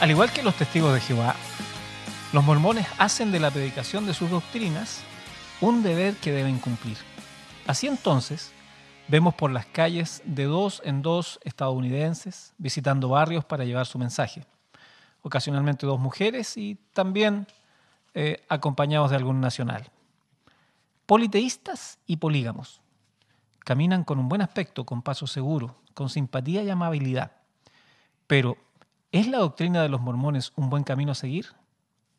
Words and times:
Al 0.00 0.10
igual 0.10 0.30
que 0.30 0.42
los 0.42 0.54
testigos 0.54 0.92
de 0.92 1.00
Jehová, 1.00 1.34
los 2.34 2.44
mormones 2.44 2.86
hacen 2.98 3.32
de 3.32 3.40
la 3.40 3.50
predicación 3.50 4.04
de 4.04 4.12
sus 4.12 4.28
doctrinas 4.28 5.00
un 5.62 5.82
deber 5.82 6.14
que 6.16 6.32
deben 6.32 6.58
cumplir. 6.58 6.98
Así 7.66 7.86
entonces, 7.86 8.52
vemos 9.08 9.34
por 9.34 9.50
las 9.50 9.64
calles 9.64 10.22
de 10.26 10.44
dos 10.44 10.82
en 10.84 11.00
dos 11.00 11.40
estadounidenses 11.44 12.52
visitando 12.58 13.08
barrios 13.08 13.46
para 13.46 13.64
llevar 13.64 13.86
su 13.86 13.98
mensaje. 13.98 14.44
Ocasionalmente 15.22 15.86
dos 15.86 15.98
mujeres 15.98 16.58
y 16.58 16.74
también 16.92 17.46
eh, 18.12 18.44
acompañados 18.50 19.10
de 19.10 19.16
algún 19.16 19.40
nacional. 19.40 19.90
Politeístas 21.06 21.98
y 22.06 22.18
polígamos. 22.18 22.82
Caminan 23.60 24.04
con 24.04 24.18
un 24.18 24.28
buen 24.28 24.42
aspecto, 24.42 24.84
con 24.84 25.00
paso 25.00 25.26
seguro, 25.26 25.74
con 25.94 26.10
simpatía 26.10 26.62
y 26.62 26.68
amabilidad. 26.68 27.32
Pero, 28.26 28.58
¿es 29.12 29.26
la 29.28 29.38
doctrina 29.38 29.82
de 29.82 29.88
los 29.88 30.00
mormones 30.00 30.52
un 30.56 30.70
buen 30.70 30.84
camino 30.84 31.12
a 31.12 31.14
seguir? 31.14 31.46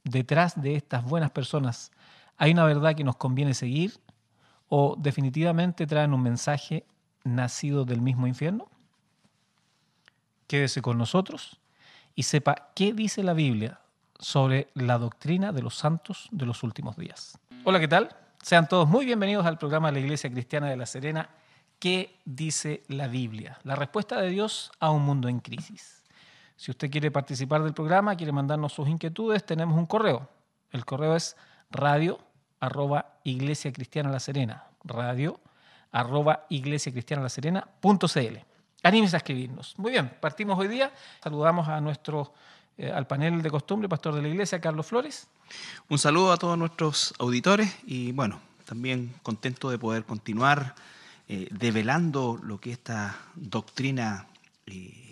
Detrás 0.03 0.61
de 0.61 0.75
estas 0.75 1.03
buenas 1.03 1.31
personas, 1.31 1.91
¿hay 2.37 2.51
una 2.51 2.65
verdad 2.65 2.95
que 2.95 3.03
nos 3.03 3.17
conviene 3.17 3.53
seguir? 3.53 3.99
¿O 4.69 4.95
definitivamente 4.97 5.87
traen 5.87 6.13
un 6.13 6.23
mensaje 6.23 6.85
nacido 7.23 7.85
del 7.85 8.01
mismo 8.01 8.27
infierno? 8.27 8.69
Quédese 10.47 10.81
con 10.81 10.97
nosotros 10.97 11.59
y 12.15 12.23
sepa 12.23 12.69
qué 12.73 12.93
dice 12.93 13.23
la 13.23 13.33
Biblia 13.33 13.81
sobre 14.19 14.69
la 14.73 14.97
doctrina 14.97 15.51
de 15.51 15.61
los 15.61 15.75
santos 15.75 16.27
de 16.31 16.45
los 16.45 16.63
últimos 16.63 16.95
días. 16.97 17.37
Hola, 17.63 17.79
¿qué 17.79 17.87
tal? 17.87 18.15
Sean 18.41 18.67
todos 18.67 18.87
muy 18.87 19.05
bienvenidos 19.05 19.45
al 19.45 19.57
programa 19.57 19.89
de 19.89 19.93
la 19.93 19.99
Iglesia 19.99 20.31
Cristiana 20.31 20.69
de 20.69 20.77
La 20.77 20.85
Serena. 20.85 21.29
¿Qué 21.79 22.17
dice 22.25 22.83
la 22.87 23.07
Biblia? 23.07 23.59
La 23.63 23.75
respuesta 23.75 24.19
de 24.21 24.29
Dios 24.29 24.71
a 24.79 24.89
un 24.89 25.03
mundo 25.03 25.27
en 25.27 25.39
crisis. 25.39 26.03
Si 26.57 26.71
usted 26.71 26.89
quiere 26.89 27.11
participar 27.11 27.63
del 27.63 27.73
programa, 27.73 28.15
quiere 28.15 28.31
mandarnos 28.31 28.73
sus 28.73 28.89
inquietudes, 28.89 29.45
tenemos 29.45 29.77
un 29.77 29.85
correo. 29.85 30.27
El 30.71 30.83
correo 30.85 31.15
es 31.15 31.37
radio 31.69 32.19
arroba 32.59 33.19
iglesia 33.23 33.71
cristiana 33.71 34.09
la 34.09 34.19
serena. 34.19 34.65
Radio 34.83 35.39
arroba 35.91 36.45
iglesia 36.49 36.91
cristiana 36.91 37.21
la 37.23 37.29
serena. 37.29 37.67
Anímese 38.83 39.15
a 39.15 39.19
escribirnos. 39.19 39.75
Muy 39.77 39.91
bien, 39.91 40.11
partimos 40.19 40.57
hoy 40.57 40.67
día. 40.67 40.91
Saludamos 41.23 41.67
a 41.67 41.79
nuestro, 41.79 42.33
eh, 42.77 42.91
al 42.91 43.05
panel 43.05 43.41
de 43.43 43.51
costumbre, 43.51 43.87
pastor 43.87 44.15
de 44.15 44.23
la 44.23 44.27
iglesia, 44.27 44.59
Carlos 44.59 44.87
Flores. 44.87 45.27
Un 45.89 45.99
saludo 45.99 46.31
a 46.31 46.37
todos 46.37 46.57
nuestros 46.57 47.13
auditores 47.19 47.77
y 47.85 48.11
bueno, 48.13 48.41
también 48.65 49.13
contento 49.21 49.69
de 49.69 49.77
poder 49.77 50.05
continuar 50.05 50.73
eh, 51.27 51.47
develando 51.51 52.39
lo 52.41 52.59
que 52.59 52.71
esta 52.71 53.15
doctrina 53.35 54.27
eh, 54.65 55.06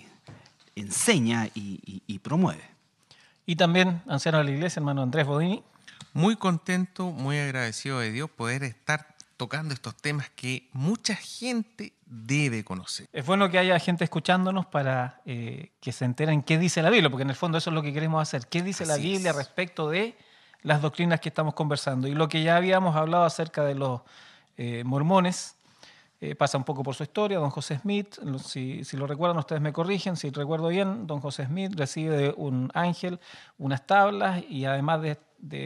enseña 0.75 1.47
y, 1.55 2.03
y, 2.05 2.19
promueve. 2.19 2.63
Y 3.45 3.55
también, 3.55 4.01
anciano 4.07 4.39
de 4.39 4.43
la 4.45 4.51
iglesia, 4.51 4.79
hermano 4.79 5.01
Andrés 5.01 5.25
Bodini. 5.25 5.63
Muy 6.13 6.35
contento, 6.35 7.11
muy 7.11 7.37
agradecido 7.37 7.99
de 7.99 8.11
Dios 8.11 8.29
poder 8.29 8.63
estar 8.63 9.15
tocando 9.37 9.73
estos 9.73 9.95
temas 9.95 10.29
que 10.29 10.69
mucha 10.71 11.15
gente 11.15 11.93
debe 12.05 12.63
conocer. 12.63 13.07
Es 13.11 13.25
bueno 13.25 13.49
que 13.49 13.57
haya 13.57 13.77
gente 13.79 14.03
escuchándonos 14.03 14.65
para 14.65 15.21
eh, 15.25 15.71
que 15.81 15.91
se 15.91 16.05
enteren 16.05 16.41
qué 16.41 16.57
dice 16.57 16.81
la 16.81 16.89
Biblia, 16.89 17.09
porque 17.09 17.23
en 17.23 17.29
el 17.29 17.35
fondo 17.35 17.57
eso 17.57 17.69
es 17.69 17.73
lo 17.73 17.81
que 17.81 17.93
queremos 17.93 18.21
hacer. 18.21 18.47
¿Qué 18.47 18.61
dice 18.61 18.85
la 18.85 18.97
Biblia 18.97 19.33
respecto 19.33 19.89
de 19.89 20.17
las 20.61 20.81
doctrinas 20.81 21.19
que 21.19 21.29
estamos 21.29 21.53
conversando? 21.53 22.07
Y 22.07 22.13
lo 22.13 22.29
que 22.29 22.43
ya 22.43 22.55
habíamos 22.55 22.95
hablado 22.95 23.25
acerca 23.25 23.63
de 23.63 23.75
los 23.75 24.01
eh, 24.57 24.83
mormones, 24.85 25.54
eh, 26.31 26.35
pasa 26.35 26.57
un 26.57 26.63
poco 26.63 26.81
por 26.81 26.95
su 26.95 27.03
historia. 27.03 27.37
Don 27.37 27.49
José 27.49 27.77
Smith, 27.77 28.15
si, 28.43 28.83
lo 28.93 29.05
recuerdan, 29.05 29.37
ustedes 29.37 29.61
me 29.61 29.71
corrigen, 29.71 30.15
si 30.15 30.29
recuerdo 30.31 30.69
bien, 30.69 31.05
don 31.05 31.21
José 31.21 31.45
Smith 31.45 31.73
recibe 31.75 32.17
de 32.17 32.33
un 32.35 32.71
ángel 32.73 33.19
unas 33.57 33.85
tablas 33.85 34.43
y 34.49 34.65
además 34.65 35.01
de, 35.01 35.17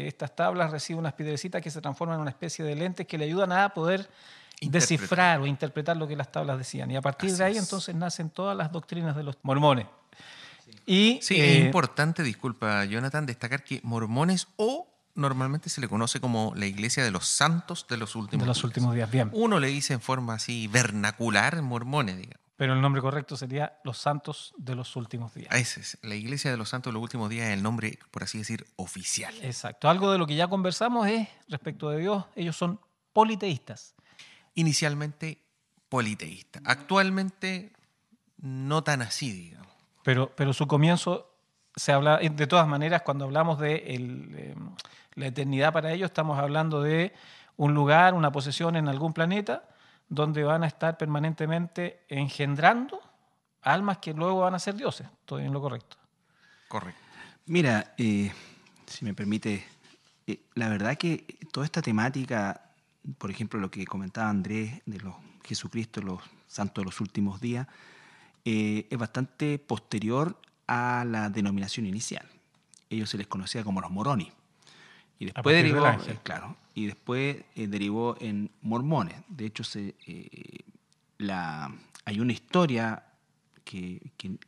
estas 0.08 0.36
tablas 0.36 0.72
recibe 0.72 1.00
unas 1.00 1.14
piedrecitas 1.14 1.62
que 1.62 1.70
se 1.70 1.80
transforman 1.80 2.16
en 2.16 2.22
una 2.22 2.32
especie 2.32 2.66
de 2.66 2.76
lentes 2.76 3.08
que 3.08 3.18
le 3.18 3.26
ayudan 3.26 3.54
a 3.54 3.70
poder 3.70 4.10
descifrar 4.62 5.40
o 5.40 5.48
interpretar 5.48 5.96
lo 5.96 6.08
que 6.08 6.18
las 6.18 6.32
tablas 6.32 6.58
decían. 6.58 6.92
Y 6.92 6.98
a 6.98 7.02
partir 7.02 7.32
de 7.32 7.44
ahí 7.44 7.58
entonces 7.58 7.96
nacen 7.96 8.30
todas 8.30 8.58
las 8.58 8.72
doctrinas 8.72 9.16
de 9.16 9.24
los 9.24 9.38
mormones. 9.44 9.86
Sí, 10.66 10.72
y, 10.86 11.20
sí 11.22 11.40
es 11.40 11.58
eh, 11.58 11.66
importante, 11.66 12.22
disculpa 12.22 12.84
Jonathan, 12.84 13.26
destacar 13.26 13.64
que 13.64 13.80
mormones 13.84 14.48
o 14.58 14.89
normalmente 15.20 15.70
se 15.70 15.82
le 15.82 15.88
conoce 15.88 16.20
como 16.20 16.54
la 16.56 16.66
iglesia 16.66 17.04
de 17.04 17.12
los 17.12 17.28
santos 17.28 17.86
de 17.88 17.98
los 17.98 18.16
últimos 18.16 18.44
de 18.44 18.48
los 18.48 18.58
días. 18.58 18.64
últimos 18.64 18.96
días, 18.96 19.12
bien. 19.12 19.30
Uno 19.34 19.60
le 19.60 19.68
dice 19.68 19.94
en 19.94 20.02
forma 20.02 20.36
así 20.36 20.68
vernacular 20.68 21.62
mormones, 21.62 22.18
digamos. 22.18 22.40
Pero 22.60 22.74
el 22.74 22.82
nombre 22.82 23.02
correcto 23.02 23.38
sería 23.38 23.80
los 23.86 23.98
santos 23.98 24.54
de 24.58 24.76
los 24.76 24.98
últimos 24.98 25.34
días. 25.34 25.48
Ese 25.56 25.80
es, 25.80 25.98
la 26.02 26.16
iglesia 26.16 26.52
de 26.52 26.58
los 26.58 26.68
santos 26.68 26.92
de 26.92 26.96
los 26.96 27.04
últimos 27.04 27.30
días 27.30 27.48
es 27.48 27.54
el 27.54 27.64
nombre, 27.64 28.00
por 28.12 28.24
así 28.24 28.38
decir, 28.38 28.66
oficial. 28.76 29.34
Exacto. 29.42 29.90
Algo 29.90 30.12
de 30.12 30.18
lo 30.18 30.28
que 30.28 30.36
ya 30.36 30.50
conversamos 30.50 31.08
es, 31.08 31.30
respecto 31.48 31.90
de 31.90 32.00
Dios, 32.00 32.26
ellos 32.36 32.58
son 32.58 32.82
politeístas. 33.14 33.96
Inicialmente 34.56 35.42
politeístas. 35.88 36.62
Actualmente 36.66 37.72
no 38.38 38.84
tan 38.84 39.02
así, 39.04 39.32
digamos. 39.32 39.72
Pero, 40.04 40.34
pero 40.36 40.52
su 40.52 40.68
comienzo 40.68 41.30
se 41.78 41.94
habla, 41.94 42.18
de 42.18 42.48
todas 42.48 42.68
maneras, 42.68 43.04
cuando 43.04 43.26
hablamos 43.26 43.60
de 43.60 43.76
el, 43.96 44.36
em, 44.38 44.76
la 45.16 45.28
eternidad 45.28 45.74
para 45.74 45.92
ellos, 45.92 46.10
estamos 46.10 46.40
hablando 46.40 46.82
de 46.82 47.14
un 47.58 47.74
lugar, 47.74 48.14
una 48.14 48.32
posesión 48.32 48.76
en 48.76 48.88
algún 48.88 49.14
planeta, 49.14 49.68
donde 50.08 50.44
van 50.44 50.64
a 50.64 50.68
estar 50.68 50.98
permanentemente 50.98 52.04
engendrando 52.08 53.02
almas 53.62 53.98
que 53.98 54.14
luego 54.14 54.42
van 54.42 54.56
a 54.56 54.60
ser 54.60 54.76
dioses. 54.76 55.08
Estoy 55.22 55.46
en 55.46 55.54
lo 55.54 55.62
correcto. 55.62 55.98
Correcto. 56.68 57.02
Mira, 57.46 57.94
eh, 57.98 58.32
si 58.86 59.06
me 59.06 59.14
permite, 59.14 59.66
eh, 60.28 60.42
la 60.56 60.70
verdad 60.70 60.98
que 60.98 61.26
toda 61.52 61.66
esta 61.66 61.82
temática, 61.82 62.62
por 63.18 63.32
ejemplo, 63.32 63.60
lo 63.60 63.70
que 63.70 63.86
comentaba 63.86 64.30
Andrés 64.30 64.82
de 64.86 65.00
los 65.00 65.16
Jesucristo, 65.44 66.02
los 66.02 66.22
santos 66.48 66.84
de 66.84 66.86
los 66.86 67.02
últimos 67.02 67.42
días, 67.42 67.68
eh, 68.46 68.88
es 68.90 68.98
bastante 68.98 69.60
posterior 69.60 70.40
a 70.68 71.04
la 71.06 71.30
denominación 71.30 71.86
inicial. 71.86 72.28
Ellos 72.90 73.10
se 73.10 73.18
les 73.18 73.28
conocía 73.28 73.64
como 73.64 73.82
los 73.82 73.92
moronis. 73.92 74.32
Y 75.20 75.26
después 75.26 75.56
derivó, 75.56 75.86
eh, 75.86 76.20
claro, 76.24 76.56
y 76.74 76.86
después 76.86 77.44
eh, 77.56 77.68
derivó 77.68 78.16
en 78.22 78.50
mormones. 78.62 79.16
De 79.28 79.46
hecho, 79.46 79.66
se, 79.66 79.96
eh, 80.08 80.60
la, 81.18 81.76
hay 82.06 82.22
una 82.22 82.32
historia 82.32 83.04
que, 83.66 84.02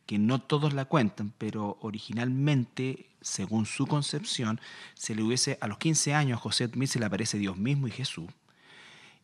que, 0.06 0.18
no 0.18 0.40
todos 0.40 0.72
la 0.72 0.86
cuentan, 0.86 1.32
pero 1.36 1.78
originalmente, 1.82 3.10
según 3.20 3.66
su 3.66 3.86
concepción, 3.86 4.60
se 4.94 5.14
le 5.14 5.22
hubiese, 5.22 5.58
a 5.60 5.68
los 5.68 5.76
15 5.78 6.14
años 6.14 6.38
a 6.38 6.40
José 6.40 6.66
Smith 6.68 6.88
se 6.88 6.98
le 6.98 7.04
aparece 7.04 7.38
Dios 7.38 7.58
mismo 7.58 7.86
y 7.86 7.92
Jesús, 7.92 8.30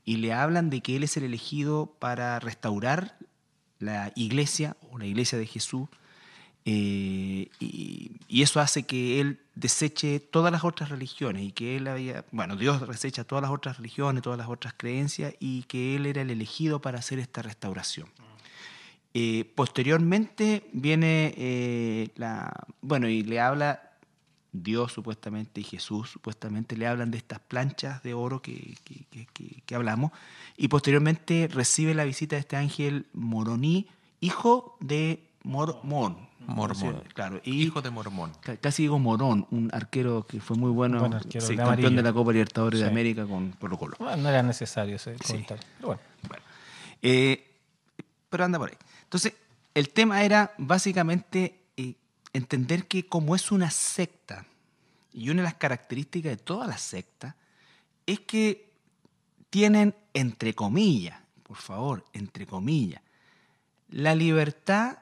y 0.04 0.19
le 0.19 0.34
hablan 0.34 0.70
de 0.70 0.82
que 0.82 0.97
él 0.97 1.03
es 1.03 1.16
el 1.16 1.25
elegido 1.25 1.97
para 1.98 2.38
restaurar 2.38 3.16
la 3.78 4.12
iglesia 4.14 4.76
o 4.91 4.98
la 4.98 5.06
iglesia 5.06 5.38
de 5.38 5.47
Jesús 5.47 5.88
eh, 6.64 7.48
y, 7.60 8.42
eso 8.42 8.60
hace 8.60 8.84
que 8.84 9.20
él 9.20 9.41
deseche 9.54 10.20
todas 10.20 10.52
las 10.52 10.64
otras 10.64 10.91
religiones 10.91 11.42
y 11.42 11.52
que 11.52 11.76
él 11.76 11.88
había, 11.88 12.24
bueno, 12.30 12.56
Dios 12.56 12.86
desecha 12.86 13.24
todas 13.24 13.42
las 13.42 13.50
otras 13.50 13.78
religiones, 13.78 14.22
todas 14.22 14.38
las 14.38 14.48
otras 14.48 14.74
creencias 14.76 15.34
y 15.41 15.62
que 15.64 15.96
él 15.96 16.06
era 16.06 16.22
el 16.22 16.30
elegido 16.30 16.80
para 16.80 16.98
hacer 16.98 17.19
esta 17.19 17.42
restauración. 17.42 18.08
Eh, 19.14 19.50
posteriormente 19.54 20.69
viene 20.72 21.34
eh, 21.36 22.10
la, 22.16 22.52
bueno, 22.82 23.08
y 23.08 23.22
le 23.22 23.40
habla 23.40 23.92
Dios 24.52 24.92
supuestamente 24.92 25.62
y 25.62 25.64
Jesús 25.64 26.10
supuestamente 26.10 26.76
le 26.76 26.86
hablan 26.86 27.10
de 27.10 27.19
estas 27.19 27.40
planchas 27.40 28.02
de 28.02 28.14
oro 28.14 28.42
que, 28.42 28.76
que, 28.84 29.26
que 29.64 29.75
hablamos 29.75 30.12
y 30.56 30.69
posteriormente 30.69 31.48
recibe 31.50 31.94
la 31.94 32.04
visita 32.04 32.36
de 32.36 32.40
este 32.40 32.56
ángel 32.56 33.06
Moroní, 33.12 33.88
hijo 34.20 34.76
de 34.80 35.27
Mormón, 35.43 36.28
Mormón. 36.47 37.03
claro. 37.15 37.41
Hijo 37.44 37.81
de 37.82 37.91
Mormón. 37.91 38.32
Casi 38.61 38.82
digo 38.82 38.99
Morón, 38.99 39.46
un 39.50 39.70
arquero 39.73 40.26
que 40.26 40.40
fue 40.40 40.56
muy 40.56 40.70
bueno, 40.70 41.00
campeón 41.56 41.96
de 41.96 42.02
la 42.02 42.12
Copa 42.12 42.32
Libertadores 42.32 42.81
de 42.81 42.87
América 42.87 43.26
con 43.26 43.52
Colo 43.52 43.79
Colo. 43.79 43.96
no 43.99 44.29
era 44.29 44.43
necesario 44.43 44.96
ese 44.96 45.17
comentario. 45.17 45.64
Pero 45.76 45.87
bueno. 45.88 46.02
Eh, 47.02 47.49
pero 48.29 48.44
anda 48.44 48.58
por 48.58 48.70
ahí. 48.70 48.76
Entonces, 49.05 49.35
el 49.75 49.90
tema 49.90 50.23
era 50.25 50.52
básicamente 50.58 51.62
eh, 51.76 51.94
entender 52.32 52.87
que 52.87 53.06
como 53.06 53.34
es 53.34 53.52
una 53.52 53.70
secta, 53.70 54.44
y 55.12 55.31
una 55.31 55.43
de 55.43 55.44
las 55.44 55.55
características 55.55 56.31
de 56.31 56.37
todas 56.37 56.69
las 56.69 56.82
sectas, 56.82 57.34
es 58.06 58.20
que 58.20 58.70
tienen, 59.50 59.94
entre 60.14 60.55
comillas, 60.55 61.19
por 61.43 61.56
favor, 61.56 62.05
entre 62.12 62.46
comillas, 62.46 63.00
la 63.88 64.14
libertad 64.14 64.99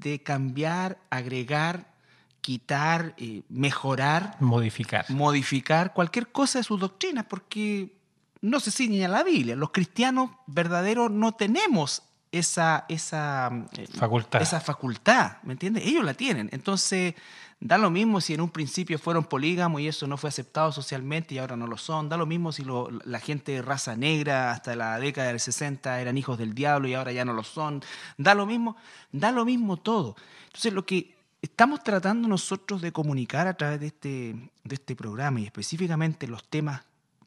de 0.00 0.22
cambiar, 0.22 0.98
agregar, 1.10 1.92
quitar, 2.40 3.14
eh, 3.16 3.42
mejorar. 3.48 4.36
Modificar. 4.40 5.10
Modificar 5.10 5.92
cualquier 5.92 6.28
cosa 6.28 6.58
de 6.58 6.64
sus 6.64 6.78
doctrinas, 6.78 7.24
porque 7.28 7.96
no 8.40 8.60
se 8.60 8.70
ciñe 8.70 9.04
a 9.04 9.08
la 9.08 9.24
Biblia. 9.24 9.56
Los 9.56 9.70
cristianos 9.70 10.30
verdaderos 10.46 11.10
no 11.10 11.32
tenemos 11.32 12.02
esa, 12.32 12.84
esa, 12.88 13.50
eh, 13.76 13.86
facultad. 13.86 14.42
esa 14.42 14.60
facultad, 14.60 15.38
¿me 15.42 15.52
entiendes? 15.52 15.86
Ellos 15.86 16.04
la 16.04 16.14
tienen. 16.14 16.48
Entonces, 16.52 17.14
da 17.60 17.78
lo 17.78 17.90
mismo 17.90 18.20
si 18.20 18.34
en 18.34 18.40
un 18.40 18.50
principio 18.50 18.98
fueron 18.98 19.24
polígamos 19.24 19.80
y 19.80 19.88
eso 19.88 20.06
no 20.06 20.16
fue 20.16 20.28
aceptado 20.28 20.72
socialmente 20.72 21.34
y 21.34 21.38
ahora 21.38 21.56
no 21.56 21.66
lo 21.66 21.78
son. 21.78 22.08
Da 22.08 22.16
lo 22.16 22.26
mismo 22.26 22.52
si 22.52 22.64
la 23.04 23.20
gente 23.20 23.52
de 23.52 23.62
raza 23.62 23.96
negra 23.96 24.50
hasta 24.50 24.76
la 24.76 24.98
década 24.98 25.28
del 25.28 25.40
60 25.40 26.00
eran 26.00 26.18
hijos 26.18 26.38
del 26.38 26.54
diablo 26.54 26.88
y 26.88 26.94
ahora 26.94 27.12
ya 27.12 27.24
no 27.24 27.32
lo 27.32 27.44
son. 27.44 27.82
Da 28.18 28.34
lo 28.34 28.46
mismo, 28.46 28.76
da 29.12 29.32
lo 29.32 29.44
mismo 29.44 29.76
todo. 29.76 30.16
Entonces, 30.46 30.72
lo 30.72 30.84
que 30.84 31.16
estamos 31.40 31.82
tratando 31.82 32.28
nosotros 32.28 32.82
de 32.82 32.92
comunicar 32.92 33.46
a 33.46 33.54
través 33.54 33.80
de 33.80 33.86
este, 33.86 34.50
de 34.64 34.74
este 34.74 34.96
programa 34.96 35.40
y 35.40 35.44
específicamente 35.44 36.26
los 36.26 36.44
temas 36.44 36.82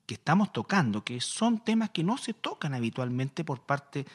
que 0.05 0.15
estamos 0.15 0.51
tocando, 0.51 1.03
que 1.03 1.21
son 1.21 1.59
temas 1.59 1.91
que 1.91 2.03
no 2.03 2.17
se 2.17 2.33
tocan 2.33 2.73
habitualmente 2.73 3.43
por 3.43 3.61
parte 3.61 3.99
de, 3.99 4.09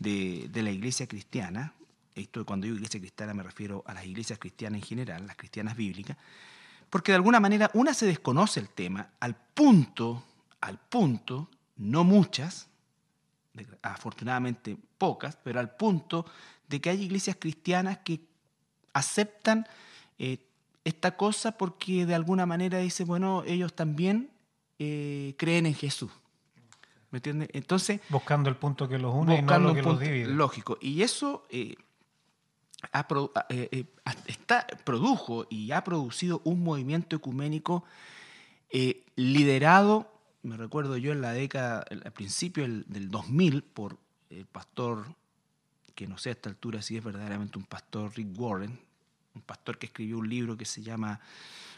la 0.00 0.70
iglesia 0.70 1.06
cristiana, 1.06 1.74
esto 2.14 2.44
cuando 2.44 2.64
digo 2.64 2.76
iglesia 2.76 3.00
cristiana 3.00 3.34
me 3.34 3.42
refiero 3.42 3.82
a 3.86 3.94
las 3.94 4.04
iglesias 4.06 4.38
cristianas 4.38 4.80
en 4.80 4.86
general, 4.86 5.26
las 5.26 5.36
cristianas 5.36 5.76
bíblicas, 5.76 6.16
porque 6.88 7.12
de 7.12 7.16
alguna 7.16 7.38
manera 7.38 7.70
una 7.74 7.94
se 7.94 8.06
desconoce 8.06 8.60
el 8.60 8.68
tema 8.68 9.10
al 9.20 9.36
punto, 9.36 10.24
al 10.60 10.78
punto, 10.78 11.48
no 11.76 12.04
muchas, 12.04 12.68
afortunadamente 13.82 14.76
pocas, 14.98 15.36
pero 15.42 15.60
al 15.60 15.76
punto 15.76 16.26
de 16.68 16.80
que 16.80 16.90
hay 16.90 17.02
iglesias 17.02 17.36
cristianas 17.38 17.98
que 17.98 18.20
aceptan 18.92 19.66
eh, 20.18 20.38
esta 20.84 21.16
cosa 21.16 21.52
porque 21.52 22.06
de 22.06 22.14
alguna 22.14 22.46
manera 22.46 22.78
dice, 22.78 23.04
bueno, 23.04 23.42
ellos 23.46 23.74
también 23.74 24.30
eh, 24.78 25.34
creen 25.36 25.66
en 25.66 25.74
Jesús. 25.74 26.10
¿Me 27.10 27.18
entiendes? 27.18 27.48
Entonces. 27.52 28.00
Buscando 28.08 28.48
el 28.48 28.56
punto 28.56 28.88
que 28.88 28.98
los 28.98 29.14
une 29.14 29.38
y 29.38 29.42
no 29.42 29.58
lo 29.58 29.74
que 29.74 29.82
los 29.82 29.98
divide. 29.98 30.26
Lógico. 30.26 30.78
Y 30.80 31.02
eso 31.02 31.44
eh, 31.50 31.76
eh, 33.48 33.84
está, 34.26 34.66
produjo 34.84 35.46
y 35.50 35.72
ha 35.72 35.82
producido 35.82 36.40
un 36.44 36.62
movimiento 36.62 37.16
ecuménico 37.16 37.84
liderado, 39.16 40.12
me 40.42 40.56
recuerdo 40.56 40.96
yo 40.96 41.12
en 41.12 41.20
la 41.20 41.32
década, 41.32 41.84
al 41.90 42.12
principio 42.12 42.62
del 42.62 43.10
2000, 43.10 43.62
por 43.64 43.98
el 44.30 44.46
pastor, 44.46 45.06
que 45.94 46.06
no 46.06 46.16
sé 46.18 46.30
a 46.30 46.32
esta 46.32 46.48
altura 46.48 46.80
si 46.82 46.96
es 46.96 47.04
verdaderamente 47.04 47.58
un 47.58 47.64
pastor, 47.64 48.12
Rick 48.16 48.38
Warren, 48.38 48.78
un 49.34 49.42
pastor 49.42 49.78
que 49.78 49.86
escribió 49.86 50.18
un 50.18 50.28
libro 50.28 50.56
que 50.56 50.64
se 50.64 50.82
llama 50.82 51.20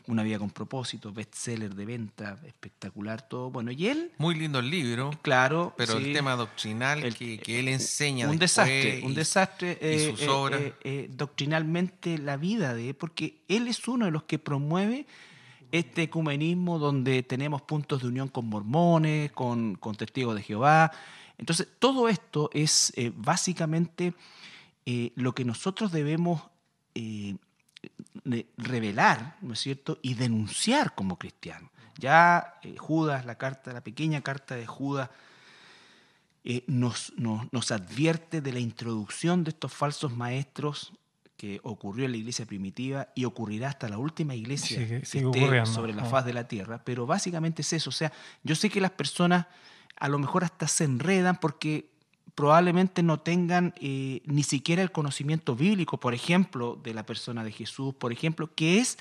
Una 0.06 0.22
vida 0.22 0.38
con 0.38 0.50
propósito, 0.50 1.12
bestseller 1.12 1.75
de 1.75 1.84
venta, 1.84 2.38
espectacular 2.46 3.28
todo. 3.28 3.50
Bueno, 3.50 3.70
y 3.70 3.87
él... 3.87 4.12
Muy 4.19 4.34
lindo 4.34 4.58
el 4.58 4.70
libro. 4.70 5.10
Claro. 5.22 5.75
Pero 5.76 5.99
el 5.99 6.12
tema 6.12 6.34
doctrinal 6.34 7.14
que, 7.14 7.40
él 7.46 7.69
enseña 7.69 8.28
Un 8.28 8.38
desastre, 8.38 9.02
un 9.04 9.14
desastre. 9.14 9.78
Eh, 9.81 10.14
eh, 10.19 10.75
eh, 10.82 11.08
doctrinalmente 11.10 12.19
la 12.19 12.37
vida 12.37 12.75
de... 12.75 12.94
Porque 12.94 13.43
él 13.49 13.69
es 13.69 13.87
uno 13.87 14.06
de 14.06 14.10
los 14.10 14.25
que 14.25 14.38
promueve 14.38 15.06
este 15.70 16.02
ecumenismo 16.02 16.78
donde 16.78 17.22
tenemos 17.22 17.62
puntos 17.62 18.02
de 18.02 18.08
unión 18.08 18.28
con 18.28 18.46
mormones, 18.46 19.32
con, 19.32 19.76
con 19.76 19.94
testigos 19.94 20.34
de 20.34 20.43
Jehová. 20.43 20.90
Entonces, 21.38 21.69
todo 21.78 22.08
esto 22.08 22.50
es 22.52 22.93
básicamente 23.14 24.14
lo 25.14 25.34
que 25.34 25.44
nosotros 25.44 25.93
debemos 25.93 26.43
eh, 26.94 27.37
revelar, 28.56 29.37
¿no 29.40 29.55
es 29.55 29.61
cierto?, 29.61 29.99
y 30.02 30.14
denunciar 30.14 30.94
como 30.94 31.19
cristiano. 31.19 31.70
Ya 31.99 32.55
eh, 32.62 32.76
Judas, 32.76 33.26
la 33.26 33.37
carta, 33.37 33.73
la 33.73 33.82
pequeña 33.82 34.23
carta 34.23 34.55
de 34.55 34.67
Judas, 34.67 35.11
eh, 36.44 36.64
nos, 36.67 37.12
nos, 37.17 37.70
advierte 37.70 38.40
de 38.40 38.52
la 38.52 38.58
introducción 38.58 39.44
de 39.44 39.50
estos 39.50 39.73
falsos 39.73 40.17
maestros 40.17 40.93
que 41.37 41.61
ocurrió 41.62 42.05
en 42.05 42.12
la 42.12 42.17
iglesia 42.17 42.46
primitiva 42.46 43.08
y 43.14 43.26
ocurrirá 43.26 43.69
hasta 43.69 43.88
la 43.88 43.99
última 43.99 44.34
iglesia 44.34 44.79
que 44.79 44.96
esté 44.96 45.20
sobre 45.67 45.94
la 45.94 46.05
faz 46.05 46.25
de 46.25 46.32
la 46.32 46.49
tierra. 46.49 46.82
Pero 46.84 47.06
básicamente 47.06 47.62
es 47.62 47.73
eso. 47.73 47.90
O 47.90 47.93
sea, 47.93 48.12
yo 48.43 48.56
sé 48.56 48.70
que 48.70 48.81
las 48.81 48.90
personas 48.90 49.46
a 49.96 50.08
lo 50.08 50.19
mejor 50.19 50.43
hasta 50.43 50.67
se 50.67 50.84
enredan 50.84 51.38
porque 51.38 51.92
probablemente 52.34 53.02
no 53.02 53.20
tengan 53.20 53.75
eh, 53.81 54.23
ni 54.25 54.43
siquiera 54.43 54.82
el 54.82 54.93
conocimiento 54.93 55.55
bíblico, 55.55 55.99
por 55.99 56.14
ejemplo, 56.14 56.79
de 56.82 56.94
la 56.94 57.05
persona 57.05 57.44
de 57.44 57.52
Jesús, 57.52 57.94
por 57.94 58.12
ejemplo, 58.12 58.50
que 58.55 58.79
es 58.79 58.99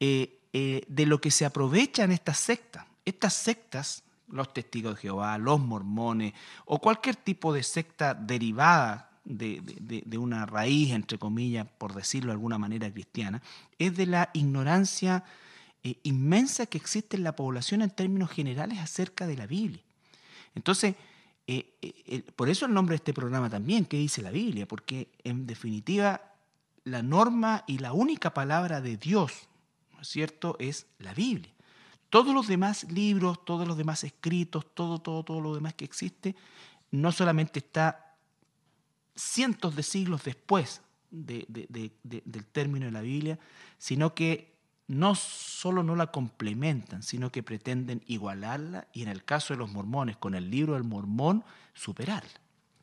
eh, 0.00 0.38
eh, 0.52 0.82
de 0.88 1.06
lo 1.06 1.20
que 1.20 1.30
se 1.30 1.44
aprovechan 1.44 2.12
estas 2.12 2.38
sectas. 2.38 2.86
Estas 3.04 3.34
sectas, 3.34 4.04
los 4.28 4.52
testigos 4.54 4.94
de 4.94 5.02
Jehová, 5.02 5.36
los 5.38 5.60
mormones 5.60 6.32
o 6.64 6.80
cualquier 6.80 7.16
tipo 7.16 7.52
de 7.52 7.62
secta 7.62 8.14
derivada 8.14 9.10
de, 9.24 9.60
de, 10.04 10.18
una 10.18 10.46
raíz, 10.46 10.92
entre 10.92 11.18
comillas, 11.18 11.66
por 11.78 11.94
decirlo 11.94 12.28
de 12.28 12.34
alguna 12.34 12.58
manera 12.58 12.90
cristiana, 12.90 13.42
es 13.78 13.96
de 13.96 14.06
la 14.06 14.30
ignorancia 14.32 15.24
inmensa 16.02 16.66
que 16.66 16.78
existe 16.78 17.16
en 17.16 17.24
la 17.24 17.36
población 17.36 17.82
en 17.82 17.90
términos 17.90 18.30
generales 18.30 18.78
acerca 18.78 19.26
de 19.26 19.36
la 19.36 19.46
Biblia. 19.46 19.82
Entonces, 20.54 20.94
eh, 21.46 21.74
eh, 21.82 22.22
por 22.36 22.48
eso 22.48 22.66
el 22.66 22.74
nombre 22.74 22.92
de 22.92 22.96
este 22.96 23.14
programa 23.14 23.50
también, 23.50 23.84
¿qué 23.84 23.96
dice 23.96 24.22
la 24.22 24.30
Biblia? 24.30 24.66
Porque 24.66 25.08
en 25.24 25.46
definitiva 25.46 26.20
la 26.84 27.02
norma 27.02 27.64
y 27.66 27.78
la 27.78 27.92
única 27.92 28.34
palabra 28.34 28.80
de 28.80 28.96
Dios, 28.96 29.48
¿no 29.92 30.00
es 30.00 30.08
cierto?, 30.08 30.56
es 30.58 30.86
la 30.98 31.14
Biblia. 31.14 31.52
Todos 32.10 32.34
los 32.34 32.46
demás 32.46 32.84
libros, 32.92 33.44
todos 33.44 33.66
los 33.66 33.76
demás 33.76 34.04
escritos, 34.04 34.66
todo, 34.74 35.00
todo, 35.00 35.24
todo 35.24 35.40
lo 35.40 35.54
demás 35.54 35.74
que 35.74 35.84
existe, 35.84 36.36
no 36.90 37.10
solamente 37.10 37.58
está 37.60 38.16
cientos 39.14 39.74
de 39.74 39.82
siglos 39.82 40.24
después 40.24 40.82
del 41.10 42.46
término 42.52 42.86
de 42.86 42.92
la 42.92 43.00
Biblia, 43.00 43.38
sino 43.78 44.14
que 44.14 44.51
no 44.92 45.14
solo 45.14 45.82
no 45.82 45.96
la 45.96 46.08
complementan, 46.08 47.02
sino 47.02 47.32
que 47.32 47.42
pretenden 47.42 48.02
igualarla 48.06 48.88
y 48.92 49.02
en 49.02 49.08
el 49.08 49.24
caso 49.24 49.54
de 49.54 49.58
los 49.58 49.70
mormones, 49.72 50.18
con 50.18 50.34
el 50.34 50.50
libro 50.50 50.74
del 50.74 50.84
mormón, 50.84 51.44
superarla. 51.72 52.30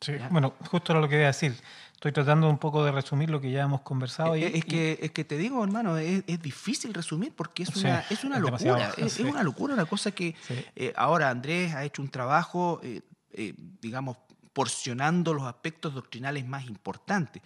Sí, 0.00 0.14
bueno, 0.30 0.54
justo 0.70 0.92
era 0.92 1.00
lo 1.00 1.08
que 1.08 1.16
iba 1.16 1.24
a 1.24 1.28
decir. 1.28 1.54
Estoy 1.92 2.12
tratando 2.12 2.48
un 2.48 2.58
poco 2.58 2.82
de 2.84 2.90
resumir 2.90 3.30
lo 3.30 3.40
que 3.40 3.50
ya 3.52 3.62
hemos 3.62 3.82
conversado. 3.82 4.34
Es, 4.34 4.54
es 4.54 4.64
que, 4.64 4.98
es 5.00 5.10
que 5.12 5.24
te 5.24 5.36
digo, 5.36 5.62
hermano, 5.62 5.98
es, 5.98 6.24
difícil 6.42 6.94
resumir 6.94 7.32
porque 7.36 7.62
es 7.62 7.76
una, 7.76 8.00
es 8.10 8.24
una 8.24 8.38
locura. 8.38 8.92
Es, 8.96 9.20
una 9.20 9.42
locura, 9.42 9.74
una 9.74 9.84
cosa 9.84 10.10
que 10.10 10.34
eh, 10.74 10.92
ahora 10.96 11.30
Andrés 11.30 11.74
ha 11.74 11.84
hecho 11.84 12.02
un 12.02 12.08
trabajo, 12.08 12.80
eh, 12.82 13.02
eh, 13.32 13.54
digamos, 13.80 14.16
porcionando 14.52 15.34
los 15.34 15.44
aspectos 15.44 15.94
doctrinales 15.94 16.46
más 16.46 16.66
importantes. 16.66 17.42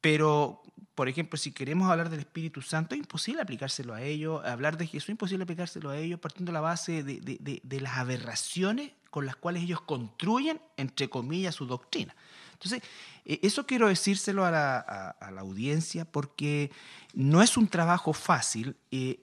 Pero 0.00 0.62
por 0.94 1.08
ejemplo, 1.08 1.38
si 1.38 1.52
queremos 1.52 1.90
hablar 1.90 2.10
del 2.10 2.20
Espíritu 2.20 2.62
Santo, 2.62 2.94
es 2.94 3.00
imposible 3.00 3.42
aplicárselo 3.42 3.94
a 3.94 4.02
ellos, 4.02 4.44
hablar 4.44 4.76
de 4.76 4.86
Jesús, 4.86 5.04
es 5.04 5.10
imposible 5.10 5.44
aplicárselo 5.44 5.90
a 5.90 5.96
ellos 5.96 6.20
partiendo 6.20 6.50
de 6.50 6.54
la 6.54 6.60
base 6.60 7.02
de, 7.02 7.80
las 7.80 7.96
aberraciones 7.96 8.92
con 9.10 9.26
las 9.26 9.36
cuales 9.36 9.62
ellos 9.62 9.80
construyen, 9.80 10.60
entre 10.76 11.08
comillas, 11.08 11.54
su 11.54 11.66
doctrina. 11.66 12.14
Entonces, 12.52 12.82
eh, 13.24 13.40
eso 13.42 13.66
quiero 13.66 13.88
decírselo 13.88 14.44
a 14.44 14.50
la, 14.50 15.16
audiencia 15.38 16.04
porque 16.04 16.70
no 17.14 17.42
es 17.42 17.56
un 17.56 17.68
trabajo 17.68 18.12
fácil 18.12 18.76
eh, 18.90 19.20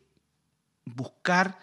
buscar 0.86 1.60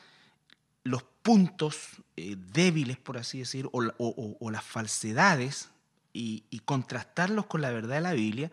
los 0.84 1.02
puntos 1.22 2.02
eh, 2.16 2.36
débiles, 2.52 2.98
por 2.98 3.16
así 3.18 3.38
decir, 3.40 3.68
o, 3.72 4.50
las 4.50 4.64
falsedades 4.64 5.70
y 6.12 6.62
contrastarlos 6.64 7.46
con 7.46 7.60
la 7.62 7.72
verdad 7.72 7.96
de 7.96 8.00
la 8.00 8.12
Biblia 8.12 8.52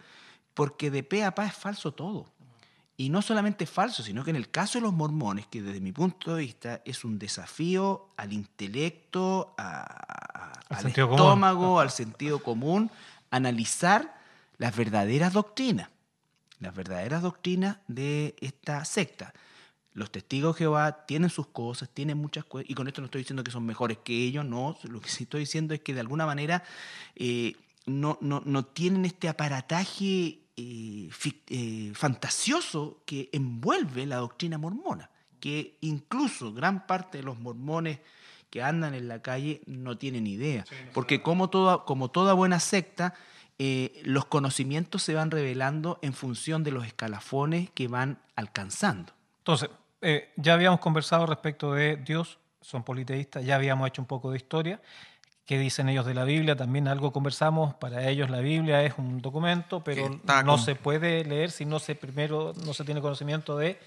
porque 0.53 0.91
de 0.91 1.03
pe 1.03 1.23
a 1.23 1.33
pa 1.33 1.45
es 1.45 1.53
falso 1.53 1.93
todo. 1.93 2.27
Y 2.97 3.09
no 3.09 3.21
solamente 3.21 3.65
falso, 3.65 4.03
sino 4.03 4.23
que 4.23 4.29
en 4.29 4.35
el 4.35 4.51
caso 4.51 4.77
de 4.77 4.83
los 4.83 4.93
mormones, 4.93 5.47
que 5.47 5.61
desde 5.61 5.81
mi 5.81 5.91
punto 5.91 6.35
de 6.35 6.41
vista 6.41 6.81
es 6.85 7.03
un 7.03 7.17
desafío 7.17 8.09
al 8.15 8.31
intelecto, 8.31 9.55
al 9.57 10.85
estómago, 10.85 11.79
al 11.79 11.89
sentido 11.89 12.43
común, 12.43 12.91
analizar 13.31 14.21
las 14.57 14.75
verdaderas 14.75 15.33
doctrinas, 15.33 15.89
las 16.59 16.75
verdaderas 16.75 17.23
doctrinas 17.23 17.77
de 17.87 18.35
esta 18.39 18.85
secta. 18.85 19.33
Los 19.93 20.11
testigos 20.11 20.55
de 20.55 20.59
Jehová 20.59 21.05
tienen 21.07 21.31
sus 21.31 21.47
cosas, 21.47 21.89
tienen 21.89 22.17
muchas 22.17 22.45
cosas, 22.45 22.69
y 22.69 22.75
con 22.75 22.87
esto 22.87 23.01
no 23.01 23.05
estoy 23.05 23.21
diciendo 23.21 23.43
que 23.43 23.51
son 23.51 23.65
mejores 23.65 23.97
que 24.03 24.13
ellos, 24.13 24.45
no, 24.45 24.77
lo 24.83 25.01
que 25.01 25.09
sí 25.09 25.23
estoy 25.23 25.39
diciendo 25.39 25.73
es 25.73 25.79
que 25.81 25.95
de 25.95 26.01
alguna 26.01 26.27
manera 26.27 26.63
eh, 27.15 27.55
no, 27.87 28.19
no, 28.21 28.43
no, 28.45 28.63
tienen 28.63 29.05
este 29.05 29.27
aparataje 29.27 30.40
eh, 30.57 31.09
eh, 31.47 31.91
fantasioso 31.95 33.01
que 33.05 33.29
envuelve 33.31 34.05
la 34.05 34.17
doctrina 34.17 34.57
mormona, 34.57 35.09
que 35.39 35.77
incluso 35.81 36.53
gran 36.53 36.85
parte 36.85 37.19
de 37.19 37.23
los 37.23 37.39
mormones 37.39 37.99
que 38.49 38.61
andan 38.61 38.93
en 38.93 39.07
la 39.07 39.21
calle 39.21 39.61
no 39.65 39.97
tienen 39.97 40.27
idea, 40.27 40.65
porque 40.93 41.21
como 41.21 41.49
toda, 41.49 41.85
como 41.85 42.11
toda 42.11 42.33
buena 42.33 42.59
secta, 42.59 43.13
eh, 43.59 44.01
los 44.03 44.25
conocimientos 44.25 45.03
se 45.03 45.13
van 45.13 45.31
revelando 45.31 45.99
en 46.01 46.13
función 46.13 46.63
de 46.63 46.71
los 46.71 46.85
escalafones 46.85 47.69
que 47.71 47.87
van 47.87 48.19
alcanzando. 48.35 49.13
Entonces, 49.37 49.69
ya 50.35 50.53
habíamos 50.53 50.79
conversado 50.79 51.27
respecto 51.27 51.73
de 51.73 51.95
Dios, 51.95 52.39
son 52.59 52.83
politeístas, 52.83 53.45
ya 53.45 53.55
habíamos 53.55 53.87
hecho 53.87 54.01
un 54.01 54.07
poco 54.07 54.31
de 54.31 54.37
historia. 54.37 54.81
Qué 55.45 55.57
dicen 55.57 55.89
ellos 55.89 56.05
de 56.05 56.13
la 56.13 56.23
Biblia, 56.23 56.55
también 56.55 56.87
algo 56.87 57.11
conversamos, 57.11 57.73
para 57.75 58.07
ellos 58.07 58.29
la 58.29 58.39
Biblia 58.39 58.83
es 58.83 58.93
un 58.97 59.21
documento, 59.21 59.83
pero 59.83 60.19
no 60.45 60.57
se 60.57 60.75
puede 60.75 61.23
leer 61.25 61.51
si 61.51 61.65
no 61.65 61.79
se 61.79 61.95
primero 61.95 62.53
no 62.65 62.73
se 62.73 62.83
tiene 62.83 63.01
conocimiento 63.01 63.57
de 63.57 63.79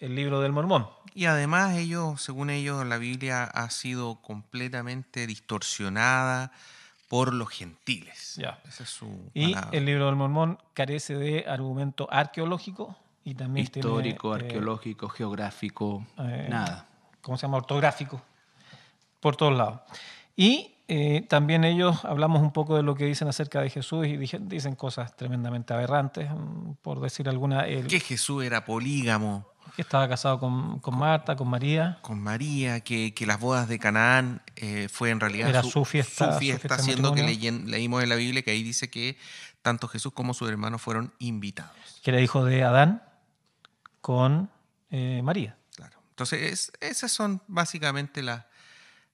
el 0.00 0.16
libro 0.16 0.40
del 0.40 0.52
Mormón. 0.52 0.88
Y 1.14 1.26
además 1.26 1.76
ellos, 1.76 2.20
según 2.20 2.50
ellos, 2.50 2.84
la 2.84 2.98
Biblia 2.98 3.44
ha 3.44 3.70
sido 3.70 4.16
completamente 4.16 5.28
distorsionada 5.28 6.50
por 7.08 7.32
los 7.32 7.50
gentiles. 7.50 8.34
Ya. 8.36 8.58
y 9.34 9.54
el 9.70 9.84
libro 9.84 10.06
del 10.06 10.16
Mormón 10.16 10.58
carece 10.74 11.14
de 11.14 11.44
argumento 11.46 12.08
arqueológico 12.10 12.96
y 13.22 13.34
también 13.34 13.64
histórico, 13.64 14.32
eh, 14.32 14.40
arqueológico, 14.40 15.08
geográfico, 15.08 16.04
eh, 16.18 16.46
nada. 16.48 16.88
¿Cómo 17.20 17.36
se 17.36 17.42
llama? 17.42 17.58
Ortográfico, 17.58 18.20
por 19.20 19.36
todos 19.36 19.56
lados. 19.56 19.82
Y 20.34 20.71
eh, 20.88 21.24
también 21.28 21.64
ellos 21.64 22.04
hablamos 22.04 22.42
un 22.42 22.52
poco 22.52 22.76
de 22.76 22.82
lo 22.82 22.94
que 22.94 23.04
dicen 23.04 23.28
acerca 23.28 23.60
de 23.60 23.70
Jesús 23.70 24.06
y 24.06 24.16
dicen 24.16 24.74
cosas 24.74 25.16
tremendamente 25.16 25.72
aberrantes, 25.72 26.30
mm, 26.30 26.74
por 26.82 27.00
decir 27.00 27.28
alguna. 27.28 27.66
El, 27.66 27.86
que 27.86 28.00
Jesús 28.00 28.44
era 28.44 28.64
polígamo. 28.64 29.46
Que 29.76 29.82
estaba 29.82 30.06
casado 30.06 30.38
con, 30.38 30.98
Marta, 30.98 31.34
con 31.34 31.48
María. 31.48 31.98
Con 32.02 32.20
María, 32.20 32.80
que, 32.80 33.14
las 33.26 33.40
bodas 33.40 33.68
de 33.68 33.78
Canaán 33.78 34.42
eh, 34.56 34.88
fue 34.90 35.08
en 35.08 35.18
realidad 35.18 35.48
era 35.48 35.62
su, 35.62 35.86
fiesta. 35.86 36.34
Su 36.34 36.38
fiesta, 36.40 36.78
siendo 36.78 37.14
que 37.14 37.22
leímos 37.22 38.02
en 38.02 38.08
la 38.10 38.16
Biblia 38.16 38.42
que 38.42 38.50
ahí 38.50 38.62
dice 38.62 38.90
que 38.90 39.16
tanto 39.62 39.88
Jesús 39.88 40.12
como 40.12 40.34
sus 40.34 40.50
hermanos 40.50 40.82
fueron 40.82 41.14
invitados. 41.20 42.00
Que 42.02 42.10
era 42.10 42.20
hijo 42.20 42.44
de 42.44 42.64
Adán 42.64 43.02
con 44.02 44.50
eh, 44.90 45.22
María. 45.22 45.56
Claro. 45.74 45.96
Entonces, 46.10 46.72
esas 46.80 47.10
son 47.10 47.40
básicamente 47.46 48.20
las 48.22 48.44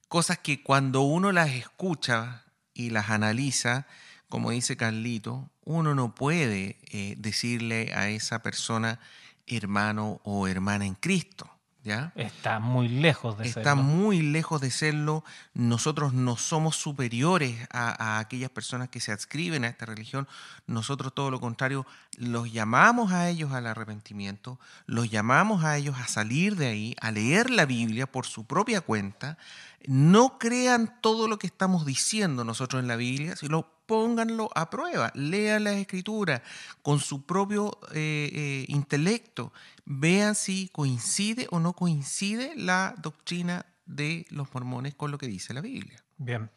cosas 0.09 0.39
que 0.39 0.63
cuando 0.63 1.03
uno 1.03 1.33
las 1.33 1.51
escucha 1.51 2.45
y 2.75 2.91
las 2.91 3.11
analiza, 3.11 3.87
como 4.29 4.51
dice 4.51 4.77
Carlito, 4.77 5.51
uno 5.65 5.95
no 5.95 6.15
puede 6.15 6.79
eh, 6.91 7.15
decirle 7.19 7.93
a 7.95 8.09
esa 8.09 8.43
persona 8.43 8.99
hermano 9.47 10.21
o 10.25 10.47
hermana 10.49 10.87
en 10.87 10.95
Cristo. 10.95 11.51
¿Ya? 11.85 12.13
Está 12.17 12.59
muy 12.59 12.89
lejos 12.89 13.39
de 13.39 13.45
serlo. 13.45 13.61
Está 13.61 13.75
muy 13.75 14.21
lejos 14.21 14.61
de 14.61 14.71
serlo. 14.71 15.25
Nosotros 15.55 16.13
no 16.13 16.37
somos 16.37 16.77
superiores 16.77 17.67
a, 17.73 18.17
a, 18.17 18.19
aquellas 18.19 18.51
personas 18.51 18.91
que 18.91 19.01
se 19.01 19.11
adscriben 19.11 19.65
a 19.65 19.69
esta 19.69 19.87
religión. 19.87 20.29
Nosotros, 20.67 21.15
todo 21.15 21.31
lo 21.31 21.41
contrario, 21.41 21.87
los 22.19 22.53
llamamos 22.53 23.13
a 23.13 23.29
ellos 23.29 23.53
al 23.53 23.67
arrepentimiento, 23.67 24.59
los 24.87 25.11
llamamos 25.11 25.65
a 25.65 25.77
ellos 25.77 25.97
a 25.99 26.09
salir 26.09 26.57
de 26.57 26.67
ahí, 26.67 26.97
a 27.01 27.13
leer 27.13 27.51
la 27.51 27.65
Biblia 27.65 28.11
por 28.11 28.27
su 28.27 28.45
propia 28.45 28.81
cuenta, 28.81 29.39
no 29.87 30.39
crean 30.39 31.01
todo 31.01 31.29
lo 31.29 31.39
que 31.39 31.47
estamos 31.47 31.87
diciendo 31.87 32.45
nosotros 32.45 32.83
en 32.83 32.89
la 32.89 32.97
Biblia, 32.97 33.37
sino 33.37 33.67
pónganlo 33.87 34.51
a 34.55 34.69
prueba, 34.69 35.13
lean 35.15 35.65
las 35.65 35.77
escrituras 35.77 36.43
con 36.83 36.99
su 36.99 37.25
propio 37.25 37.79
eh, 37.95 38.31
eh, 38.33 38.65
intelecto, 38.69 39.53
vean 39.85 40.35
si 40.35 40.69
coincide 40.73 41.47
o 41.51 41.61
no 41.61 41.73
coincide 41.73 42.53
la 42.57 42.95
doctrina 42.99 43.65
de 43.87 44.27
los 44.31 44.53
mormones 44.53 44.95
con 44.95 45.11
lo 45.11 45.19
que 45.19 45.27
dice 45.27 45.55
la 45.55 45.61
Biblia. 45.61 46.03
Bien. 46.19 46.51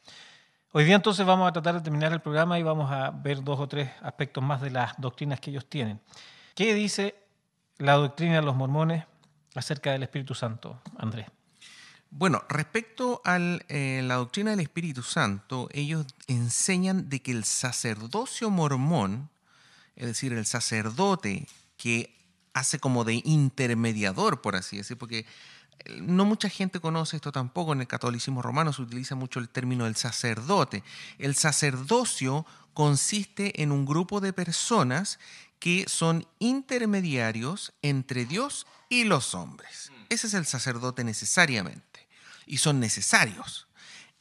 Hoy 0.73 0.85
día 0.85 0.95
entonces 0.95 1.25
vamos 1.25 1.49
a 1.49 1.51
tratar 1.51 1.75
de 1.75 1.81
terminar 1.81 2.13
el 2.13 2.21
programa 2.21 2.57
y 2.57 2.63
vamos 2.63 2.89
a 2.89 3.11
ver 3.11 3.43
dos 3.43 3.59
o 3.59 3.67
tres 3.67 3.91
aspectos 4.01 4.41
más 4.41 4.61
de 4.61 4.71
las 4.71 4.93
doctrinas 4.97 5.41
que 5.41 5.49
ellos 5.49 5.65
tienen. 5.67 5.99
¿Qué 6.55 6.73
dice 6.73 7.13
la 7.77 7.95
doctrina 7.95 8.35
de 8.35 8.41
los 8.41 8.55
mormones 8.55 9.03
acerca 9.53 9.91
del 9.91 10.03
Espíritu 10.03 10.33
Santo, 10.33 10.81
Andrés? 10.97 11.27
Bueno, 12.09 12.45
respecto 12.47 13.21
a 13.25 13.37
eh, 13.37 14.01
la 14.05 14.15
doctrina 14.15 14.51
del 14.51 14.61
Espíritu 14.61 15.03
Santo, 15.03 15.67
ellos 15.73 16.05
enseñan 16.27 17.09
de 17.09 17.21
que 17.21 17.31
el 17.31 17.43
sacerdocio 17.43 18.49
mormón, 18.49 19.29
es 19.97 20.07
decir, 20.07 20.31
el 20.31 20.45
sacerdote 20.45 21.49
que 21.75 22.15
hace 22.53 22.79
como 22.79 23.03
de 23.03 23.21
intermediador, 23.25 24.39
por 24.39 24.55
así 24.55 24.77
decir, 24.77 24.97
porque 24.97 25.25
no 25.99 26.25
mucha 26.25 26.49
gente 26.49 26.79
conoce 26.79 27.15
esto 27.15 27.31
tampoco, 27.31 27.73
en 27.73 27.81
el 27.81 27.87
catolicismo 27.87 28.41
romano 28.41 28.73
se 28.73 28.81
utiliza 28.81 29.15
mucho 29.15 29.39
el 29.39 29.49
término 29.49 29.85
del 29.85 29.95
sacerdote. 29.95 30.83
El 31.17 31.35
sacerdocio 31.35 32.45
consiste 32.73 33.61
en 33.61 33.71
un 33.71 33.85
grupo 33.85 34.21
de 34.21 34.33
personas 34.33 35.19
que 35.59 35.85
son 35.87 36.25
intermediarios 36.39 37.73
entre 37.81 38.25
Dios 38.25 38.65
y 38.89 39.03
los 39.03 39.35
hombres. 39.35 39.91
Ese 40.09 40.27
es 40.27 40.33
el 40.33 40.45
sacerdote 40.45 41.03
necesariamente 41.03 42.07
y 42.45 42.57
son 42.57 42.79
necesarios. 42.79 43.67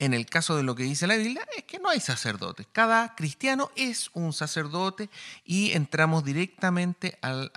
En 0.01 0.15
el 0.15 0.25
caso 0.25 0.57
de 0.57 0.63
lo 0.63 0.75
que 0.75 0.83
dice 0.83 1.07
la 1.07 1.17
Biblia, 1.17 1.47
es 1.55 1.65
que 1.65 1.79
no 1.79 1.91
hay 1.91 2.01
sacerdotes. 2.01 2.67
Cada 2.73 3.15
cristiano 3.15 3.71
es 3.77 4.09
un 4.15 4.33
sacerdote 4.33 5.11
y 5.45 5.73
entramos 5.73 6.25
directamente 6.25 7.19
al, 7.21 7.51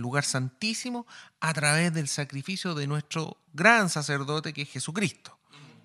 lugar 0.00 0.24
santísimo 0.24 1.06
a 1.38 1.54
través 1.54 1.94
del 1.94 2.08
sacrificio 2.08 2.74
de 2.74 2.88
nuestro 2.88 3.36
gran 3.52 3.88
sacerdote 3.90 4.52
que 4.52 4.62
es 4.62 4.70
Jesucristo. 4.70 5.38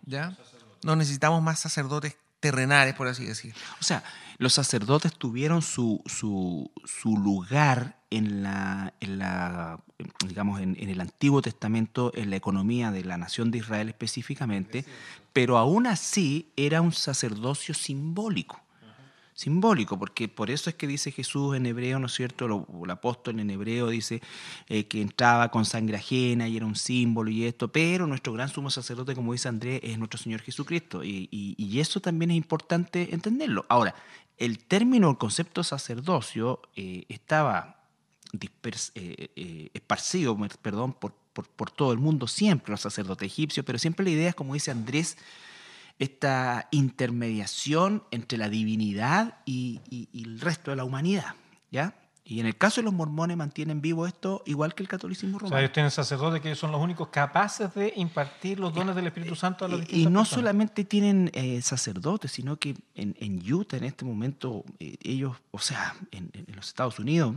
¿Ya? 0.03 0.35
No 0.81 0.95
necesitamos 0.95 1.43
más 1.43 1.59
sacerdotes 1.59 2.17
terrenales, 2.39 2.95
por 2.95 3.07
así 3.07 3.25
decir. 3.25 3.53
O 3.79 3.83
sea, 3.83 4.03
los 4.39 4.53
sacerdotes 4.53 5.13
tuvieron 5.13 5.62
su, 5.62 6.01
su, 6.05 6.72
su 6.86 7.17
lugar 7.17 8.00
en 8.10 8.41
la, 8.41 8.93
en 9.01 9.19
la 9.19 9.81
digamos, 10.25 10.62
en, 10.62 10.77
el 10.79 11.01
Antiguo 11.01 11.41
Testamento, 11.41 12.13
en 12.15 12.29
la 12.29 12.38
economía 12.38 12.89
de 12.91 13.03
la 13.03 13.17
nación 13.17 13.51
de 13.51 13.60
Israel 13.60 13.89
específicamente, 13.89 14.86
pero 15.34 15.58
aún 15.58 15.88
así 15.88 16.48
era 16.55 16.79
un 16.79 16.93
sacerdocio 16.93 17.74
simbólico. 17.74 18.62
Simbólico, 19.39 19.98
porque 19.98 20.27
por 20.27 20.50
eso 20.50 20.69
es 20.69 20.75
que 20.75 20.88
dice 20.88 21.12
Jesús 21.12 21.55
en 21.55 21.65
hebreo, 21.65 22.00
¿no 22.00 22.08
es 22.08 22.13
cierto? 22.13 22.65
el 22.84 22.91
apóstol 22.91 23.39
en 23.39 23.50
hebreo 23.50 23.88
dice 23.88 24.22
eh, 24.67 24.86
que 24.86 25.01
entraba 25.01 25.50
con 25.50 25.65
sangre 25.65 25.98
ajena 25.98 26.48
y 26.48 26.58
era 26.58 26.65
un 26.65 26.75
símbolo 26.75 27.29
y 27.29 27.46
esto, 27.46 27.72
pero 27.72 28.05
nuestro 28.08 28.34
gran 28.34 28.50
sumo 28.50 28.69
sacerdote, 28.69 29.15
como 29.15 29.31
dice 29.31 29.48
Andrés, 29.48 29.79
es 29.84 29.98
nuestro 29.98 30.19
Señor 30.19 30.41
Jesucristo. 30.41 31.03
Y, 31.03 31.29
y 31.31 31.79
eso 31.79 32.00
también 32.00 32.31
es 32.31 32.38
importante 32.38 33.13
entenderlo. 33.13 33.65
Ahora, 33.69 33.96
el 34.39 34.58
término, 34.60 35.10
el 35.10 35.17
concepto 35.17 35.63
sacerdocio 35.63 36.62
eh, 36.75 37.03
estaba 37.10 37.84
eh, 38.34 39.29
eh, 39.36 39.69
esparcido 39.74 40.38
perdón, 40.62 40.93
por, 40.93 41.13
por, 41.34 41.72
todo 41.72 41.91
el 41.91 42.00
mundo, 42.00 42.27
siempre 42.27 42.72
los 42.72 42.81
sacerdotes 42.81 43.25
egipcios, 43.25 43.65
pero 43.65 43.77
siempre 43.77 44.05
la 44.05 44.12
idea 44.12 44.29
es, 44.29 44.36
como 44.36 44.53
dice 44.53 44.72
Andrés, 44.72 45.17
esta 46.00 46.68
intermediación 46.72 48.03
entre 48.12 48.38
la 48.38 48.50
divinidad 48.50 49.39
y, 49.46 49.82
y 49.89 50.24
el 50.24 50.39
resto 50.39 50.72
de 50.72 50.77
la 50.77 50.84
humanidad. 50.86 51.36
¿ya? 51.72 51.94
Y 52.29 52.39
en 52.39 52.46
el 52.46 52.56
caso 52.56 52.82
de 52.82 52.86
los 52.86 52.94
mormones 52.94 53.36
mantienen 53.38 53.82
vivo 53.82 54.06
esto 54.06 54.44
igual 54.46 54.75
que 54.75 54.84
el 54.84 54.89
catolicismo 54.89 55.39
romano. 55.39 55.48
O 55.48 55.58
sea, 55.58 55.62
ellos 55.62 55.74
tienen 55.74 55.89
sacerdotes 55.89 56.41
que 56.41 56.53
son 56.53 56.72
los 56.72 56.79
únicos 56.79 57.08
capaces 57.08 57.74
de 57.74 57.91
impartir 57.96 58.60
los 58.60 58.72
dones 58.72 58.96
del 58.96 59.08
Espíritu 59.08 59.36
Santo 59.36 59.65
a 59.65 59.68
los 59.68 59.79
distintos 59.79 60.12
Y 60.12 60.13
no 60.13 60.25
solamente 60.25 60.84
tienen 60.84 61.32
eh, 61.34 61.60
sacerdotes, 61.63 62.32
sino 62.32 62.58
que 62.58 62.75
en, 62.94 63.51
Utah 63.51 63.77
en 63.77 63.86
este 63.86 64.06
momento 64.06 64.63
eh, 64.79 64.98
ellos, 65.01 65.38
o 65.50 65.58
sea, 65.58 65.96
en, 66.12 66.32
los 66.53 66.68
Estados 66.68 67.00
Unidos, 67.00 67.34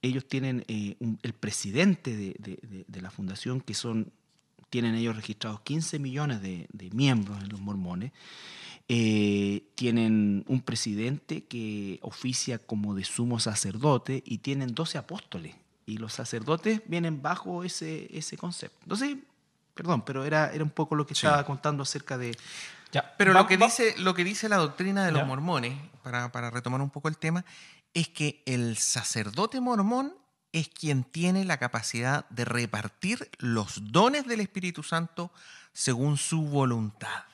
ellos 0.00 0.26
tienen 0.26 0.64
eh, 0.66 0.96
el 1.22 1.32
presidente 1.34 2.16
de, 2.16 2.34
de, 2.88 3.02
la 3.02 3.10
fundación 3.10 3.60
que 3.60 3.74
son, 3.74 4.12
tienen 4.72 4.94
ellos 4.94 5.14
registrados 5.14 5.60
15 5.60 5.98
millones 5.98 6.40
de, 6.40 6.66
miembros 6.94 7.42
en 7.42 7.50
los 7.50 7.60
mormones. 7.60 8.10
Eh, 8.88 9.64
tienen 9.74 10.46
un 10.48 10.62
presidente 10.62 11.44
que 11.44 11.98
oficia 12.00 12.58
como 12.58 12.94
de 12.94 13.04
sumo 13.04 13.38
sacerdote 13.38 14.22
y 14.24 14.38
tienen 14.38 14.74
12 14.74 14.96
apóstoles. 14.96 15.54
Y 15.84 15.98
los 15.98 16.14
sacerdotes 16.14 16.80
vienen 16.86 17.20
bajo 17.20 17.64
ese, 17.64 18.08
ese 18.16 18.38
concepto. 18.38 18.78
Entonces, 18.84 19.18
perdón, 19.74 20.06
pero 20.06 20.24
era, 20.24 20.50
era 20.50 20.64
un 20.64 20.70
poco 20.70 20.94
lo 20.94 21.06
que 21.06 21.12
estaba 21.12 21.44
contando 21.44 21.82
acerca 21.82 22.16
de... 22.16 22.34
Ya. 22.92 23.14
Pero 23.18 23.34
lo, 23.34 23.46
que 23.46 23.58
dice, 23.58 23.94
lo 23.98 24.14
que 24.14 24.24
dice 24.24 24.48
la 24.48 24.56
doctrina 24.56 25.04
de 25.04 25.12
los 25.12 25.26
mormones, 25.26 25.78
para, 26.02 26.32
para 26.32 26.48
retomar 26.48 26.80
un 26.80 26.88
poco 26.88 27.08
el 27.08 27.18
tema, 27.18 27.44
es 27.92 28.08
que 28.08 28.42
el 28.46 28.78
sacerdote 28.78 29.60
mormón 29.60 30.14
es 30.52 30.68
quien 30.68 31.04
tiene 31.04 31.44
la 31.44 31.58
capacidad 31.58 32.28
de 32.28 32.44
repartir 32.44 33.30
los 33.38 33.92
dones 33.92 34.26
del 34.26 34.40
Espíritu 34.40 34.82
Santo 34.82 35.30
según 35.72 36.18
su 36.18 36.42
voluntad. 36.42 37.24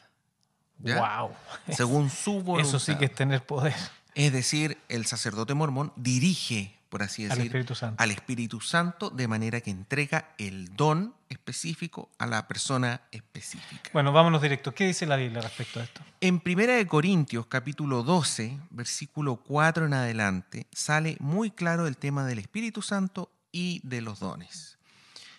Wow. 0.78 1.32
Según 1.70 2.10
su 2.10 2.40
voluntad. 2.42 2.68
Eso 2.68 2.78
sí 2.78 2.96
que 2.96 3.06
es 3.06 3.14
tener 3.14 3.44
poder. 3.44 3.74
Es 4.14 4.32
decir, 4.32 4.78
el 4.88 5.06
sacerdote 5.06 5.54
mormón 5.54 5.92
dirige, 5.96 6.77
por 6.88 7.02
así 7.02 7.24
decir, 7.24 7.40
al 7.40 7.46
Espíritu 7.46 7.74
Santo, 7.74 8.02
al 8.02 8.10
Espíritu 8.10 8.60
Santo 8.60 9.10
de 9.10 9.28
manera 9.28 9.60
que 9.60 9.70
entrega 9.70 10.34
el 10.38 10.74
don 10.74 11.14
específico 11.28 12.10
a 12.18 12.26
la 12.26 12.48
persona 12.48 13.02
específica. 13.10 13.90
Bueno, 13.92 14.12
vámonos 14.12 14.40
directo. 14.40 14.74
¿Qué 14.74 14.86
dice 14.86 15.06
la 15.06 15.16
Biblia 15.16 15.42
respecto 15.42 15.80
a 15.80 15.84
esto? 15.84 16.00
En 16.20 16.42
1 16.44 16.86
Corintios, 16.88 17.46
capítulo 17.46 18.02
12, 18.02 18.58
versículo 18.70 19.36
4 19.36 19.86
en 19.86 19.94
adelante, 19.94 20.66
sale 20.72 21.16
muy 21.20 21.50
claro 21.50 21.86
el 21.86 21.96
tema 21.96 22.24
del 22.24 22.38
Espíritu 22.38 22.82
Santo 22.82 23.30
y 23.52 23.80
de 23.84 24.00
los 24.00 24.20
dones. 24.20 24.78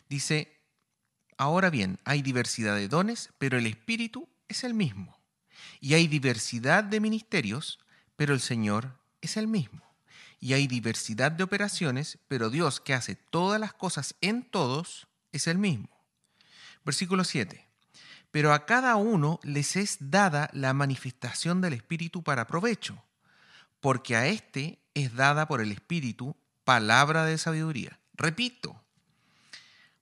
Dice, 0.08 0.60
ahora 1.38 1.70
bien, 1.70 2.00
hay 2.04 2.22
diversidad 2.22 2.76
de 2.76 2.88
dones, 2.88 3.32
pero 3.38 3.58
el 3.58 3.66
Espíritu 3.66 4.30
es 4.48 4.64
el 4.64 4.74
mismo. 4.74 5.18
Y 5.82 5.94
hay 5.94 6.08
diversidad 6.08 6.84
de 6.84 7.00
ministerios, 7.00 7.80
pero 8.16 8.34
el 8.34 8.40
Señor 8.40 9.00
es 9.22 9.38
el 9.38 9.48
mismo. 9.48 9.89
Y 10.40 10.54
hay 10.54 10.68
diversidad 10.68 11.32
de 11.32 11.44
operaciones, 11.44 12.18
pero 12.28 12.50
Dios 12.50 12.80
que 12.80 12.94
hace 12.94 13.16
todas 13.16 13.60
las 13.60 13.74
cosas 13.74 14.16
en 14.22 14.44
todos 14.44 15.08
es 15.32 15.48
el 15.48 15.58
mismo. 15.58 15.90
Versículo 16.86 17.24
7. 17.24 17.66
Pero 18.32 18.54
a 18.54 18.66
cada 18.66 18.96
uno 18.96 19.40
les 19.44 19.76
es 19.76 19.98
dada 20.00 20.50
la 20.54 20.74
manifestación 20.74 21.62
del 21.62 21.74
Espíritu 21.74 22.24
para 22.24 22.48
provecho, 22.48 23.04
porque 23.80 24.16
a 24.16 24.28
éste 24.28 24.80
es 24.94 25.16
dada 25.16 25.48
por 25.48 25.62
el 25.62 25.72
Espíritu 25.72 26.36
palabra 26.64 27.26
de 27.26 27.38
sabiduría. 27.38 28.00
Repito, 28.14 28.82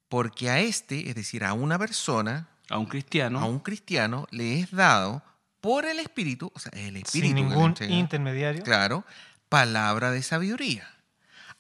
porque 0.10 0.50
a 0.50 0.60
este, 0.60 1.10
es 1.10 1.16
decir, 1.16 1.44
a 1.44 1.54
una 1.54 1.80
persona, 1.80 2.50
A 2.70 2.78
un 2.78 2.86
cristiano. 2.86 3.40
a 3.40 3.46
un 3.46 3.60
cristiano, 3.60 4.28
le 4.32 4.60
es 4.60 4.72
dado 4.72 5.24
por 5.62 5.86
el 5.86 6.00
Espíritu, 6.00 6.52
o 6.54 6.60
sea, 6.60 6.72
el 6.76 6.98
Espíritu. 6.98 7.28
Sin 7.28 7.36
ningún 7.36 7.70
entrega, 7.70 7.94
intermediario. 7.94 8.64
Claro, 8.64 9.06
palabra 9.50 10.12
de 10.12 10.22
sabiduría. 10.24 10.88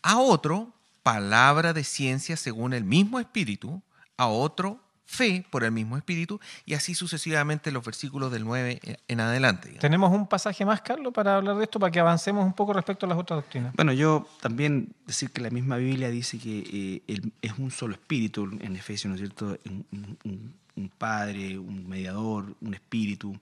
A 0.02 0.18
otro, 0.18 0.74
palabra 1.04 1.74
de 1.74 1.84
ciencia 1.84 2.38
según 2.38 2.74
el 2.74 2.84
mismo 2.84 3.20
Espíritu. 3.20 3.82
A 4.18 4.28
otro, 4.28 4.80
fe 5.06 5.46
por 5.50 5.64
el 5.64 5.72
mismo 5.72 5.96
Espíritu. 5.98 6.40
Y 6.66 6.74
así 6.74 6.94
sucesivamente 6.96 7.72
los 7.72 7.84
versículos 7.86 8.32
del 8.32 8.44
9 8.44 8.80
en 9.08 9.20
adelante. 9.20 9.68
digamos. 9.70 9.82
Tenemos 9.82 10.12
un 10.12 10.28
pasaje 10.28 10.66
más, 10.66 10.82
Carlos, 10.82 11.14
para 11.14 11.38
hablar 11.38 11.56
de 11.58 11.64
esto, 11.64 11.80
para 11.80 11.92
que 11.92 12.00
avancemos 12.00 12.46
un 12.46 12.54
poco 12.54 12.74
respecto 12.74 13.06
a 13.06 13.10
las 13.10 13.18
otras 13.18 13.38
doctrinas. 13.38 13.74
Bueno, 13.76 13.94
yo 13.94 14.28
también 14.42 14.94
decir 15.06 15.32
que 15.32 15.42
la 15.42 15.50
misma 15.50 15.78
Biblia 15.78 16.10
dice 16.10 16.38
que 16.40 16.60
eh, 16.60 17.02
el- 17.08 17.32
es 17.42 17.54
un 17.58 17.72
solo 17.72 17.94
espíritu 17.94 18.46
en 18.60 18.76
Efesios, 18.76 19.10
¿no 19.10 19.16
es 19.16 19.22
cierto? 19.22 19.58
Un, 19.66 19.86
un- 19.92 20.18
un- 20.26 20.54
un 20.76 20.90
padre, 20.90 21.58
un 21.58 21.88
mediador, 21.88 22.54
un 22.62 22.74
espíritu. 22.74 23.36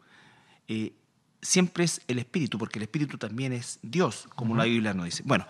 Eh, 0.67 0.93
siempre 1.45 1.83
es 1.85 2.01
el 2.07 2.19
espíritu, 2.19 2.57
porque 2.57 2.79
el 2.79 2.83
espíritu 2.83 3.17
también 3.17 3.53
es 3.53 3.79
Dios, 3.81 4.27
como 4.35 4.55
la 4.55 4.65
Biblia 4.65 4.93
nos 4.93 5.05
dice. 5.05 5.23
Bueno, 5.25 5.45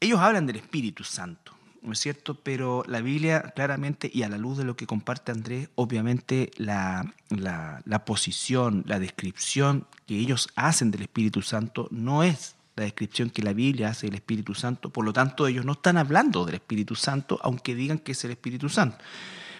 ellos 0.00 0.18
hablan 0.20 0.46
del 0.46 0.56
Espíritu 0.56 1.04
Santo, 1.04 1.52
¿no 1.82 1.92
es 1.92 1.98
cierto? 1.98 2.34
Pero 2.34 2.82
la 2.86 3.00
Biblia 3.02 3.52
claramente, 3.54 4.10
y 4.12 4.22
a 4.22 4.28
la 4.28 4.38
luz 4.38 4.56
de 4.58 4.64
lo 4.64 4.76
que 4.76 4.86
comparte 4.86 5.32
Andrés, 5.32 5.68
obviamente 5.74 6.50
la, 6.56 7.12
la- 7.28 7.82
la 7.84 8.04
posición, 8.04 8.82
la 8.86 8.98
descripción 8.98 9.86
que 10.06 10.16
ellos 10.18 10.48
hacen 10.56 10.90
del 10.90 11.02
Espíritu 11.02 11.42
Santo 11.42 11.88
no 11.90 12.22
es 12.22 12.56
la 12.76 12.84
descripción 12.84 13.28
que 13.28 13.42
la 13.42 13.52
Biblia 13.52 13.88
hace 13.90 14.06
del 14.06 14.14
Espíritu 14.14 14.54
Santo, 14.54 14.88
por 14.90 15.04
lo 15.04 15.12
tanto 15.12 15.46
ellos 15.46 15.66
no 15.66 15.72
están 15.72 15.98
hablando 15.98 16.46
del 16.46 16.54
Espíritu 16.54 16.94
Santo, 16.94 17.38
aunque 17.42 17.74
digan 17.74 17.98
que 17.98 18.12
es 18.12 18.24
el 18.24 18.30
Espíritu 18.30 18.70
Santo. 18.70 18.96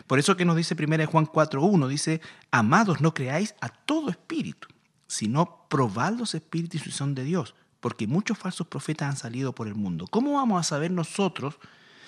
Por 0.06 0.18
eso 0.18 0.36
que 0.36 0.44
nos 0.46 0.56
dice 0.56 0.74
1 0.74 1.06
Juan 1.06 1.26
4.1, 1.26 1.86
dice, 1.88 2.20
amados, 2.50 3.00
no 3.02 3.12
creáis 3.12 3.54
a 3.60 3.68
todo 3.68 4.08
espíritu, 4.10 4.68
sino 5.10 5.66
probad 5.68 6.12
los 6.12 6.36
espíritus 6.36 6.82
si 6.82 6.92
son 6.92 7.16
de 7.16 7.24
Dios, 7.24 7.56
porque 7.80 8.06
muchos 8.06 8.38
falsos 8.38 8.68
profetas 8.68 9.08
han 9.08 9.16
salido 9.16 9.52
por 9.52 9.66
el 9.66 9.74
mundo. 9.74 10.06
¿Cómo 10.08 10.34
vamos 10.34 10.60
a 10.60 10.62
saber 10.62 10.92
nosotros 10.92 11.56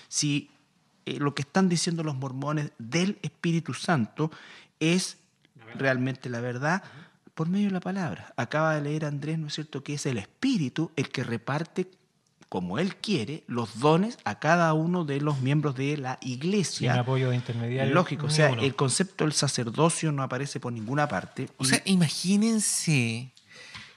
si 0.07 0.51
eh, 1.05 1.19
lo 1.19 1.35
que 1.35 1.43
están 1.43 1.69
diciendo 1.69 2.05
los 2.05 2.15
mormones 2.15 2.71
del 2.79 3.19
Espíritu 3.23 3.75
Santo 3.75 4.31
es 4.79 5.17
realmente 5.75 6.31
la 6.31 6.41
verdad? 6.41 6.85
Por 7.35 7.49
medio 7.49 7.67
de 7.67 7.73
la 7.73 7.81
palabra. 7.81 8.33
Acaba 8.37 8.77
de 8.77 8.83
leer 8.83 9.05
Andrés, 9.05 9.37
¿no 9.37 9.49
es 9.49 9.55
cierto?, 9.55 9.83
que 9.83 9.95
es 9.95 10.07
el 10.07 10.17
Espíritu 10.17 10.93
el 10.95 11.09
que 11.09 11.25
reparte 11.25 11.91
como 12.53 12.79
Él 12.79 12.97
quiere, 12.97 13.45
los 13.47 13.79
dones 13.81 14.19
a 14.25 14.39
cada 14.39 14.75
uno 14.75 15.07
de 15.07 15.23
los 15.23 15.41
miembros 15.41 15.75
de 15.75 15.97
la 15.97 16.19
Sin 16.21 16.33
iglesia. 16.33 17.01
apoyo 17.01 17.31
de 17.31 17.37
intermediarios. 17.37 17.95
Lógico, 17.95 18.27
o 18.27 18.31
sea, 18.31 18.51
uno. 18.51 18.61
el 18.61 18.77
concepto 18.77 19.25
del 19.25 19.33
sacerdocio 19.33 20.13
no 20.13 20.23
aparece 20.23 20.61
por 20.61 20.71
ninguna 20.71 21.09
parte. 21.09 21.49
O 21.57 21.65
sea, 21.65 21.81
imagínense 21.87 23.33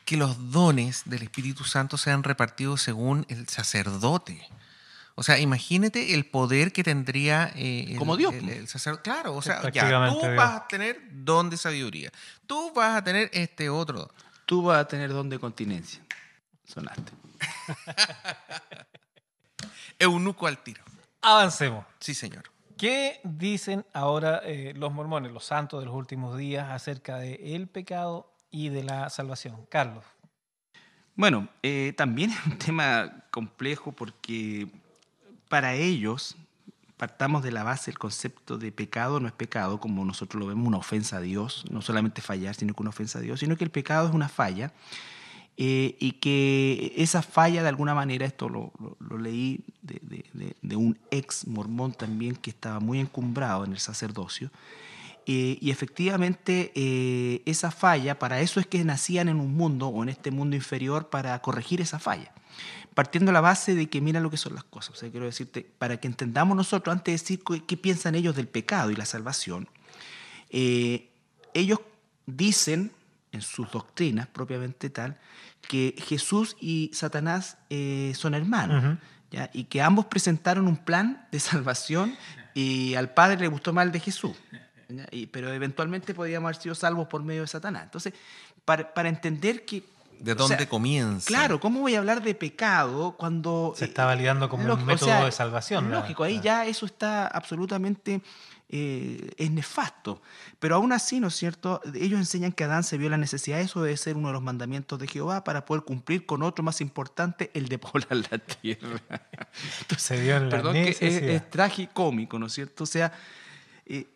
que 0.06 0.16
los 0.16 0.52
dones 0.52 1.02
del 1.04 1.24
Espíritu 1.24 1.66
Santo 1.66 1.98
sean 1.98 2.24
repartidos 2.24 2.82
según 2.82 3.26
el 3.28 3.46
sacerdote. 3.50 4.48
O 5.16 5.24
sea, 5.24 5.38
imagínate 5.38 6.14
el 6.14 6.26
poder 6.26 6.72
que 6.72 6.82
tendría 6.86 7.52
eh, 7.58 7.88
el, 7.90 7.98
Como 7.98 8.16
Dios, 8.16 8.34
el- 8.34 8.40
po. 8.46 8.52
el 8.52 8.68
sacerdote. 8.70 9.04
Claro, 9.04 9.36
o 9.36 9.42
sea, 9.42 9.70
ya, 9.70 10.10
tú 10.14 10.20
Dios. 10.22 10.36
vas 10.38 10.62
a 10.62 10.68
tener 10.70 11.02
don 11.12 11.50
de 11.50 11.58
sabiduría. 11.58 12.10
Tú 12.48 12.72
vas 12.74 12.96
a 12.96 13.04
tener 13.04 13.30
este 13.34 13.70
otro. 13.70 14.10
tú 14.46 14.62
vas 14.64 14.80
a 14.80 14.88
tener 14.88 15.10
don 15.12 15.28
de 15.28 15.40
continencia. 15.40 16.00
Sonaste. 16.64 17.12
Eunuco 20.00 20.48
al 20.48 20.58
tiro. 20.60 20.84
Avancemos. 21.22 21.86
Sí, 22.00 22.14
señor. 22.14 22.44
¿Qué 22.78 23.22
dicen 23.24 23.86
ahora 23.94 24.42
eh, 24.44 24.74
los 24.76 24.92
mormones, 24.92 25.32
los 25.32 25.46
santos 25.46 25.80
de 25.80 25.86
los 25.86 25.96
últimos 25.96 26.38
días, 26.38 26.70
acerca 26.70 27.18
del 27.18 27.40
el 27.42 27.68
pecado 27.68 28.34
y 28.52 28.70
de 28.70 28.84
la 28.84 29.10
salvación? 29.10 29.66
Carlos. 29.70 30.04
Bueno, 31.16 31.48
eh, 31.64 31.94
también 31.96 32.32
es 32.32 32.46
un 32.46 32.58
tema 32.58 33.24
complejo 33.32 33.94
porque 33.94 34.68
para 35.48 35.74
ellos, 35.74 36.36
partamos 36.98 37.44
de 37.44 37.54
la 37.54 37.64
base, 37.64 37.92
el 37.92 37.98
concepto 37.98 38.58
de 38.58 38.74
pecado 38.74 39.22
no 39.22 39.28
es 39.28 39.34
pecado, 39.34 39.80
como 39.80 40.04
nosotros 40.04 40.42
lo 40.42 40.48
vemos, 40.48 40.68
una 40.68 40.78
ofensa 40.78 41.18
a 41.18 41.22
Dios, 41.22 41.64
no 41.70 41.82
solamente 41.82 42.22
fallar, 42.22 42.56
sino 42.56 42.74
que 42.74 42.82
una 42.82 42.90
ofensa 42.90 43.20
a 43.20 43.22
Dios, 43.22 43.40
sino 43.40 43.56
que 43.56 43.64
el 43.64 43.72
pecado 43.72 44.10
es 44.10 44.14
una 44.14 44.28
falla 44.28 44.74
eh, 45.58 45.96
y 46.00 46.14
que 46.14 46.94
esa 46.98 47.22
falla 47.22 47.62
de 47.64 47.70
alguna 47.70 47.94
manera, 47.96 48.26
esto 48.26 48.50
lo, 48.50 48.74
lo- 48.80 48.98
lo 49.00 49.18
leí 49.18 49.62
de, 49.82 50.00
de- 50.34 50.56
de- 50.62 50.76
un 50.76 50.98
ex 51.12 51.48
mormón 51.48 51.94
también 51.94 52.36
que 52.36 52.50
estaba 52.50 52.80
muy 52.80 53.00
encumbrado 53.00 53.64
en 53.66 53.72
el 53.72 53.80
sacerdocio, 53.80 54.52
eh, 55.28 55.58
y 55.62 55.72
efectivamente 55.72 56.72
eh, 56.76 57.42
esa 57.46 57.72
falla, 57.72 58.20
para 58.20 58.42
eso 58.42 58.60
es 58.60 58.68
que 58.68 58.84
nacían 58.84 59.28
en 59.30 59.40
un 59.40 59.56
mundo 59.56 59.88
o 59.88 60.04
en 60.04 60.10
este 60.10 60.30
mundo 60.30 60.56
inferior 60.56 61.10
para 61.10 61.42
corregir 61.42 61.82
esa 61.82 61.98
falla. 62.00 62.32
Partiendo 62.94 63.30
de 63.32 63.34
la 63.34 63.42
base 63.42 63.76
de 63.76 63.88
que 63.90 64.00
mira 64.02 64.20
lo 64.22 64.30
que 64.30 64.38
son 64.38 64.54
las 64.56 64.64
cosas. 64.64 64.92
O 64.92 64.96
sea, 64.96 65.10
quiero 65.10 65.26
decirte, 65.26 65.66
para 65.78 66.00
que 66.00 66.08
entendamos 66.08 66.56
nosotros, 66.56 66.94
antes 66.96 67.06
de 67.06 67.12
decir 67.24 67.44
qué, 67.44 67.64
qué 67.66 67.76
piensan 67.76 68.16
ellos 68.16 68.36
del 68.36 68.48
pecado 68.48 68.92
y 68.92 68.96
la 68.96 69.06
salvación, 69.06 69.68
eh, 70.50 71.10
ellos 71.54 71.80
dicen 72.28 72.92
en 73.36 73.42
sus 73.42 73.70
doctrinas 73.72 74.28
propiamente 74.28 74.90
tal 74.90 75.18
que 75.68 75.96
Jesús 75.98 76.56
y 76.60 76.92
Satanás 76.94 77.58
eh, 77.70 78.14
son 78.16 78.34
hermanos. 78.34 78.98
¿ya? 79.32 79.50
Y 79.54 79.66
que 79.66 79.82
ambos 79.82 80.06
presentaron 80.06 80.68
un 80.68 80.78
plan 80.78 81.28
de 81.32 81.40
salvación 81.40 82.16
y 82.54 82.96
al 82.96 83.14
Padre 83.14 83.38
le 83.42 83.48
gustó 83.48 83.80
el 83.82 83.92
de 83.92 84.00
Jesús. 84.00 84.36
¿ya? 84.90 85.08
Y- 85.12 85.26
pero 85.28 85.52
eventualmente 85.52 86.14
podíamos 86.14 86.48
haber 86.50 86.62
sido 86.62 86.76
salvos 86.76 87.08
por 87.08 87.24
medio 87.24 87.42
de 87.42 87.48
Satanás. 87.48 87.84
Entonces, 87.84 88.14
para, 88.64 88.94
para 88.94 89.10
entender 89.10 89.66
que... 89.66 89.84
¿De 90.20 90.34
o 90.34 90.36
dónde 90.36 90.58
sea, 90.58 90.70
comienza? 90.70 91.28
Claro, 91.28 91.60
¿cómo 91.60 91.82
voy 91.82 91.96
a 91.96 92.00
hablar 92.00 92.22
de 92.24 92.36
pecado 92.36 93.16
cuando... 93.18 93.74
Se 93.76 93.86
eh, 93.86 93.88
está 93.88 94.06
validando 94.06 94.50
como 94.50 94.64
un 94.64 94.70
lógico, 94.70 94.86
o 94.86 94.94
método 94.94 95.10
sea, 95.10 95.26
de 95.26 95.32
salvación. 95.32 95.92
Lógico, 95.92 96.24
ahí 96.24 96.40
ya 96.42 96.66
eso 96.66 96.86
está 96.86 97.28
absolutamente 97.28 98.22
eh, 98.68 99.32
es 99.38 99.52
nefasto. 99.52 100.22
Pero 100.60 100.76
aún 100.76 100.92
así, 100.92 101.20
¿no 101.20 101.28
es 101.28 101.36
cierto? 101.36 101.82
Ellos 101.94 102.20
enseñan 102.20 102.52
que 102.52 102.64
Adán 102.64 102.84
se 102.84 102.98
vio 102.98 103.10
la 103.10 103.18
necesidad, 103.18 103.60
eso 103.62 103.84
debe 103.84 103.96
ser 103.96 104.18
uno 104.18 104.30
de 104.30 104.34
los 104.34 104.42
mandamientos 104.42 104.98
de 104.98 105.08
Jehová 105.08 105.44
para 105.44 105.66
poder 105.66 105.84
cumplir 105.84 106.26
con 106.26 106.42
otro 106.42 106.64
más 106.64 106.82
importante, 106.82 107.52
el 107.54 107.68
de 107.68 107.78
poblar 107.78 108.26
la 108.32 108.40
tierra. 108.40 109.00
Se 109.98 110.20
vio 110.20 110.38
en 110.38 110.46
la 110.46 110.50
Perdón, 110.50 110.74
que 110.74 110.90
es, 110.90 111.02
es 111.02 111.50
tragicómico, 111.50 112.40
¿no 112.40 112.48
es 112.48 112.54
cierto? 112.54 112.86
O 112.86 112.88
sea, 112.88 113.12
eh, 113.86 114.08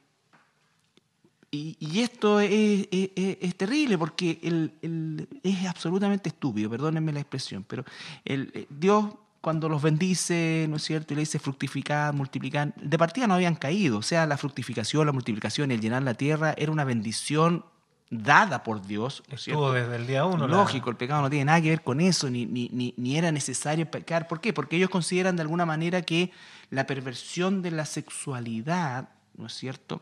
y, 1.51 1.75
y 1.79 1.99
esto 2.01 2.39
es, 2.39 2.87
es- 2.91 3.55
terrible 3.55 3.97
porque 3.97 4.39
el- 4.43 4.73
el- 4.81 5.27
es 5.43 5.65
absolutamente 5.65 6.29
estúpido, 6.29 6.69
perdónenme 6.69 7.11
la 7.11 7.19
expresión, 7.21 7.63
pero 7.67 7.83
el, 8.25 8.51
eh, 8.53 8.67
Dios 8.69 9.05
cuando 9.41 9.69
los 9.69 9.81
bendice, 9.81 10.65
¿no 10.69 10.75
es 10.75 10.83
cierto? 10.83 11.13
Y 11.13 11.15
le 11.15 11.21
dice 11.21 11.39
fructificar, 11.39 12.13
multiplicar, 12.13 12.73
de 12.75 12.97
partida 12.97 13.25
no 13.25 13.33
habían 13.35 13.55
caído, 13.55 13.97
o 13.99 14.01
sea, 14.01 14.25
la 14.25 14.37
fructificación, 14.37 15.05
la 15.05 15.13
multiplicación, 15.13 15.71
el 15.71 15.79
llenar 15.79 16.03
la 16.03 16.13
tierra 16.13 16.53
era 16.57 16.71
una 16.71 16.83
bendición 16.83 17.63
dada 18.11 18.63
por 18.63 18.85
Dios, 18.85 19.23
¿no 19.29 19.35
es 19.35 19.47
Estuvo 19.47 19.71
desde 19.71 19.95
el 19.95 20.07
día 20.07 20.25
uno. 20.25 20.45
la- 20.47 20.57
Lógico, 20.57 20.89
el 20.89 20.97
pecado 20.97 21.21
no 21.21 21.29
tiene 21.29 21.45
nada 21.45 21.61
que 21.61 21.69
ver 21.69 21.83
con 21.83 22.01
eso, 22.01 22.29
ni, 22.29 22.45
ni, 22.47 22.67
ni, 22.73 22.93
ni 22.97 23.17
era 23.17 23.31
necesario 23.31 23.89
pecar. 23.89 24.27
¿Por 24.27 24.41
qué? 24.41 24.51
Porque 24.51 24.75
ellos 24.75 24.89
consideran 24.89 25.35
de 25.37 25.43
alguna 25.43 25.65
manera 25.65 26.01
que 26.01 26.31
la 26.69 26.85
perversión 26.85 27.61
de 27.61 27.71
la 27.71 27.85
sexualidad, 27.85 29.09
¿no 29.37 29.47
es 29.47 29.53
cierto?, 29.53 30.01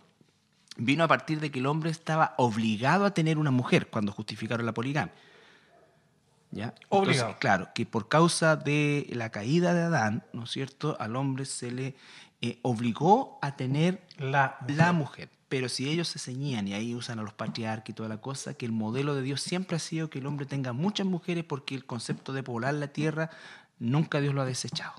vino 0.77 1.03
a 1.03 1.07
partir 1.07 1.39
de 1.39 1.51
que 1.51 1.59
el 1.59 1.65
hombre 1.65 1.89
estaba 1.89 2.33
obligado 2.37 3.05
a 3.05 3.13
tener 3.13 3.37
una 3.37 3.51
mujer 3.51 3.87
cuando 3.87 4.11
justificaron 4.11 4.65
la 4.65 4.73
poligamia. 4.73 5.13
¿Ya? 6.51 6.73
Obligado. 6.89 7.35
claro, 7.39 7.69
que 7.75 7.85
por 7.85 8.07
causa 8.07 8.55
de 8.55 9.07
la 9.11 9.31
caída 9.31 9.73
de 9.73 9.81
Adán, 9.81 10.23
¿no 10.31 10.43
es 10.43 10.51
cierto?, 10.51 10.95
al 10.99 11.15
hombre 11.17 11.43
se 11.45 11.71
le 11.71 11.95
eh, 12.41 12.59
obligó 12.61 13.37
a 13.41 13.55
tener 13.55 14.01
La, 14.17 14.57
la 14.67 14.93
mujer. 14.93 15.29
Pero 15.49 15.69
si 15.69 15.89
ellos 15.89 16.07
se 16.07 16.19
ceñían 16.19 16.67
y 16.67 16.73
ahí 16.73 16.93
usan 16.93 17.19
a 17.19 17.23
los 17.23 17.33
patriarcas 17.33 17.89
y 17.89 17.93
toda 17.93 18.09
la 18.09 18.21
cosa, 18.21 18.53
que 18.53 18.65
el 18.65 18.71
modelo 18.71 19.15
de 19.15 19.21
Dios 19.21 19.41
siempre 19.41 19.77
ha 19.77 19.79
sido 19.79 20.09
que 20.09 20.19
el 20.19 20.25
hombre 20.25 20.45
tenga 20.45 20.73
muchas 20.73 21.07
mujeres 21.07 21.43
porque 21.45 21.75
el 21.75 21.85
concepto 21.85 22.33
de 22.33 22.43
poblar 22.43 22.73
la 22.73 22.87
tierra 22.87 23.29
nunca 23.79 24.19
Dios 24.19 24.33
lo 24.33 24.41
ha 24.41 24.45
desechado. 24.45 24.93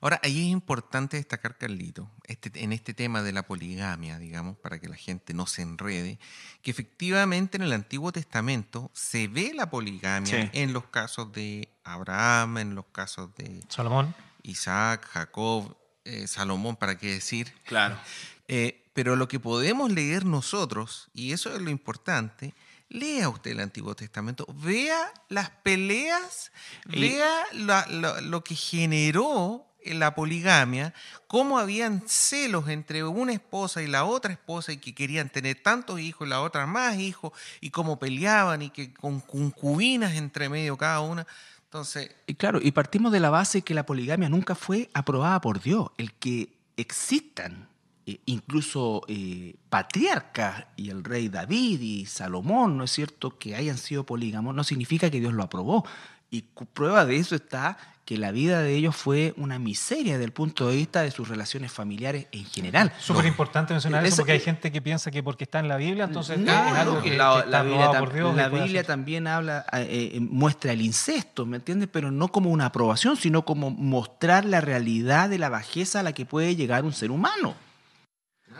Ahora, 0.00 0.20
ahí 0.22 0.38
es 0.46 0.52
importante 0.52 1.16
destacar, 1.16 1.58
Carlito, 1.58 2.10
este, 2.24 2.50
en 2.62 2.72
este 2.72 2.94
tema 2.94 3.22
de 3.22 3.32
la 3.32 3.42
poligamia, 3.46 4.18
digamos, 4.18 4.56
para 4.56 4.78
que 4.78 4.88
la 4.88 4.96
gente 4.96 5.34
no 5.34 5.46
se 5.46 5.62
enrede, 5.62 6.18
que 6.62 6.70
efectivamente 6.70 7.56
en 7.56 7.62
el 7.64 7.72
Antiguo 7.72 8.12
Testamento 8.12 8.90
se 8.94 9.26
ve 9.28 9.52
la 9.54 9.70
poligamia 9.70 10.42
Sí. 10.44 10.50
en 10.52 10.72
los 10.72 10.86
casos 10.86 11.32
de 11.32 11.68
Abraham, 11.84 12.58
en 12.58 12.74
los 12.74 12.84
casos 12.92 13.34
de 13.36 13.62
Salomón. 13.68 14.14
Isaac, 14.44 15.06
Jacob, 15.10 15.76
eh, 16.04 16.26
Salomón, 16.26 16.76
para 16.76 16.96
qué 16.98 17.12
decir. 17.14 17.52
Claro. 17.64 17.98
Eh, 18.50 18.82
pero 18.94 19.14
lo 19.14 19.28
que 19.28 19.38
podemos 19.38 19.92
leer 19.92 20.24
nosotros, 20.24 21.10
y 21.12 21.32
eso 21.32 21.54
es 21.54 21.60
lo 21.60 21.68
importante, 21.68 22.54
lea 22.88 23.28
usted 23.28 23.50
el 23.50 23.60
Antiguo 23.60 23.94
Testamento, 23.94 24.46
vea 24.54 25.12
las 25.28 25.50
peleas, 25.50 26.50
Y- 26.90 26.98
vea 26.98 27.42
la- 27.52 27.86
lo 28.22 28.42
que 28.42 28.54
generó 28.54 29.67
la 29.84 30.14
poligamia, 30.14 30.92
cómo 31.26 31.58
habían 31.58 32.02
celos 32.06 32.68
entre 32.68 33.04
una 33.04 33.32
esposa 33.32 33.82
y 33.82 33.86
la 33.86 34.04
otra 34.04 34.32
esposa 34.32 34.72
y 34.72 34.78
que 34.78 34.94
querían 34.94 35.30
tener 35.30 35.62
tantos 35.62 36.00
hijos 36.00 36.26
y 36.26 36.30
la 36.30 36.42
otra 36.42 36.66
más 36.66 36.96
hijos 36.98 37.32
y 37.60 37.70
cómo 37.70 37.98
peleaban 37.98 38.62
y 38.62 38.70
que 38.70 38.92
con 38.92 39.20
concubinas 39.20 40.14
entre 40.14 40.48
medio 40.48 40.76
cada 40.76 41.00
una. 41.00 41.26
Entonces, 41.64 42.10
Y 42.26 42.34
claro, 42.34 42.60
y 42.62 42.72
partimos 42.72 43.12
de 43.12 43.20
la 43.20 43.30
base 43.30 43.62
que 43.62 43.74
la 43.74 43.84
poligamia 43.84 44.28
nunca 44.28 44.54
fue 44.54 44.88
aprobada 44.94 45.40
por 45.40 45.60
Dios. 45.60 45.88
El 45.98 46.14
que 46.14 46.54
existan 46.76 47.68
eh, 48.06 48.20
incluso 48.24 49.02
eh, 49.06 49.56
patriarcas 49.68 50.64
y 50.76 50.88
el 50.88 51.04
rey 51.04 51.28
David 51.28 51.80
y 51.82 52.06
Salomón, 52.06 52.78
¿no 52.78 52.84
es 52.84 52.90
cierto?, 52.90 53.38
que 53.38 53.54
hayan 53.54 53.76
sido 53.76 54.06
polígamos, 54.06 54.54
no 54.54 54.64
significa 54.64 55.10
que 55.10 55.20
Dios 55.20 55.34
lo 55.34 55.42
aprobó. 55.42 55.84
Y 56.30 56.42
prueba 56.74 57.04
de 57.06 57.16
eso 57.16 57.34
está 57.34 57.78
que 58.04 58.16
la 58.16 58.32
vida 58.32 58.62
de 58.62 58.74
ellos 58.74 58.96
fue 58.96 59.34
una 59.36 59.58
miseria 59.58 60.14
desde 60.14 60.24
el 60.24 60.32
punto 60.32 60.66
de 60.68 60.76
vista 60.76 61.02
de 61.02 61.10
sus 61.10 61.28
relaciones 61.28 61.70
familiares 61.72 62.26
en 62.32 62.44
general. 62.46 62.90
Súper 62.98 63.26
importante 63.26 63.74
mencionar 63.74 64.04
eso 64.06 64.16
porque 64.16 64.32
hay 64.32 64.40
gente 64.40 64.72
que 64.72 64.80
piensa 64.80 65.10
que 65.10 65.22
porque 65.22 65.44
está 65.44 65.58
en 65.58 65.68
la 65.68 65.76
Biblia, 65.76 66.04
entonces 66.04 66.38
No, 66.38 66.52
es 66.52 66.72
algo 66.74 67.02
que, 67.02 67.14
la, 67.16 67.42
que 67.44 67.50
la 67.50 67.62
Biblia, 67.62 67.84
aprobado 67.84 67.92
tam- 67.92 67.98
por 68.08 68.12
Dios. 68.14 68.32
y 68.32 68.36
la 68.38 68.50
puede 68.50 68.62
Biblia 68.64 68.80
hacer- 68.80 68.86
también 68.86 69.26
habla, 69.26 69.66
eh, 69.74 70.12
eh, 70.14 70.20
muestra 70.20 70.72
el 70.72 70.80
incesto, 70.80 71.44
¿me 71.44 71.58
entiendes? 71.58 71.88
Pero 71.92 72.10
no 72.10 72.28
como 72.28 72.48
una 72.50 72.66
aprobación, 72.66 73.16
sino 73.16 73.44
como 73.44 73.70
mostrar 73.70 74.46
la 74.46 74.62
realidad 74.62 75.28
de 75.28 75.38
la 75.38 75.50
bajeza 75.50 76.00
a 76.00 76.02
la 76.02 76.12
que 76.14 76.24
puede 76.24 76.56
llegar 76.56 76.84
un 76.84 76.92
ser 76.94 77.10
humano 77.10 77.54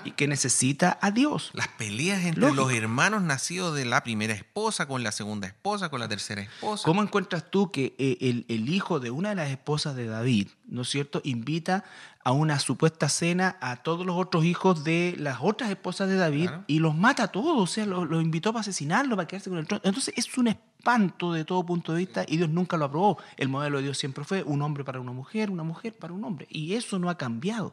y 0.05 0.13
que 0.13 0.27
necesita 0.29 0.99
a 1.01 1.11
Dios. 1.11 1.51
las 1.55 1.69
peleas 1.69 2.25
entre 2.25 2.41
Lógico. 2.43 2.63
los 2.63 2.73
hermanos 2.73 3.23
nacidos 3.23 3.75
de 3.75 3.85
la 3.85 4.03
primera 4.03 4.35
esposa 4.35 4.87
con 4.87 5.03
la 5.03 5.13
segunda 5.13 5.47
esposa, 5.47 5.89
con 5.91 6.01
la 6.01 6.09
tercera 6.09 6.43
esposa. 6.43 6.85
¿Cómo 6.85 7.03
encuentras 7.03 7.51
tú 7.51 7.71
que 7.71 7.95
eh, 7.99 8.19
el, 8.21 8.45
el 8.49 8.69
hijo 8.69 9.01
de 9.01 9.11
una 9.11 9.31
de 9.31 9.35
las 9.35 9.51
esposas 9.51 9.97
de 9.97 10.07
David, 10.07 10.49
¿no 10.67 10.83
es 10.83 10.89
cierto?, 10.89 11.21
invita 11.25 11.85
a 12.25 12.33
una 12.33 12.59
supuesta 12.59 13.09
cena 13.09 13.57
a 13.61 13.77
todos 13.77 14.05
los 14.05 14.17
otros 14.17 14.45
hijos 14.45 14.85
de 14.85 15.15
las 15.19 15.39
otras 15.41 15.71
esposas 15.71 16.09
de 16.09 16.17
David 16.17 16.49
Claro. 16.49 16.65
y 16.67 16.79
los 16.79 16.95
mata 16.95 17.23
a 17.25 17.29
todos, 17.29 17.57
o 17.59 17.67
sea, 17.67 17.87
los, 17.87 18.07
los 18.09 18.23
invitó 18.23 18.53
para 18.53 18.61
asesinarlo, 18.61 19.17
para 19.17 19.27
quedarse 19.27 19.49
con 19.49 19.59
el 19.59 19.67
trono. 19.67 19.81
Entonces 19.85 20.13
es 20.17 20.37
un 20.37 20.49
espanto 20.49 21.33
de 21.33 21.45
todo 21.47 21.65
punto 21.65 21.93
de 21.93 22.01
vista 22.01 22.25
y 22.29 22.37
Dios 22.37 22.51
nunca 22.51 22.77
lo 22.77 22.85
aprobó. 22.85 23.19
El 23.39 23.49
modelo 23.49 23.79
de 23.79 23.85
Dios 23.85 23.97
siempre 23.97 24.25
fue 24.25 24.43
un 24.43 24.61
hombre 24.61 24.85
para 24.85 25.01
una 25.01 25.13
mujer, 25.13 25.51
una 25.51 25.63
mujer 25.63 25.95
para 25.97 26.13
un 26.13 26.23
hombre, 26.25 26.47
y 26.51 26.75
eso 26.75 26.99
no 26.99 27.09
ha 27.09 27.17
cambiado. 27.17 27.73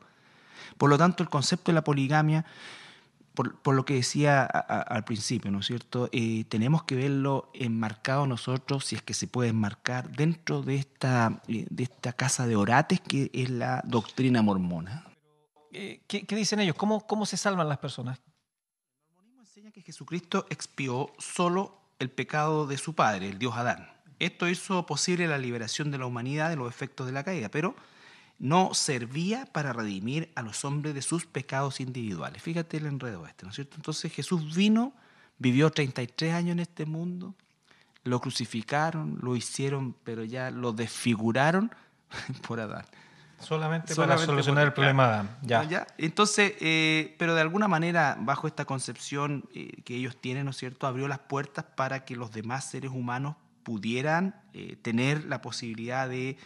Por 0.78 0.90
lo 0.90 0.98
tanto, 0.98 1.24
el 1.24 1.30
concepto 1.30 1.72
de 1.72 1.76
la 1.76 1.84
poligamia 1.84 2.46
por, 3.34 3.60
por 3.60 3.76
lo 3.76 3.84
que 3.84 3.96
decía 3.96 4.44
a- 4.44 4.46
a- 4.60 4.82
al 4.82 5.04
principio, 5.04 5.52
¿no 5.52 5.60
es 5.60 5.66
cierto? 5.66 6.08
Eh, 6.14 6.46
tenemos 6.48 6.84
que 6.84 6.96
verlo 6.96 7.50
enmarcado 7.54 8.26
nosotros, 8.28 8.86
si 8.86 8.96
es 8.96 9.02
que 9.02 9.14
se 9.14 9.28
puede 9.28 9.50
enmarcar, 9.50 10.10
dentro 10.12 10.62
de 10.62 10.76
esta, 10.76 11.42
eh, 11.50 11.66
de 11.70 11.84
esta 11.84 12.14
casa 12.14 12.48
de 12.48 12.56
orates 12.56 13.02
que 13.02 13.30
es 13.34 13.50
la 13.50 13.82
doctrina 13.86 14.42
mormona. 14.42 15.06
Eh, 15.74 16.02
¿Qué, 16.08 16.26
qué 16.26 16.36
dicen 16.38 16.62
ellos? 16.62 16.76
¿Cómo, 16.78 17.06
¿Cómo 17.06 17.26
se 17.26 17.36
salvan 17.36 17.68
las 17.68 17.80
personas? 17.80 18.20
El 19.10 19.16
mormonismo 19.16 19.42
enseña 19.42 19.72
que 19.72 19.82
Jesucristo 19.82 20.46
expió 20.50 21.12
solo 21.18 21.78
el 22.00 22.10
pecado 22.10 22.68
de 22.68 22.78
su 22.78 22.94
padre, 22.96 23.28
el 23.28 23.38
dios 23.38 23.56
Adán. 23.58 23.90
Esto 24.20 24.48
hizo 24.48 24.86
posible 24.86 25.28
la 25.28 25.38
liberación 25.38 25.92
de 25.92 25.98
la 25.98 26.06
humanidad 26.06 26.50
de 26.50 26.56
los 26.56 26.70
efectos 26.70 27.06
de 27.06 27.12
la 27.12 27.26
caída, 27.26 27.50
pero 27.50 27.76
no 28.40 28.74
servía 28.74 29.46
para 29.48 29.72
redimir 29.74 30.32
a 30.36 30.42
los 30.42 30.66
hombres 30.66 30.94
de 30.94 31.02
sus 31.02 31.26
pecados 31.26 31.80
individuales. 31.80 32.42
Fíjate 32.42 32.78
el 32.78 32.86
enredo 32.86 33.26
este, 33.28 33.44
¿no 33.46 33.50
es 33.50 33.56
cierto? 33.56 33.76
Entonces 33.78 34.12
Jesús 34.12 34.56
vino, 34.56 34.94
vivió 35.38 35.70
33 35.72 36.34
años 36.34 36.52
en 36.54 36.60
este 36.60 36.86
mundo, 36.86 37.34
lo 38.04 38.20
crucificaron, 38.22 39.20
lo 39.22 39.36
hicieron, 39.36 39.96
pero 40.04 40.24
ya 40.24 40.52
lo 40.52 40.74
desfiguraron 40.74 41.72
por 42.48 42.60
Adán. 42.60 42.86
Solamente, 43.40 43.94
Solamente 43.94 44.26
para 44.26 44.26
solucionar 44.26 44.64
por- 44.64 44.68
el 44.68 44.74
problema 44.74 45.08
de 45.08 45.14
Adán. 45.14 45.38
Ya. 45.42 45.64
¿Ya? 45.64 45.88
Entonces, 45.98 46.54
eh, 46.62 47.16
pero 47.20 47.36
de 47.36 47.42
alguna 47.42 47.68
manera, 47.68 48.18
bajo 48.20 48.48
esta 48.48 48.64
concepción 48.66 49.44
eh, 49.54 49.82
que 49.84 49.96
ellos 49.96 50.16
tienen, 50.20 50.46
¿no 50.46 50.52
es 50.52 50.58
cierto?, 50.58 50.88
abrió 50.88 51.08
las 51.08 51.20
puertas 51.20 51.66
para 51.76 52.06
que 52.06 52.16
los 52.16 52.32
demás 52.32 52.70
seres 52.70 52.92
humanos 52.92 53.36
pudieran 53.66 54.36
eh, 54.54 54.78
tener 54.82 55.26
la 55.26 55.42
posibilidad 55.42 56.08
de 56.08 56.38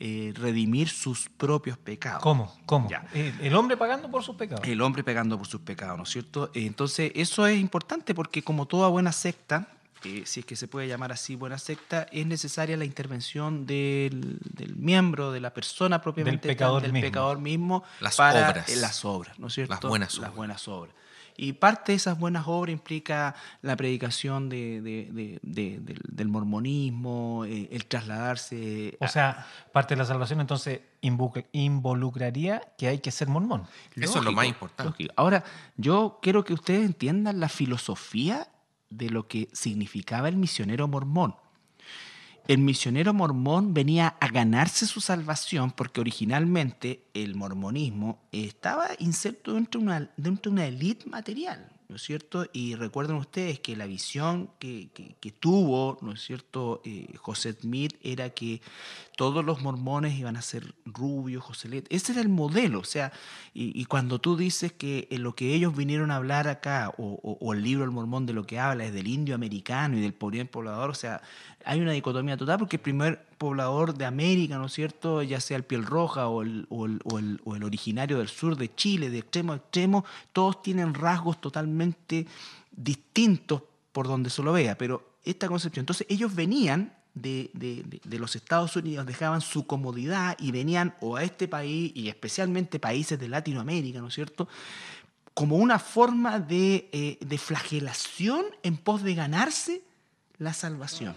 eh, 0.00 0.32
redimir 0.36 0.88
sus 0.88 1.28
propios 1.28 1.76
pecados. 1.76 2.22
¿Cómo? 2.22 2.56
¿Cómo? 2.66 2.88
Ya. 2.88 3.04
El, 3.12 3.52
hombre 3.56 3.76
pagando 3.76 4.08
por 4.10 4.22
sus 4.22 4.36
pecados. 4.36 4.66
El 4.66 4.80
hombre 4.80 5.02
pegando 5.02 5.36
por 5.36 5.48
sus 5.48 5.60
pecados, 5.62 5.98
¿no 5.98 6.04
es 6.04 6.10
cierto? 6.10 6.50
Entonces, 6.54 7.10
eso 7.16 7.46
es 7.48 7.58
importante 7.58 8.14
porque 8.14 8.42
como 8.42 8.66
toda 8.66 8.88
buena 8.88 9.10
secta, 9.10 9.66
eh, 10.04 10.22
si 10.24 10.38
es 10.40 10.46
que 10.46 10.54
se 10.54 10.68
puede 10.68 10.86
llamar 10.86 11.10
así 11.10 11.34
buena 11.34 11.58
secta, 11.58 12.06
es 12.12 12.24
necesaria 12.24 12.76
la 12.76 12.84
intervención 12.84 13.66
del, 13.66 14.38
del 14.54 14.76
miembro, 14.76 15.32
de 15.32 15.40
la 15.40 15.52
persona 15.52 16.00
propiamente 16.00 16.46
tal, 16.46 16.54
pecador 16.56 16.82
del 16.82 16.92
mismo. 16.92 17.08
pecador 17.08 17.38
mismo 17.40 17.82
Las 17.98 18.14
para 18.14 18.50
obras. 18.50 18.68
eh, 18.68 18.76
las 18.76 19.04
obras, 19.04 19.36
¿no 19.40 19.48
es 19.48 19.54
cierto? 19.54 19.72
Las 19.74 19.80
buenas 19.80 20.10
Las 20.10 20.18
obras. 20.20 20.34
buenas 20.36 20.68
obras. 20.68 20.94
Y 21.40 21.52
parte 21.52 21.92
de 21.92 21.96
esas 21.96 22.18
buenas 22.18 22.48
obras 22.48 22.72
implica 22.72 23.34
la 23.62 23.76
predicación 23.76 24.48
de, 24.48 24.80
de- 24.82 25.08
de- 25.12 25.38
de- 25.42 25.78
del, 25.80 26.00
del 26.08 26.28
mormonismo, 26.28 27.44
eh, 27.44 27.68
el 27.70 27.86
trasladarse 27.86 28.96
O 29.00 29.06
sea, 29.06 29.46
parte 29.72 29.94
de 29.94 29.98
la 30.00 30.04
salvación 30.04 30.40
entonces 30.40 30.80
involucraría 31.52 32.62
que 32.76 32.88
hay 32.88 32.98
que 32.98 33.10
ser 33.10 33.28
mormón. 33.28 33.62
Eso 33.94 34.18
es 34.18 34.24
lo 34.24 34.32
más 34.32 34.46
importante. 34.46 34.90
lógico. 34.90 35.12
Ahora, 35.16 35.44
yo 35.76 36.18
quiero 36.22 36.44
que 36.44 36.54
ustedes 36.54 36.84
entiendan 36.84 37.40
la 37.40 37.48
filosofía 37.48 38.48
de 38.90 39.10
lo 39.10 39.28
que 39.28 39.48
significaba 39.52 40.28
el 40.28 40.36
misionero 40.36 40.88
mormón. 40.88 41.36
El 42.48 42.60
misionero 42.60 43.12
mormón 43.12 43.74
venía 43.74 44.16
a 44.20 44.28
ganarse 44.28 44.86
su 44.86 45.02
salvación 45.02 45.70
porque 45.70 46.00
originalmente 46.00 47.04
el 47.12 47.34
mormonismo 47.34 48.26
estaba 48.32 48.88
inserto 48.98 49.52
dentro 49.52 49.80
de 49.80 49.86
una, 49.86 50.10
dentro 50.16 50.50
de 50.50 50.54
una 50.54 50.66
élite 50.66 51.10
material, 51.10 51.70
¿no 51.88 51.96
es 51.96 52.02
cierto? 52.02 52.44
Y 52.52 52.74
recuerden 52.74 53.16
ustedes 53.16 53.60
que 53.60 53.74
la 53.74 53.86
visión 53.86 54.50
que, 54.58 54.90
que- 54.92 55.32
tuvo, 55.32 55.98
¿no 56.02 56.12
es 56.12 56.20
cierto?, 56.22 56.82
eh, 56.84 57.14
José 57.16 57.52
Smith 57.54 57.94
era 58.02 58.30
que 58.30 58.60
todos 59.16 59.44
los 59.44 59.62
mormones 59.62 60.18
iban 60.18 60.36
a 60.36 60.42
ser 60.42 60.74
rubios, 60.84 61.44
Joselet. 61.44 61.86
Ese 61.90 62.12
era 62.12 62.20
el 62.20 62.28
modelo, 62.28 62.80
o 62.80 62.84
sea, 62.84 63.12
y, 63.54 63.84
cuando 63.86 64.20
tú 64.20 64.36
dices 64.36 64.72
que 64.72 65.08
eh, 65.10 65.18
lo 65.18 65.34
que 65.34 65.54
ellos 65.54 65.76
vinieron 65.76 66.10
a 66.10 66.16
hablar 66.16 66.48
acá, 66.48 66.92
o, 66.98 67.20
o- 67.40 67.52
el 67.54 67.62
libro 67.62 67.84
El 67.84 67.90
Mormón 67.90 68.26
de 68.26 68.32
lo 68.34 68.44
que 68.44 68.58
habla 68.58 68.84
es 68.84 68.92
del 68.92 69.06
indio 69.08 69.34
americano 69.34 69.96
y 69.96 70.00
del 70.00 70.12
primer 70.12 70.50
poblador, 70.50 70.90
o 70.90 70.94
sea, 70.94 71.22
hay 71.64 71.80
una 71.80 71.92
dicotomía 71.92 72.36
total 72.36 72.58
porque 72.58 72.76
el 72.76 72.82
primer 72.82 73.27
poblador 73.38 73.94
de 73.94 74.04
América, 74.04 74.58
¿no 74.58 74.66
es 74.66 74.72
cierto?, 74.72 75.22
ya 75.22 75.40
sea 75.40 75.56
el 75.56 75.64
piel 75.64 75.84
roja 75.84 76.28
o 76.28 76.42
el, 76.42 76.66
o 76.68 76.86
el- 76.86 77.00
o 77.44 77.54
el- 77.56 77.64
originario 77.64 78.18
del 78.18 78.28
sur 78.28 78.56
de 78.56 78.74
Chile, 78.74 79.08
de 79.10 79.18
extremo 79.18 79.52
a 79.52 79.56
extremo, 79.56 80.04
todos 80.32 80.60
tienen 80.62 80.92
rasgos 80.94 81.40
totalmente 81.40 82.26
distintos 82.72 83.62
por 83.92 84.06
donde 84.08 84.30
se 84.30 84.42
lo 84.42 84.52
vea, 84.52 84.76
pero 84.76 85.16
esta 85.24 85.48
concepción, 85.48 85.82
entonces 85.82 86.06
ellos 86.10 86.34
venían 86.34 86.92
de, 87.14 87.50
los 88.18 88.36
Estados 88.36 88.76
Unidos, 88.76 89.04
dejaban 89.06 89.40
su 89.40 89.66
comodidad 89.66 90.36
y 90.38 90.52
venían 90.52 90.94
o 91.00 91.16
a 91.16 91.24
este 91.24 91.48
país, 91.48 91.90
y 91.94 92.08
especialmente 92.08 92.78
países 92.78 93.18
de 93.18 93.28
Latinoamérica, 93.28 94.00
¿no 94.00 94.08
es 94.08 94.14
cierto?, 94.14 94.48
como 95.34 95.56
una 95.56 95.78
forma 95.78 96.40
de, 96.40 96.88
eh, 96.92 97.18
de 97.20 97.38
flagelación 97.38 98.44
en 98.62 98.76
pos 98.76 99.02
de 99.02 99.14
ganarse 99.14 99.82
la 100.38 100.52
salvación. 100.52 101.16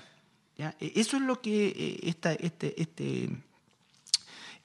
¿Ya? 0.58 0.76
E- 0.80 0.94
Eso 0.96 1.18
es 1.18 1.24
lo 1.24 1.42
que 1.42 1.68
eh, 1.70 2.00
esta- 2.04 2.34
este, 2.34 2.80
este 2.82 3.30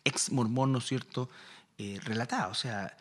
ex 0.04 0.30
mormón, 0.32 0.72
¿no 0.72 0.78
es 0.78 0.86
cierto?, 0.86 1.28
eh, 1.78 1.98
relataba. 2.04 2.48
O 2.48 2.54
sea, 2.54 2.96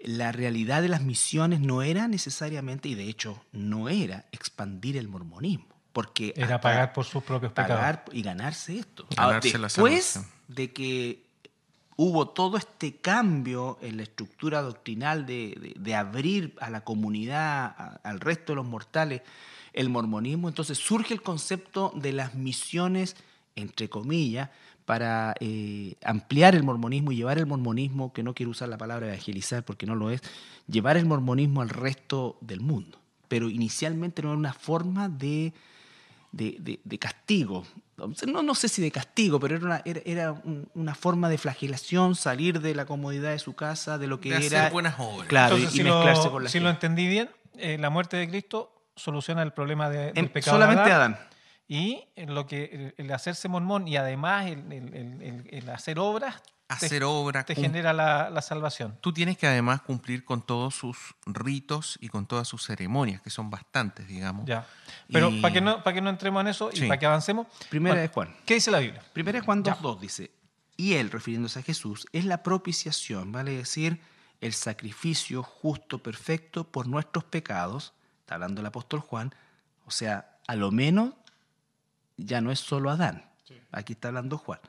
la 0.00 0.32
realidad 0.32 0.82
de 0.82 0.88
las 0.88 1.02
misiones 1.02 1.60
no 1.60 1.82
era 1.82 2.08
necesariamente, 2.08 2.88
y 2.88 2.94
de 2.94 3.04
hecho 3.08 3.42
no 3.52 3.88
era, 3.88 4.26
expandir 4.32 4.96
el 4.96 5.08
mormonismo. 5.08 5.66
Porque 5.92 6.32
Era 6.36 6.60
pagar 6.60 6.92
por 6.92 7.04
sus 7.04 7.22
propios 7.24 7.52
pecados. 7.52 7.76
pagar 7.76 8.04
y 8.12 8.22
ganarse 8.22 8.78
esto. 8.78 9.06
Ganarse 9.16 9.48
Ahora, 9.48 9.58
la 9.58 9.66
después 9.68 10.20
de 10.46 10.72
que 10.72 11.24
hubo 11.96 12.28
todo 12.28 12.56
este 12.58 12.96
cambio 12.98 13.78
en 13.80 13.96
la 13.96 14.04
estructura 14.04 14.62
doctrinal 14.62 15.26
de, 15.26 15.56
de- 15.60 15.74
de 15.76 15.94
abrir 15.96 16.54
a 16.60 16.70
la 16.70 16.82
comunidad, 16.82 17.64
a- 17.76 18.00
al 18.04 18.20
resto 18.20 18.52
de 18.52 18.56
los 18.56 18.66
mortales, 18.66 19.22
el 19.72 19.88
mormonismo, 19.88 20.48
entonces 20.48 20.78
surge 20.78 21.14
el 21.14 21.22
concepto 21.22 21.92
de 21.94 22.12
las 22.12 22.34
misiones, 22.34 23.16
entre 23.54 23.88
comillas, 23.88 24.50
para 24.88 25.34
eh, 25.40 25.96
ampliar 26.02 26.54
el 26.54 26.62
mormonismo 26.62 27.12
y 27.12 27.16
llevar 27.16 27.36
el 27.36 27.44
mormonismo, 27.44 28.10
que 28.14 28.22
no 28.22 28.32
quiero 28.32 28.52
usar 28.52 28.70
la 28.70 28.78
palabra 28.78 29.06
evangelizar 29.06 29.62
porque 29.62 29.84
no 29.84 29.94
lo 29.94 30.10
es, 30.10 30.22
llevar 30.66 30.96
el 30.96 31.04
mormonismo 31.04 31.60
al 31.60 31.68
resto 31.68 32.38
del 32.40 32.62
mundo. 32.62 32.98
Pero 33.28 33.50
inicialmente 33.50 34.22
no 34.22 34.30
era 34.30 34.38
una 34.38 34.54
forma 34.54 35.10
de, 35.10 35.52
de, 36.32 36.80
de, 36.82 36.98
castigo. 36.98 37.66
No, 38.26 38.42
no 38.42 38.54
sé 38.54 38.68
si 38.68 38.80
de 38.80 38.90
castigo, 38.90 39.38
pero 39.38 39.56
era 39.56 39.66
una, 39.66 39.82
era, 39.84 40.00
era 40.06 40.42
una 40.74 40.94
forma 40.94 41.28
de 41.28 41.36
flagelación, 41.36 42.14
salir 42.14 42.62
de 42.62 42.74
la 42.74 42.86
comodidad 42.86 43.32
de 43.32 43.38
su 43.38 43.54
casa, 43.54 43.98
de 43.98 44.06
lo 44.06 44.20
que 44.20 44.30
de 44.30 44.46
era. 44.46 44.60
Hacer 44.60 44.72
buenas 44.72 44.94
obras. 44.98 45.28
Claro, 45.28 45.56
Entonces, 45.56 45.74
y, 45.74 45.82
si, 45.82 45.84
mezclarse 45.84 46.24
lo, 46.24 46.30
con 46.30 46.44
la 46.44 46.48
si 46.48 46.60
lo 46.60 46.70
entendí 46.70 47.06
bien, 47.06 47.28
eh, 47.58 47.76
la 47.78 47.90
muerte 47.90 48.16
de 48.16 48.26
Cristo 48.26 48.72
soluciona 48.98 49.42
el 49.42 49.52
problema 49.52 49.88
de, 49.88 50.06
del 50.12 50.18
En- 50.18 50.28
pecado 50.28 50.56
solamente 50.56 50.84
de 50.84 50.92
Adán. 50.92 51.14
Adán. 51.14 51.28
Y 51.68 52.08
en 52.16 52.34
lo 52.34 52.46
que 52.46 52.94
el, 52.96 53.04
el 53.06 53.12
hacerse 53.12 53.48
mormón 53.48 53.86
y 53.88 53.96
además 53.96 54.46
el, 54.46 54.72
el- 54.72 54.94
el- 54.94 55.22
el- 55.22 55.48
el 55.50 55.70
hacer 55.70 55.98
obras 55.98 56.42
te- 56.42 56.74
Hacer 56.86 57.02
obra. 57.04 57.44
te 57.44 57.54
genera 57.54 57.94
la, 57.94 58.28
la 58.28 58.42
salvación. 58.42 58.98
Tú 59.00 59.12
tienes 59.14 59.38
que 59.38 59.46
además 59.46 59.80
cumplir 59.80 60.24
con 60.26 60.42
todos 60.42 60.74
sus 60.74 60.96
ritos 61.24 61.96
y 62.00 62.08
con 62.08 62.26
todas 62.26 62.46
sus 62.46 62.62
ceremonias, 62.66 63.22
que 63.22 63.30
son 63.30 63.48
bastantes, 63.48 64.06
digamos. 64.06 64.44
Ya. 64.44 64.66
Pero 65.10 65.30
Y- 65.30 65.40
para 65.40 65.54
que 65.54 65.60
no 65.62 65.82
para 65.82 65.94
que 65.94 66.00
no 66.02 66.10
entremos 66.10 66.40
en 66.42 66.48
eso 66.48 66.70
y 66.72 66.76
Sí. 66.76 66.86
para 66.86 66.98
que 66.98 67.06
avancemos, 67.06 67.46
Primera 67.70 67.94
bueno, 67.94 68.02
de 68.02 68.08
Juan. 68.08 68.36
¿Qué 68.44 68.54
dice 68.54 68.70
la 68.70 68.80
Biblia? 68.80 69.02
Primera 69.14 69.38
de 69.40 69.44
Juan 69.46 69.62
Ya. 69.62 69.72
2.2 69.76 70.00
dice, 70.00 70.30
y 70.76 70.94
él, 70.94 71.10
refiriéndose 71.10 71.58
a 71.58 71.62
Jesús, 71.62 72.06
es 72.12 72.24
la 72.26 72.42
propiciación, 72.42 73.32
vale 73.32 73.52
decir, 73.52 74.00
el 74.40 74.52
sacrificio 74.52 75.42
justo, 75.42 76.02
perfecto 76.02 76.64
por 76.64 76.86
nuestros 76.86 77.24
pecados, 77.24 77.94
está 78.28 78.34
hablando 78.34 78.60
el 78.60 78.66
apóstol 78.66 79.00
Juan, 79.00 79.34
o 79.86 79.90
sea, 79.90 80.36
a 80.46 80.54
lo 80.54 80.70
menos 80.70 81.14
ya 82.18 82.42
no 82.42 82.52
es 82.52 82.60
solo 82.60 82.90
Adán, 82.90 83.24
aquí 83.72 83.94
está 83.94 84.08
hablando 84.08 84.36
Juan. 84.36 84.60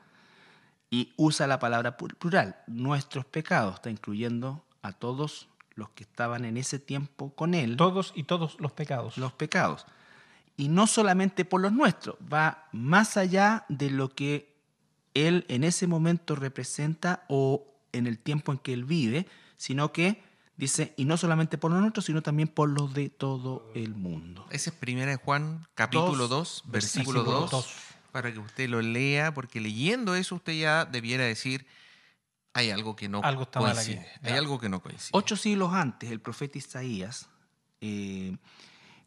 Y 0.88 1.12
usa 1.16 1.46
la 1.46 1.58
palabra 1.58 1.98
plural, 1.98 2.56
nuestros 2.66 3.26
pecados, 3.26 3.74
está 3.74 3.90
incluyendo 3.90 4.64
a 4.80 4.92
todos 4.92 5.48
los 5.74 5.90
que 5.90 6.04
estaban 6.04 6.46
en 6.46 6.56
ese 6.56 6.78
tiempo 6.78 7.34
con 7.34 7.52
él 7.52 7.76
Todos 7.76 8.12
y 8.16 8.24
todos 8.24 8.58
los 8.60 8.72
pecados. 8.72 9.18
los 9.18 9.34
pecados. 9.34 9.84
Y 10.56 10.68
no 10.68 10.86
solamente 10.86 11.44
por 11.44 11.60
los 11.60 11.72
nuestros, 11.72 12.16
va 12.32 12.66
más 12.72 13.18
allá 13.18 13.66
de 13.68 13.90
lo 13.90 14.08
que 14.08 14.56
Él 15.12 15.44
en 15.48 15.64
ese 15.64 15.86
momento 15.86 16.34
representa 16.34 17.24
o 17.28 17.66
en 17.92 18.06
el 18.06 18.18
tiempo 18.18 18.52
en 18.52 18.58
que 18.58 18.72
Él 18.72 18.84
vive, 18.84 19.26
sino 19.58 19.92
que 19.92 20.29
dice, 20.60 20.92
y 20.96 21.06
no 21.06 21.16
solamente 21.16 21.58
por 21.58 21.72
los 21.72 21.80
nuestros, 21.80 22.04
sino 22.04 22.22
también 22.22 22.48
por 22.48 22.68
los 22.68 22.92
de 22.94 23.08
todo 23.08 23.70
el 23.74 23.94
mundo. 23.94 24.46
Ese 24.50 24.70
es 24.70 24.76
primera 24.76 25.10
de 25.10 25.16
Juan, 25.16 25.66
capítulo 25.74 26.28
2, 26.28 26.64
versículo 26.66 27.24
versículo 27.24 27.40
2, 27.40 27.50
dos. 27.50 27.74
para 28.12 28.32
que 28.32 28.38
usted 28.38 28.68
lo 28.68 28.82
lea, 28.82 29.32
porque 29.32 29.60
leyendo 29.60 30.14
eso 30.14 30.34
usted 30.34 30.52
ya 30.52 30.84
debiera 30.84 31.24
decir, 31.24 31.66
hay 32.52 32.70
algo 32.70 32.94
que 32.94 33.08
no 33.08 33.22
Algo 33.22 33.42
está 33.42 33.60
mal 33.60 33.74
coincide. 33.74 34.00
aquí. 34.00 34.08
Hay 34.22 34.32
algo 34.34 34.60
que 34.60 34.68
no 34.68 34.82
coincide. 34.82 35.10
Ocho 35.12 35.36
siglos 35.36 35.72
antes, 35.72 36.10
el 36.10 36.20
profeta 36.20 36.58
Isaías, 36.58 37.28
eh, 37.80 38.36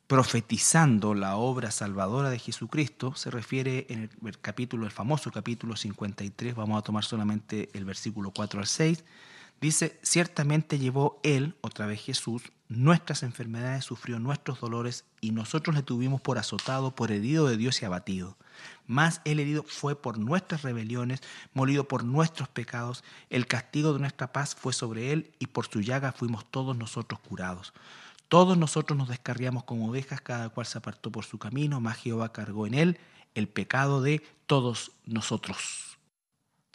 profetizando 0.08 1.14
la 1.14 1.36
obra 1.36 1.72
salvadora 1.72 2.30
de 2.30 2.40
Jesucristo, 2.40 3.16
se 3.16 3.30
refiere 3.32 3.86
en 3.90 4.10
el 4.26 4.40
capítulo, 4.40 4.86
el 4.86 4.92
famoso 4.92 5.32
capítulo 5.32 5.76
53, 5.76 6.56
vamos 6.56 6.80
a 6.80 6.82
tomar 6.82 7.04
solamente 7.04 7.70
el 7.74 7.86
versículo 7.86 8.32
4 8.32 8.60
al 8.60 8.68
6, 8.68 9.04
dice, 9.64 9.98
ciertamente 10.04 10.78
llevó 10.78 11.22
Él, 11.24 11.56
otra 11.62 11.86
vez 11.86 12.02
Jesús, 12.02 12.44
nuestras 12.68 13.24
enfermedades, 13.24 13.86
sufrió 13.86 14.20
nuestros 14.20 14.60
dolores 14.60 15.06
y 15.22 15.32
nosotros 15.32 15.74
le 15.74 15.84
tuvimos 15.84 16.20
por 16.20 16.38
azotado, 16.38 16.94
por 16.94 17.12
herido 17.12 17.48
de 17.48 17.56
Dios 17.56 17.82
y 17.82 17.86
abatido. 17.86 18.36
Mas 18.88 19.22
el 19.24 19.40
herido 19.40 19.64
fue 19.64 19.96
por 19.96 20.18
nuestras 20.18 20.64
rebeliones, 20.64 21.22
molido 21.54 21.88
por 21.88 22.04
nuestros 22.04 22.50
pecados. 22.50 23.06
El 23.30 23.48
castigo 23.48 23.94
de 23.94 24.00
nuestra 24.00 24.34
paz 24.34 24.54
fue 24.54 24.74
sobre 24.74 25.14
él 25.14 25.32
y 25.40 25.48
por 25.48 25.68
su 25.68 25.80
llaga 25.80 26.12
fuimos 26.12 26.46
todos 26.52 26.76
nosotros 26.76 27.22
curados. 27.22 27.74
Todos 28.28 28.58
nosotros 28.58 28.98
nos 28.98 29.08
descarriamos 29.08 29.64
como 29.64 29.88
ovejas, 29.88 30.20
cada 30.20 30.50
cual 30.50 30.66
se 30.66 30.78
apartó 30.78 31.10
por 31.10 31.24
su 31.24 31.38
camino, 31.38 31.80
mas 31.80 32.00
Jehová 32.00 32.34
cargó 32.34 32.68
en 32.68 32.74
él 32.74 33.00
el 33.34 33.48
pecado 33.48 34.02
de 34.02 34.22
todos 34.46 34.92
nosotros. 35.06 35.93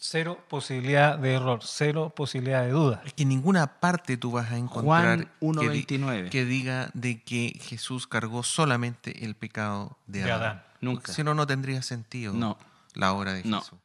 Cero 0.01 0.39
posibilidad 0.49 1.19
de 1.19 1.35
error, 1.35 1.59
cero 1.65 2.13
posibilidad 2.15 2.63
de 2.63 2.71
duda. 2.71 3.03
Es 3.05 3.13
que 3.15 3.25
en 3.25 3.31
ninguna 3.31 3.81
parte 3.81 4.17
tú 4.17 4.31
vas 4.31 4.51
a 4.53 4.57
encontrar 4.57 5.29
Juan 5.41 5.59
que, 5.59 5.69
di- 5.71 5.85
1.29. 5.87 6.31
que 6.31 6.45
diga 6.45 6.91
de 6.95 7.21
que 7.23 7.59
Jesús 7.61 8.07
cargó 8.07 8.45
solamente 8.45 9.25
el 9.25 9.35
pecado 9.35 9.99
de 10.07 10.23
De 10.23 10.31
Adán. 10.31 10.43
Adán. 10.43 10.65
Nunca. 10.81 11.13
Si 11.13 11.25
no, 11.25 11.35
no 11.35 11.47
tendría 11.49 11.83
sentido 11.83 12.33
No. 12.33 12.57
la 12.95 13.13
obra 13.13 13.33
de 13.33 13.43
No. 13.43 13.61
Jesús. 13.61 13.79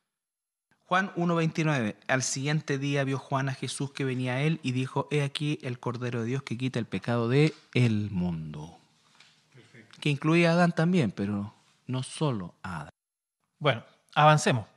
Juan 0.85 1.11
1.29. 1.15 1.95
Al 2.07 2.21
siguiente 2.21 2.77
día 2.77 3.03
vio 3.03 3.17
Juan 3.17 3.49
a 3.49 3.53
Jesús 3.55 3.91
que 3.91 4.03
venía 4.05 4.33
a 4.33 4.41
él 4.41 4.59
y 4.61 4.73
dijo, 4.73 5.07
he 5.09 5.23
aquí 5.23 5.57
el 5.63 5.79
Cordero 5.79 6.21
de 6.21 6.27
Dios 6.27 6.43
que 6.43 6.55
quita 6.59 6.77
el 6.77 6.85
pecado 6.85 7.27
de 7.27 7.55
el 7.73 8.11
mundo. 8.11 8.77
Que 9.99 10.09
incluía 10.11 10.51
a 10.51 10.53
Adán 10.53 10.73
también, 10.73 11.09
pero 11.11 11.55
no 11.87 12.03
solo 12.03 12.53
a 12.61 12.81
Adán. 12.81 12.89
Bueno, 13.57 13.83
avancemos. 14.13 14.67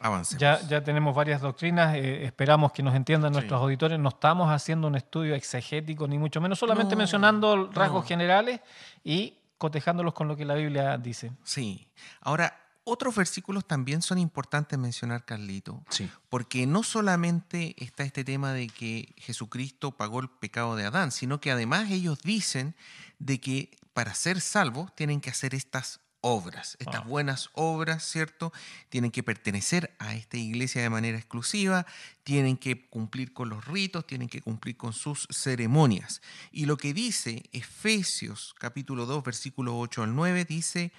Avancemos. 0.00 0.40
Ya, 0.40 0.60
ya 0.68 0.82
tenemos 0.84 1.14
varias 1.14 1.40
doctrinas, 1.40 1.94
eh, 1.96 2.24
esperamos 2.24 2.72
que 2.72 2.82
nos 2.82 2.94
entiendan 2.94 3.32
nuestros 3.32 3.60
auditores. 3.60 3.98
No 3.98 4.10
estamos 4.10 4.50
haciendo 4.50 4.86
un 4.86 4.94
estudio 4.94 5.34
exegético, 5.34 6.06
ni 6.06 6.18
mucho 6.18 6.40
menos, 6.40 6.58
solamente 6.58 6.94
No, 6.94 6.98
mencionando 6.98 7.70
rasgos 7.72 8.04
no. 8.04 8.08
generales 8.08 8.60
y 9.02 9.34
cotejándolos 9.58 10.14
con 10.14 10.28
lo 10.28 10.36
que 10.36 10.44
la 10.44 10.54
Biblia 10.54 10.98
dice. 10.98 11.32
Sí. 11.42 11.88
Ahora, 12.20 12.60
otros 12.84 13.16
versículos 13.16 13.66
también 13.66 14.00
son 14.00 14.18
importantes 14.18 14.78
mencionar, 14.78 15.24
Carlito, 15.24 15.82
Sí. 15.90 16.08
porque 16.30 16.66
no 16.66 16.82
solamente 16.84 17.74
está 17.76 18.04
este 18.04 18.24
tema 18.24 18.52
de 18.52 18.68
que 18.68 19.14
Jesucristo 19.18 19.90
pagó 19.90 20.20
el 20.20 20.30
pecado 20.30 20.76
de 20.76 20.86
Adán, 20.86 21.10
sino 21.10 21.40
que 21.40 21.50
además 21.50 21.90
ellos 21.90 22.20
dicen 22.22 22.74
de 23.18 23.40
que 23.40 23.76
para 23.92 24.14
ser 24.14 24.40
salvos 24.40 24.94
tienen 24.94 25.20
que 25.20 25.28
hacer 25.30 25.54
estas 25.54 26.00
obras, 26.20 26.76
estas 26.80 27.02
Ah. 27.02 27.04
buenas 27.04 27.50
obras, 27.52 28.04
¿cierto? 28.04 28.52
Tienen 28.88 29.10
que 29.10 29.22
pertenecer 29.22 29.94
a 29.98 30.14
esta 30.14 30.36
iglesia 30.36 30.82
de 30.82 30.90
manera 30.90 31.16
exclusiva, 31.18 31.86
tienen 32.24 32.56
que 32.56 32.88
cumplir 32.88 33.32
con 33.32 33.48
los 33.48 33.64
ritos, 33.64 34.06
tienen 34.06 34.28
que 34.28 34.42
cumplir 34.42 34.76
con 34.76 34.92
sus 34.92 35.26
ceremonias. 35.30 36.20
Y 36.50 36.66
lo 36.66 36.76
que 36.76 36.92
dice 36.92 37.44
Efesios 37.52 38.54
capítulo 38.58 39.06
2, 39.06 39.22
versículo 39.24 39.78
8 39.78 40.02
al 40.02 40.14
9, 40.14 40.44
dice, 40.44 40.92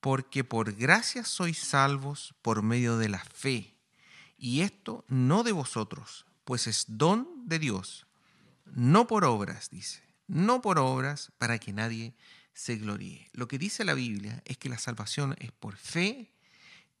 porque 0.00 0.44
por 0.44 0.72
gracia 0.74 1.24
sois 1.24 1.58
salvos 1.58 2.34
por 2.40 2.62
medio 2.62 2.96
de 2.96 3.08
la 3.08 3.18
fe. 3.24 3.74
Y 4.38 4.62
esto 4.62 5.04
no 5.08 5.42
de 5.42 5.52
vosotros, 5.52 6.24
pues 6.44 6.66
es 6.66 6.84
don 6.88 7.28
de 7.46 7.58
Dios, 7.58 8.06
no 8.64 9.06
por 9.06 9.24
obras, 9.24 9.68
dice, 9.70 10.02
no 10.26 10.62
por 10.62 10.78
obras 10.78 11.32
para 11.38 11.58
que 11.58 11.72
nadie 11.72 12.14
se 12.52 12.76
gloríe. 12.76 13.28
Lo 13.32 13.48
que 13.48 13.58
dice 13.58 13.84
la 13.84 13.94
Biblia 13.94 14.42
es 14.44 14.58
que 14.58 14.68
la 14.68 14.78
salvación 14.78 15.34
es 15.38 15.52
por 15.52 15.76
fe 15.76 16.32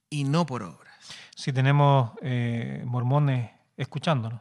y 0.08 0.24
no 0.24 0.46
por 0.46 0.62
obras. 0.62 0.94
Si 1.34 1.52
tenemos 1.52 2.12
eh, 2.22 2.82
mormones 2.86 3.50
escuchándonos. 3.76 4.40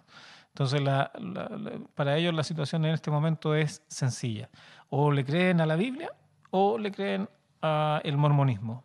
Entonces, 0.50 0.82
la- 0.82 1.12
la- 1.20 1.50
la- 1.50 1.80
para 1.96 2.18
ellos 2.18 2.34
la 2.34 2.44
situación 2.44 2.84
en 2.86 2.94
este 2.94 3.12
momento 3.12 3.56
es 3.56 3.82
sencilla. 3.88 4.50
O 4.90 5.12
le 5.12 5.24
creen 5.24 5.62
a 5.62 5.66
la 5.66 5.76
Biblia 5.76 6.12
o 6.52 6.78
le 6.78 6.92
creen 6.92 7.30
al 7.62 8.18
mormonismo. 8.18 8.84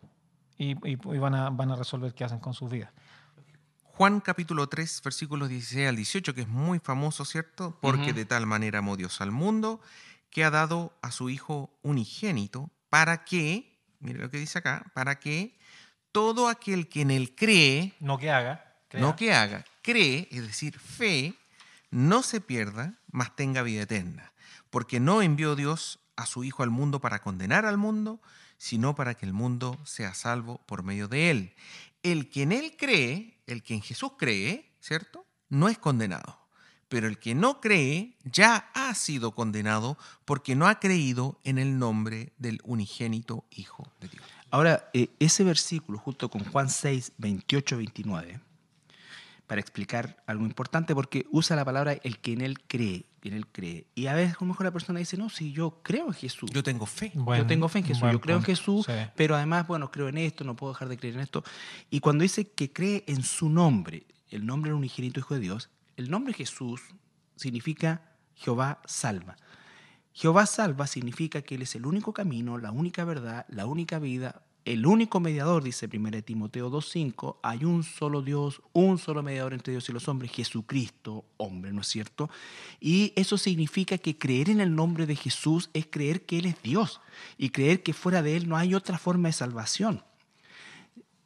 Y, 0.57 0.71
y- 0.87 0.93
y 0.93 1.17
van, 1.17 1.35
a, 1.35 1.49
van 1.49 1.71
a 1.71 1.75
resolver 1.75 2.13
qué 2.13 2.23
hacen 2.23 2.39
con 2.39 2.53
sus 2.53 2.69
vidas. 2.69 2.91
Juan 3.83 4.19
capítulo 4.19 4.67
3, 4.67 5.01
versículos 5.03 5.47
16 5.49 5.87
al 5.87 5.95
18, 5.95 6.33
que 6.33 6.41
es 6.41 6.47
muy 6.47 6.79
famoso, 6.79 7.23
¿cierto? 7.25 7.77
Porque 7.81 8.07
Ujú. 8.07 8.13
de 8.15 8.25
tal 8.25 8.45
manera 8.45 8.79
amó 8.79 8.97
Dios 8.97 9.21
al 9.21 9.31
mundo 9.31 9.79
que 10.29 10.43
ha 10.43 10.49
dado 10.51 10.97
a 11.01 11.11
su 11.11 11.29
Hijo 11.29 11.77
unigénito 11.81 12.69
para 12.89 13.23
que, 13.25 13.79
mire 13.99 14.19
lo 14.19 14.29
que 14.29 14.37
dice 14.37 14.59
acá, 14.59 14.85
para 14.93 15.19
que 15.19 15.57
todo 16.11 16.47
aquel 16.47 16.87
que 16.89 17.01
en 17.01 17.11
él 17.11 17.35
cree, 17.35 17.93
No 17.99 18.17
que 18.17 18.31
haga. 18.31 18.75
crea. 18.87 19.01
no 19.01 19.15
que 19.15 19.33
haga, 19.33 19.65
cree, 19.81 20.27
es 20.31 20.41
decir, 20.47 20.77
fe, 20.79 21.33
no 21.91 22.21
se 22.23 22.41
pierda, 22.41 22.93
mas 23.11 23.35
tenga 23.35 23.61
vida 23.61 23.83
eterna. 23.83 24.31
Porque 24.69 24.99
no 24.99 25.21
envió 25.21 25.55
Dios 25.55 25.99
a 26.15 26.25
su 26.25 26.43
Hijo 26.43 26.63
al 26.63 26.69
mundo 26.69 26.99
para 26.99 27.19
condenar 27.19 27.65
al 27.65 27.77
mundo, 27.77 28.21
sino 28.57 28.95
para 28.95 29.15
que 29.15 29.25
el 29.25 29.33
mundo 29.33 29.77
sea 29.85 30.13
salvo 30.13 30.59
por 30.65 30.83
medio 30.83 31.07
de 31.07 31.29
él. 31.29 31.55
El 32.03 32.29
que 32.29 32.43
en 32.43 32.51
él 32.51 32.75
cree, 32.77 33.41
el 33.47 33.63
que 33.63 33.73
en 33.73 33.81
Jesús 33.81 34.11
cree, 34.17 34.71
¿cierto? 34.79 35.25
No 35.49 35.67
es 35.69 35.77
condenado. 35.77 36.39
Pero 36.87 37.07
el 37.07 37.17
que 37.17 37.35
no 37.35 37.61
cree 37.61 38.15
ya 38.23 38.69
ha 38.73 38.93
sido 38.93 39.31
condenado 39.31 39.97
porque 40.23 40.55
no 40.55 40.67
ha 40.67 40.79
creído 40.79 41.39
en 41.43 41.57
el 41.57 41.79
nombre 41.79 42.33
del 42.37 42.59
unigénito 42.63 43.45
Hijo 43.49 43.91
de 43.99 44.09
Dios. 44.09 44.23
Ahora, 44.51 44.89
eh, 44.93 45.09
ese 45.19 45.43
versículo, 45.43 45.97
junto 45.97 46.29
con 46.29 46.43
Juan 46.45 46.69
6, 46.69 47.13
28, 47.17 47.77
29, 47.77 48.39
para 49.47 49.61
explicar 49.61 50.23
algo 50.25 50.45
importante 50.45 50.95
porque 50.95 51.25
usa 51.31 51.55
la 51.55 51.65
palabra 51.65 51.93
el 52.03 52.19
que 52.19 52.33
en 52.33 52.41
él 52.41 52.59
cree, 52.67 53.05
en 53.21 53.33
él 53.33 53.47
cree. 53.47 53.87
Y 53.95 54.07
a 54.07 54.13
veces 54.13 54.35
a 54.35 54.37
lo 54.39 54.47
mejor 54.47 54.65
la 54.65 54.71
persona 54.71 54.99
dice, 54.99 55.17
no, 55.17 55.29
si 55.29 55.51
yo 55.51 55.81
creo 55.83 56.07
en 56.07 56.13
Jesús. 56.13 56.49
Yo 56.51 56.63
tengo 56.63 56.85
fe. 56.85 57.11
yo 57.13 57.45
tengo 57.45 57.67
fe 57.67 57.79
en 57.79 57.85
Jesús, 57.85 58.11
yo 58.11 58.21
creo 58.21 58.37
en 58.37 58.43
Jesús, 58.43 58.87
pero 59.15 59.35
además, 59.35 59.67
bueno, 59.67 59.91
creo 59.91 60.07
en 60.09 60.17
esto, 60.17 60.43
no 60.43 60.55
puedo 60.55 60.73
dejar 60.73 60.89
de 60.89 60.97
creer 60.97 61.15
en 61.15 61.21
esto. 61.21 61.43
Y 61.89 61.99
cuando 61.99 62.23
dice 62.23 62.49
que 62.51 62.71
cree 62.71 63.03
en 63.07 63.23
su 63.23 63.49
nombre, 63.49 64.05
el 64.29 64.45
nombre 64.45 64.69
del 64.69 64.77
unigénito 64.77 65.19
Hijo 65.19 65.33
de 65.35 65.39
Dios, 65.39 65.69
el 65.97 66.09
nombre 66.09 66.33
Jesús 66.33 66.81
significa 67.35 68.01
Jehová 68.35 68.81
salva. 68.85 69.37
Jehová 70.13 70.45
salva 70.45 70.87
significa 70.87 71.41
que 71.41 71.55
Él 71.55 71.63
es 71.63 71.75
el 71.75 71.85
único 71.85 72.13
camino, 72.13 72.57
la 72.57 72.71
única 72.71 73.03
verdad, 73.03 73.45
la 73.49 73.65
única 73.65 73.99
vida, 73.99 74.43
el 74.63 74.85
único 74.87 75.19
mediador, 75.19 75.61
dice 75.61 75.87
1 75.91 76.23
Timoteo 76.23 76.71
2.5, 76.71 77.37
hay 77.43 77.65
un 77.65 77.83
solo 77.83 78.21
Dios, 78.21 78.61
un 78.73 78.97
solo 78.97 79.21
mediador 79.21 79.53
entre 79.53 79.73
Dios 79.73 79.87
y 79.89 79.91
los 79.91 80.07
hombres, 80.07 80.31
Jesucristo, 80.31 81.25
hombre, 81.37 81.71
¿no 81.71 81.81
es 81.81 81.87
cierto? 81.87 82.29
Y 82.79 83.13
eso 83.15 83.37
significa 83.37 83.97
que 83.97 84.17
creer 84.17 84.49
en 84.49 84.61
el 84.61 84.73
nombre 84.73 85.05
de 85.05 85.15
Jesús 85.15 85.69
es 85.73 85.85
creer 85.85 86.25
que 86.25 86.39
Él 86.39 86.45
es 86.45 86.61
Dios 86.63 87.01
y 87.37 87.49
creer 87.49 87.83
que 87.83 87.93
fuera 87.93 88.23
de 88.23 88.37
Él 88.37 88.47
no 88.49 88.57
hay 88.57 88.73
otra 88.73 88.97
forma 88.97 89.27
de 89.27 89.33
salvación. 89.33 90.03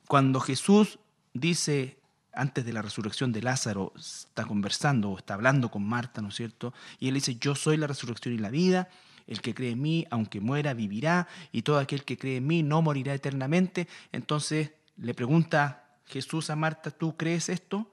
Cuando 0.08 0.39
Jesús 0.39 0.97
dice, 1.34 1.99
antes 2.34 2.65
de 2.65 2.74
la 2.74 2.82
resurrección 2.82 3.32
de 3.32 3.42
Lázaro, 3.42 3.94
está 3.98 4.46
conversando 4.46 5.10
o 5.10 5.18
está 5.18 5.34
hablando 5.34 5.70
con 5.70 5.84
Marta, 5.84 6.22
¿no 6.22 6.30
es 6.30 6.36
cierto? 6.36 6.74
Y 7.00 7.08
él 7.08 7.15
dice, 7.15 7.36
yo 7.36 7.56
soy 7.56 7.78
la 7.78 7.88
resurrección 7.88 8.34
y 8.34 8.38
la 8.38 8.50
vida, 8.50 8.89
el 9.28 9.42
que 9.42 9.54
cree 9.54 9.72
en 9.72 9.82
mí, 9.82 10.08
aunque 10.10 10.39
muera, 10.39 10.74
vivirá, 10.74 11.28
y 11.52 11.62
todo 11.62 11.78
aquel 11.78 12.04
que 12.04 12.18
cree 12.18 12.38
en 12.38 12.48
mí 12.48 12.63
no 12.63 12.82
morirá 12.82 13.13
eternamente. 13.13 13.88
Entonces 14.12 14.72
le 14.98 15.13
pregunta 15.13 15.89
Jesús 16.06 16.50
a 16.50 16.56
Marta, 16.56 16.92
¿tú 16.92 17.15
crees 17.15 17.50
esto? 17.50 17.88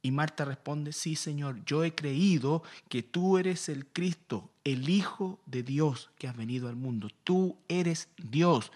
Y 0.00 0.10
Marta 0.10 0.44
responde, 0.44 0.92
sí, 0.92 1.16
Señor, 1.16 1.64
yo 1.64 1.82
he 1.82 1.94
creído 1.94 2.62
que 2.88 3.02
tú 3.02 3.38
eres 3.38 3.68
el 3.68 3.86
Cristo, 3.86 4.50
el 4.62 4.88
Hijo 4.88 5.40
de 5.46 5.62
Dios 5.62 6.10
que 6.18 6.28
has 6.28 6.36
venido 6.36 6.68
al 6.68 6.76
mundo. 6.76 7.08
Tú 7.24 7.56
eres 7.68 8.08
Dios, 8.18 8.70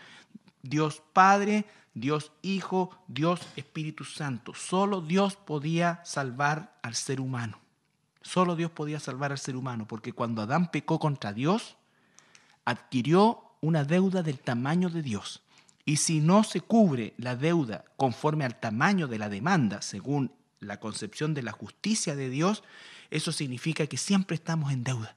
Dios 0.62 1.02
Padre, 1.12 1.64
Dios 1.94 2.32
Hijo, 2.42 2.90
Dios 3.08 3.40
Espíritu 3.56 4.04
Santo. 4.04 4.54
Solo 4.54 5.00
Dios 5.00 5.36
podía 5.36 6.00
salvar 6.04 6.78
al 6.82 6.94
ser 6.94 7.20
humano. 7.20 7.60
Solo 8.22 8.56
Dios 8.56 8.70
podía 8.70 9.00
salvar 9.00 9.32
al 9.32 9.38
ser 9.38 9.56
humano, 9.56 9.86
porque 9.88 10.12
cuando 10.12 10.42
Adán 10.42 10.70
pecó 10.70 10.98
contra 10.98 11.32
Dios, 11.32 11.76
adquirió 12.64 13.42
una 13.60 13.84
deuda 13.84 14.22
del 14.22 14.38
tamaño 14.38 14.90
de 14.90 15.02
Dios. 15.02 15.42
Y 15.84 15.96
si 15.96 16.20
no 16.20 16.44
se 16.44 16.60
cubre 16.60 17.14
la 17.16 17.34
deuda 17.34 17.84
conforme 17.96 18.44
al 18.44 18.60
tamaño 18.60 19.08
de 19.08 19.18
la 19.18 19.30
demanda, 19.30 19.80
según 19.80 20.32
la 20.60 20.78
concepción 20.78 21.32
de 21.32 21.42
la 21.42 21.52
justicia 21.52 22.14
de 22.14 22.28
Dios, 22.28 22.62
eso 23.10 23.32
significa 23.32 23.86
que 23.86 23.96
siempre 23.96 24.34
estamos 24.34 24.72
en 24.72 24.84
deuda. 24.84 25.16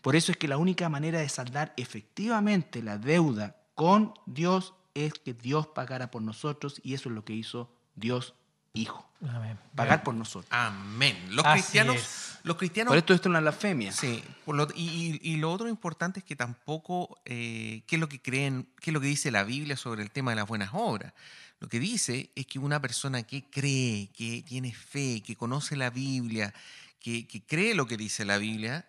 Por 0.00 0.16
eso 0.16 0.32
es 0.32 0.38
que 0.38 0.48
la 0.48 0.56
única 0.56 0.88
manera 0.88 1.18
de 1.18 1.28
saldar 1.28 1.74
efectivamente 1.76 2.82
la 2.82 2.96
deuda 2.96 3.56
con 3.78 4.12
Dios 4.26 4.74
es 4.94 5.14
que 5.14 5.34
Dios 5.34 5.68
pagara 5.68 6.10
por 6.10 6.20
nosotros 6.20 6.80
y 6.82 6.94
eso 6.94 7.10
es 7.10 7.14
lo 7.14 7.24
que 7.24 7.32
hizo 7.32 7.70
Dios 7.94 8.34
Hijo. 8.74 9.08
Pagar 9.76 10.02
por 10.02 10.14
nosotros. 10.14 10.46
Amén. 10.50 11.16
Los 11.30 11.44
cristianos, 11.44 12.38
los 12.42 12.56
cristianos. 12.56 12.90
Por 12.90 12.98
esto 12.98 13.14
esto 13.14 13.28
es 13.28 13.30
una 13.30 13.40
blasfemia. 13.40 13.92
Sí. 13.92 14.22
y, 14.74 15.36
lo 15.36 15.52
otro 15.52 15.68
importante 15.68 16.20
es 16.20 16.24
que 16.24 16.34
tampoco, 16.34 17.20
eh, 17.24 17.82
¿qué 17.86 17.96
es 17.96 18.00
lo 18.00 18.08
que 18.08 18.20
creen, 18.20 18.68
qué 18.80 18.90
es 18.90 18.94
lo 18.94 19.00
que 19.00 19.06
dice 19.06 19.30
la 19.30 19.44
Biblia 19.44 19.76
sobre 19.76 20.02
el 20.02 20.10
tema 20.10 20.32
de 20.32 20.36
las 20.36 20.48
buenas 20.48 20.70
obras? 20.72 21.12
Lo 21.60 21.68
que 21.68 21.78
dice 21.78 22.30
es 22.34 22.46
que 22.46 22.58
una 22.58 22.80
persona 22.80 23.22
que 23.22 23.44
cree, 23.48 24.10
que 24.12 24.42
tiene 24.42 24.72
fe, 24.74 25.22
que 25.22 25.36
conoce 25.36 25.76
la 25.76 25.90
Biblia, 25.90 26.52
que, 26.98 27.28
que 27.28 27.44
cree 27.44 27.76
lo 27.76 27.86
que 27.86 27.96
dice 27.96 28.24
la 28.24 28.38
Biblia, 28.38 28.88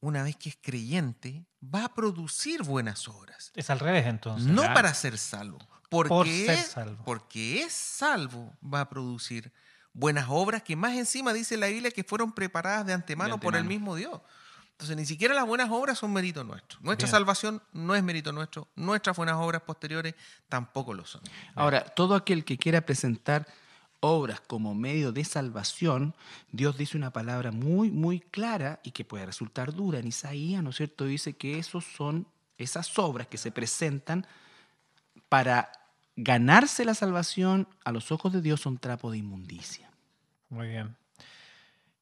una 0.00 0.22
vez 0.22 0.36
que 0.36 0.48
es 0.48 0.58
creyente, 0.60 1.44
va 1.62 1.84
a 1.84 1.94
producir 1.94 2.62
buenas 2.62 3.06
obras. 3.08 3.52
Es 3.54 3.70
al 3.70 3.78
revés 3.78 4.06
entonces. 4.06 4.46
No 4.50 4.62
para 4.62 4.92
ser 4.94 5.18
salvo. 5.18 5.58
Porque, 5.88 6.08
Por 6.08 6.26
ser 6.26 6.58
salvo. 6.58 7.04
porque 7.04 7.62
es 7.62 7.72
salvo, 7.72 8.54
va 8.62 8.82
a 8.82 8.88
producir 8.88 9.52
buenas 9.92 10.26
obras 10.28 10.62
que 10.62 10.76
más 10.76 10.92
encima 10.94 11.32
dice 11.32 11.56
la 11.56 11.66
Biblia 11.66 11.90
que 11.90 12.04
fueron 12.04 12.32
preparadas 12.32 12.86
de 12.86 12.92
antemano, 12.92 13.40
por 13.40 13.56
el 13.56 13.64
mismo 13.64 13.96
Dios. 13.96 14.20
Entonces 14.72 14.96
ni 14.96 15.04
siquiera 15.04 15.34
las 15.34 15.46
buenas 15.46 15.68
obras 15.70 15.98
son 15.98 16.12
mérito 16.12 16.42
nuestro. 16.42 16.78
Nuestra 16.80 17.06
salvación 17.06 17.62
no 17.72 17.94
es 17.94 18.02
mérito 18.02 18.32
nuestro. 18.32 18.68
Nuestras 18.76 19.14
buenas 19.16 19.34
obras 19.36 19.60
posteriores 19.62 20.14
tampoco 20.48 20.94
lo 20.94 21.04
son. 21.04 21.20
Ahora, 21.54 21.84
todo 21.84 22.14
aquel 22.14 22.46
que 22.46 22.56
quiera 22.56 22.80
presentar 22.80 23.46
obras 24.00 24.40
como 24.40 24.74
medio 24.74 25.12
de 25.12 25.24
salvación, 25.24 26.14
Dios 26.52 26.76
dice 26.76 26.96
una 26.96 27.12
palabra 27.12 27.52
muy, 27.52 27.90
muy 27.90 28.20
clara 28.20 28.80
y 28.82 28.90
que 28.90 29.04
puede 29.04 29.26
resultar 29.26 29.72
dura. 29.72 29.98
En 29.98 30.06
Isaías, 30.06 30.62
¿no 30.62 30.70
es 30.70 30.76
cierto?, 30.76 31.04
dice 31.04 31.34
que 31.34 31.58
esos 31.58 31.84
son 31.84 32.26
esas 32.58 32.98
obras 32.98 33.26
que 33.26 33.38
se 33.38 33.50
presentan 33.50 34.26
para 35.28 35.72
ganarse 36.16 36.84
la 36.84 36.94
salvación 36.94 37.68
a 37.84 37.92
los 37.92 38.12
ojos 38.12 38.32
de 38.32 38.42
Dios 38.42 38.60
son 38.60 38.78
trapo 38.78 39.10
de 39.10 39.18
inmundicia. 39.18 39.90
Muy 40.48 40.68
bien. 40.68 40.96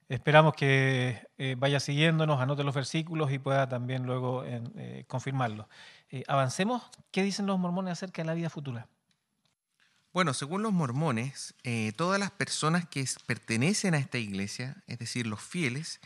Esperamos 0.09 0.55
que 0.55 1.29
eh, 1.37 1.55
vaya 1.59 1.81
siguiéndonos, 1.81 2.41
anote 2.41 2.65
los 2.65 2.75
versículos 2.75 3.31
y 3.31 3.39
pueda 3.39 3.69
también 3.69 4.07
luego 4.07 4.43
eh, 4.45 5.05
confirmarlo. 5.07 5.69
Eh, 6.11 6.25
avancemos. 6.27 6.83
¿Qué 7.11 7.23
dicen 7.23 7.47
los 7.47 7.59
mormones 7.59 7.93
acerca 7.93 8.23
de 8.23 8.27
la 8.27 8.35
vida 8.35 8.49
futura? 8.49 8.89
Bueno, 10.13 10.35
según 10.35 10.63
los 10.63 10.73
mormones, 10.73 11.55
eh, 11.65 11.93
todas 11.97 12.19
las 12.19 12.31
personas 12.31 12.89
que 12.89 13.05
pertenecen 13.27 13.95
a 13.95 13.99
esta 13.99 14.19
iglesia, 14.19 14.83
es 14.87 14.99
decir, 14.99 15.27
los 15.27 15.41
fieles, 15.41 16.01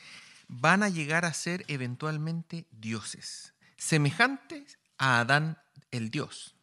van 0.48 0.82
a 0.82 0.88
llegar 0.88 1.24
a 1.24 1.32
ser 1.32 1.64
eventualmente 1.68 2.66
dioses, 2.72 3.54
semejantes 3.76 4.78
a 4.98 5.20
Adán 5.20 5.58
el 5.90 6.10
Dios. 6.10 6.54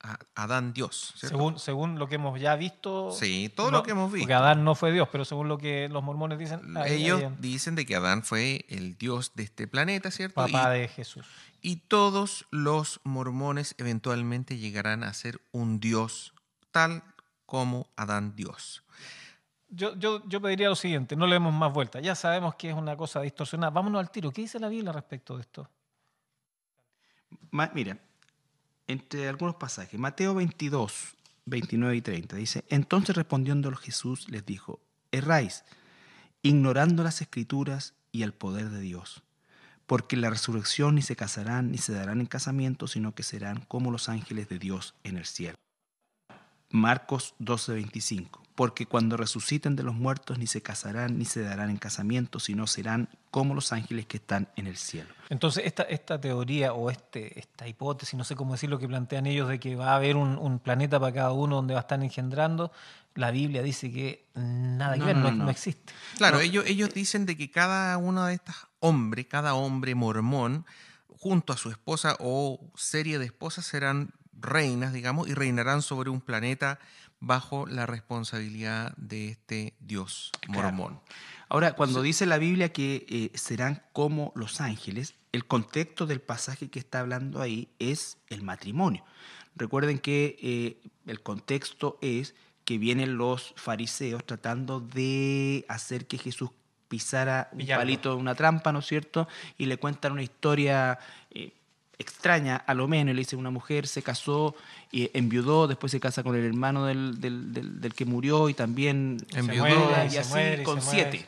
A 0.00 0.18
Adán 0.34 0.74
Dios. 0.74 1.14
Según, 1.16 1.58
según 1.58 1.98
lo 1.98 2.08
que 2.08 2.16
hemos 2.16 2.38
ya 2.38 2.56
visto. 2.56 3.10
Sí, 3.10 3.50
todo 3.54 3.70
lo 3.70 3.82
que 3.82 3.92
hemos 3.92 4.12
visto. 4.12 4.24
Porque 4.24 4.34
Adán 4.34 4.62
no 4.62 4.74
fue 4.74 4.92
Dios, 4.92 5.08
pero 5.10 5.24
según 5.24 5.48
lo 5.48 5.56
que 5.56 5.88
los 5.88 6.02
mormones 6.02 6.38
dicen. 6.38 6.60
Ellos 6.86 7.22
dicen 7.38 7.74
de 7.74 7.86
que 7.86 7.96
Adán 7.96 8.22
fue 8.22 8.66
el 8.68 8.98
Dios 8.98 9.32
de 9.34 9.44
este 9.44 9.66
planeta, 9.66 10.10
¿cierto? 10.10 10.34
Papá 10.34 10.68
de 10.70 10.88
Jesús. 10.88 11.26
Y 11.62 11.76
todos 11.76 12.46
los 12.50 13.00
mormones 13.04 13.74
eventualmente 13.78 14.58
llegarán 14.58 15.04
a 15.04 15.14
ser 15.14 15.40
un 15.52 15.80
Dios 15.80 16.34
tal 16.74 17.04
como 17.46 17.86
Adán 17.94 18.34
Dios. 18.34 18.82
Yo, 19.68 19.94
yo, 19.96 20.26
yo, 20.28 20.40
pediría 20.40 20.68
lo 20.68 20.74
siguiente, 20.74 21.14
no 21.14 21.28
le 21.28 21.34
demos 21.34 21.54
más 21.54 21.72
vuelta. 21.72 22.00
Ya 22.00 22.16
sabemos 22.16 22.56
que 22.56 22.70
es 22.70 22.74
una 22.74 22.96
cosa 22.96 23.20
distorsionada. 23.20 23.70
Vámonos 23.70 24.00
al 24.00 24.10
tiro. 24.10 24.32
¿Qué 24.32 24.42
dice 24.42 24.58
la 24.58 24.68
Biblia 24.68 24.90
respecto 24.90 25.36
de 25.36 25.42
esto? 25.42 25.70
mira, 27.72 27.96
entre 28.88 29.28
algunos 29.28 29.54
pasajes, 29.54 29.98
Mateo 29.98 30.34
22, 30.34 31.14
29 31.46 31.96
y 31.96 32.02
30, 32.02 32.36
dice, 32.36 32.64
entonces 32.68 33.14
respondiendo 33.14 33.72
Jesús 33.76 34.28
les 34.28 34.44
dijo, 34.44 34.80
erráis, 35.12 35.64
ignorando 36.42 37.04
las 37.04 37.20
escrituras 37.20 37.94
y 38.10 38.24
el 38.24 38.34
poder 38.34 38.70
de 38.70 38.80
Dios, 38.80 39.22
porque 39.86 40.16
en 40.16 40.22
la 40.22 40.30
resurrección 40.30 40.96
ni 40.96 41.02
se 41.02 41.14
casarán 41.14 41.70
ni 41.70 41.78
se 41.78 41.92
darán 41.92 42.20
en 42.20 42.26
casamiento, 42.26 42.88
sino 42.88 43.14
que 43.14 43.22
serán 43.22 43.60
como 43.68 43.92
los 43.92 44.08
ángeles 44.08 44.48
de 44.48 44.58
Dios 44.58 44.96
en 45.04 45.16
el 45.16 45.24
cielo. 45.24 45.56
Marcos 46.74 47.34
12:25, 47.38 48.40
porque 48.56 48.84
cuando 48.86 49.16
resuciten 49.16 49.76
de 49.76 49.84
los 49.84 49.94
muertos 49.94 50.40
ni 50.40 50.48
se 50.48 50.60
casarán 50.60 51.16
ni 51.16 51.24
se 51.24 51.40
darán 51.40 51.70
en 51.70 51.76
casamiento, 51.76 52.40
sino 52.40 52.66
serán 52.66 53.08
como 53.30 53.54
los 53.54 53.72
ángeles 53.72 54.06
que 54.06 54.16
están 54.16 54.48
en 54.56 54.66
el 54.66 54.76
cielo. 54.76 55.14
Entonces, 55.30 55.66
esta, 55.66 55.84
esta 55.84 56.20
teoría 56.20 56.72
o 56.72 56.90
este, 56.90 57.38
esta 57.38 57.68
hipótesis, 57.68 58.14
no 58.18 58.24
sé 58.24 58.34
cómo 58.34 58.54
decirlo, 58.54 58.80
que 58.80 58.88
plantean 58.88 59.26
ellos 59.26 59.48
de 59.48 59.60
que 59.60 59.76
va 59.76 59.92
a 59.92 59.96
haber 59.96 60.16
un, 60.16 60.58
planeta 60.58 60.98
para 60.98 61.14
cada 61.14 61.30
uno 61.30 61.56
donde 61.56 61.74
va 61.74 61.80
a 61.80 61.82
estar 61.82 62.02
engendrando, 62.02 62.72
la 63.14 63.30
Biblia 63.30 63.62
dice 63.62 63.92
que 63.92 64.26
nada 64.34 64.96
que 64.98 65.04
ver, 65.04 65.16
no, 65.16 65.48
existe. 65.48 65.92
Claro, 66.16 66.40
ellos, 66.40 66.64
ellos 66.66 66.92
dicen 66.92 67.24
de 67.24 67.36
que 67.36 67.52
cada 67.52 67.96
uno 67.98 68.24
de 68.24 68.34
estos 68.34 68.56
hombres, 68.80 69.26
cada 69.26 69.54
hombre 69.54 69.94
mormón, 69.94 70.66
junto 71.18 71.52
a 71.52 71.56
su 71.56 71.70
esposa 71.70 72.16
o 72.18 72.58
serie 72.74 73.20
de 73.20 73.26
esposas 73.26 73.64
serán 73.64 74.12
reinas, 74.40 74.92
digamos, 74.92 75.28
y 75.28 75.34
reinarán 75.34 75.82
sobre 75.82 76.10
un 76.10 76.20
planeta 76.20 76.78
bajo 77.20 77.66
la 77.66 77.86
responsabilidad 77.86 78.94
de 78.96 79.28
este 79.28 79.74
Dios 79.80 80.30
mormón. 80.48 81.00
Ahora, 81.48 81.74
cuando 81.74 82.02
dice 82.02 82.26
la 82.26 82.38
Biblia 82.38 82.72
que 82.72 83.06
eh, 83.08 83.30
serán 83.34 83.82
como 83.92 84.32
los 84.34 84.60
ángeles, 84.60 85.14
el 85.32 85.46
contexto 85.46 86.06
del 86.06 86.20
pasaje 86.20 86.68
que 86.68 86.78
está 86.78 87.00
hablando 87.00 87.40
ahí 87.40 87.68
es 87.78 88.18
el 88.28 88.42
matrimonio. 88.42 89.04
Recuerden 89.56 89.98
que 89.98 90.36
eh, 90.42 90.90
el 91.06 91.22
contexto 91.22 91.98
es 92.02 92.34
que 92.64 92.78
vienen 92.78 93.16
los 93.16 93.52
fariseos 93.56 94.24
tratando 94.24 94.80
de 94.80 95.64
hacer 95.68 96.06
que 96.06 96.18
Jesús 96.18 96.50
pisara 96.88 97.48
un 97.52 97.66
palito 97.66 98.10
de 98.10 98.16
una 98.16 98.34
trampa, 98.34 98.72
¿no 98.72 98.78
es 98.78 98.86
cierto? 98.86 99.26
Y 99.58 99.66
le 99.66 99.78
cuentan 99.78 100.12
una 100.12 100.22
historia 100.22 100.98
extraña 101.98 102.56
a 102.56 102.74
lo 102.74 102.88
menos, 102.88 103.14
le 103.14 103.20
dice 103.20 103.36
una 103.36 103.50
mujer 103.50 103.86
se 103.86 104.02
casó 104.02 104.54
y 104.90 105.10
enviudó, 105.16 105.66
después 105.68 105.90
se 105.92 106.00
casa 106.00 106.22
con 106.22 106.34
el 106.36 106.44
hermano 106.44 106.86
del, 106.86 107.20
del- 107.20 107.52
del- 107.52 107.80
del 107.80 107.94
que 107.94 108.04
murió 108.04 108.48
y 108.48 108.54
también 108.54 109.18
Se 109.32 109.38
Enviudó. 109.40 109.64
muere, 109.66 110.06
y 110.06 110.10
se 110.10 110.18
así 110.20 110.30
muere, 110.30 110.62
y 110.62 110.64
con 110.64 110.80
se 110.80 110.86
muere, 110.94 111.10
siete. 111.12 111.26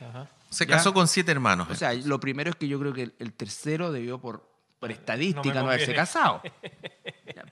Se 0.50 0.66
¿Ya? 0.66 0.76
casó 0.76 0.94
con 0.94 1.08
siete 1.08 1.32
hermanos. 1.32 1.68
O 1.70 1.74
sea, 1.74 1.92
lo 1.92 2.18
primero 2.20 2.50
es 2.50 2.56
que 2.56 2.68
yo 2.68 2.78
creo 2.80 2.92
que 2.92 3.02
el, 3.04 3.14
el 3.18 3.32
tercero 3.32 3.92
debió 3.92 4.18
por, 4.18 4.48
por 4.78 4.90
estadística 4.92 5.54
No 5.54 5.66
haberse 5.68 5.94
casado. 5.94 6.40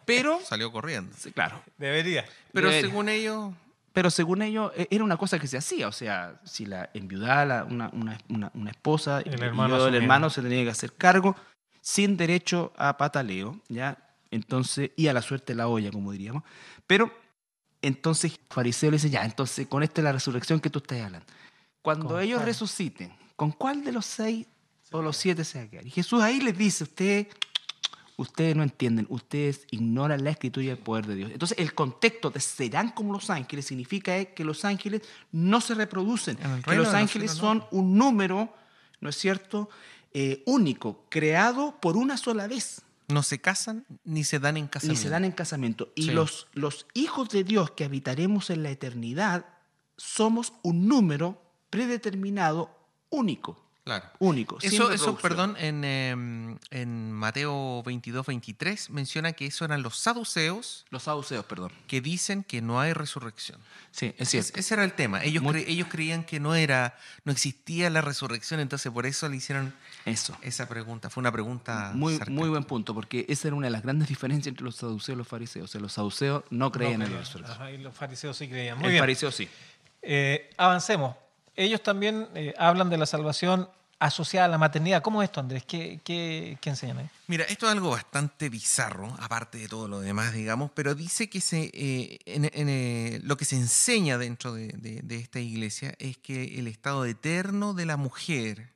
Pero, 0.04 0.40
salió 0.44 0.70
corriendo. 0.72 1.14
sí, 1.18 1.32
claro, 1.32 1.60
Debería. 1.78 2.24
Pero 2.52 2.68
Debería. 2.68 2.88
según 2.88 3.08
ellos, 3.08 3.52
pero 3.92 4.10
según 4.10 4.42
ellos 4.42 4.72
eh, 4.76 4.86
era 4.90 5.04
una 5.04 5.16
cosa 5.16 5.38
que 5.38 5.46
se 5.46 5.56
hacía, 5.56 5.88
o 5.88 5.92
sea, 5.92 6.40
si 6.44 6.66
la 6.66 6.90
enviudaba 6.94 7.44
la- 7.44 7.64
una, 7.64 7.90
una- 7.92 8.18
una- 8.28 8.50
una 8.54 8.70
esposa, 8.70 9.20
El 9.20 9.38
y 9.38 9.42
hermano 9.42 9.86
el 9.86 9.94
hermano 9.94 10.30
se 10.30 10.42
tenía 10.42 10.62
que 10.64 10.70
hacer 10.70 10.92
cargo 10.92 11.36
sin 11.84 12.16
derecho 12.16 12.72
a 12.78 12.96
pataleo, 12.96 13.60
¿ya? 13.68 13.98
Entonces, 14.30 14.92
y 14.96 15.08
a 15.08 15.12
la 15.12 15.20
suerte 15.20 15.52
de 15.52 15.58
la 15.58 15.68
olla, 15.68 15.90
como 15.90 16.12
diríamos. 16.12 16.42
Pero, 16.86 17.12
entonces, 17.82 18.40
fariseo 18.48 18.90
le 18.90 18.96
dice, 18.96 19.10
ya, 19.10 19.22
entonces, 19.22 19.66
con 19.66 19.82
esta 19.82 20.00
es 20.00 20.04
la 20.04 20.12
resurrección 20.12 20.60
que 20.60 20.70
tú 20.70 20.78
estás 20.78 21.02
hablando. 21.02 21.26
Cuando 21.82 22.08
¿Con 22.08 22.22
ellos 22.22 22.38
cuál? 22.38 22.46
resuciten, 22.46 23.12
¿con 23.36 23.52
cuál 23.52 23.84
de 23.84 23.92
los 23.92 24.06
seis 24.06 24.46
o 24.92 25.02
los 25.02 25.18
siete 25.18 25.44
se 25.44 25.58
va 25.58 25.64
a 25.64 25.68
quedar? 25.68 25.86
Y 25.86 25.90
Jesús 25.90 26.22
ahí 26.22 26.40
les 26.40 26.56
dice, 26.56 26.84
usted 26.84 27.28
Ustedes 28.16 28.54
no 28.54 28.62
entienden, 28.62 29.06
ustedes 29.08 29.66
ignoran 29.72 30.22
la 30.22 30.30
escritura 30.30 30.66
y 30.66 30.68
el 30.68 30.78
poder 30.78 31.04
de 31.04 31.16
Dios. 31.16 31.32
Entonces, 31.32 31.58
el 31.58 31.74
contexto 31.74 32.30
de 32.30 32.38
serán 32.38 32.92
como 32.92 33.12
los 33.12 33.28
ángeles 33.28 33.66
significa 33.66 34.24
que 34.24 34.44
los 34.44 34.64
ángeles 34.64 35.02
no 35.32 35.60
se 35.60 35.74
reproducen, 35.74 36.38
que 36.64 36.76
los 36.76 36.94
ángeles 36.94 37.32
son 37.32 37.64
un 37.72 37.98
número, 37.98 38.54
¿no 39.00 39.08
es 39.08 39.16
cierto?, 39.16 39.68
Eh, 40.14 40.42
único, 40.46 41.04
creado 41.08 41.78
por 41.80 41.96
una 41.96 42.16
sola 42.16 42.46
vez, 42.46 42.82
no 43.08 43.22
se 43.22 43.40
casan 43.40 43.84
ni 44.04 44.24
se 44.24 44.38
dan 44.38 44.56
en 44.56 44.64
ni 44.64 44.68
casamiento. 44.70 45.02
se 45.02 45.08
dan 45.10 45.24
en 45.24 45.32
casamiento. 45.32 45.92
Y 45.94 46.04
Sí. 46.04 46.10
los, 46.12 46.46
los 46.54 46.86
hijos 46.94 47.28
de 47.30 47.44
Dios 47.44 47.72
que 47.72 47.84
habitaremos 47.84 48.48
en 48.50 48.62
la 48.62 48.70
eternidad 48.70 49.44
somos 49.96 50.52
un 50.62 50.88
número 50.88 51.42
predeterminado 51.70 52.70
único. 53.10 53.63
Claro. 53.84 54.06
Único. 54.18 54.56
Eso, 54.62 54.90
eso, 54.92 55.14
perdón, 55.18 55.56
en, 55.58 55.84
em, 55.84 56.58
en 56.70 57.12
Mateo 57.12 57.82
22, 57.82 58.24
23 58.24 58.88
menciona 58.88 59.34
que 59.34 59.44
eso 59.44 59.66
eran 59.66 59.82
los 59.82 59.98
saduceos 59.98 60.86
Los 60.88 61.02
saduceos, 61.02 61.44
perdón. 61.44 61.70
que 61.86 62.00
dicen 62.00 62.44
que 62.44 62.62
no 62.62 62.80
hay 62.80 62.94
resurrección. 62.94 63.58
Sí, 63.90 64.06
es 64.16 64.22
Es- 64.22 64.28
cierto. 64.30 64.58
ese 64.60 64.72
era 64.74 64.84
el 64.84 64.94
tema. 64.94 65.22
Ellos, 65.22 65.42
Muy- 65.42 65.52
cre- 65.52 65.64
ellos 65.68 65.88
creían 65.90 66.24
que 66.24 66.40
no 66.40 66.54
era, 66.54 66.96
no 67.24 67.32
existía 67.32 67.90
la 67.90 68.00
resurrección, 68.00 68.58
entonces 68.60 68.90
por 68.90 69.04
eso 69.04 69.28
le 69.28 69.36
hicieron 69.36 69.74
Eso. 70.06 70.34
esa 70.40 70.66
pregunta. 70.66 71.10
Fue 71.10 71.20
una 71.20 71.30
pregunta 71.30 71.90
Muy, 71.94 72.14
sarcástica. 72.14 72.40
muy 72.40 72.48
buen 72.48 72.64
punto, 72.64 72.94
porque 72.94 73.26
esa 73.28 73.48
era 73.48 73.54
una 73.56 73.66
de 73.66 73.72
las 73.72 73.82
grandes 73.82 74.08
diferencias 74.08 74.46
entre 74.46 74.64
los 74.64 74.76
saduceos 74.76 75.14
y 75.14 75.18
los 75.18 75.28
fariseos. 75.28 75.66
O 75.68 75.72
sea, 75.72 75.80
los 75.82 75.92
saduceos 75.92 76.42
no 76.48 76.72
creían 76.72 77.00
No 77.00 77.04
en 77.04 77.12
la 77.12 77.18
resurrección. 77.20 77.60
Ajá, 77.60 77.70
y 77.70 77.76
los 77.76 77.94
fariseos 77.94 78.34
sí 78.34 78.48
creían. 78.48 78.78
Muy 78.78 78.86
El 78.86 78.92
bien. 78.92 79.02
fariseo 79.02 79.30
sí. 79.30 79.46
Eh, 80.00 80.48
avancemos. 80.56 81.16
Ellos 81.56 81.82
también 81.82 82.28
eh, 82.34 82.54
hablan 82.58 82.90
de 82.90 82.96
la 82.98 83.06
salvación 83.06 83.68
asociada 84.00 84.46
a 84.46 84.48
la 84.48 84.58
maternidad. 84.58 85.02
¿Cómo 85.02 85.22
es 85.22 85.28
esto, 85.28 85.40
Andrés? 85.40 85.64
¿Qué, 85.64 86.00
qué, 86.04 86.58
qué 86.60 86.70
enseñan 86.70 86.98
ahí? 86.98 87.08
Mira, 87.26 87.44
esto 87.44 87.66
es 87.66 87.72
algo 87.72 87.90
bastante 87.90 88.48
bizarro, 88.50 89.14
aparte 89.20 89.58
de 89.58 89.68
todo 89.68 89.88
lo 89.88 90.00
demás, 90.00 90.34
digamos, 90.34 90.70
pero 90.74 90.94
dice 90.94 91.30
que 91.30 91.40
se, 91.40 91.70
eh, 91.72 92.18
en- 92.26 92.50
en, 92.52 92.68
eh, 92.68 93.20
lo 93.22 93.36
que 93.36 93.44
se 93.46 93.56
enseña 93.56 94.18
dentro 94.18 94.52
de, 94.52 94.68
de- 94.68 95.00
de 95.02 95.16
esta 95.16 95.38
iglesia 95.40 95.94
es 95.98 96.18
que 96.18 96.58
el 96.58 96.66
estado 96.66 97.04
eterno 97.06 97.72
de 97.72 97.86
la 97.86 97.96
mujer 97.96 98.74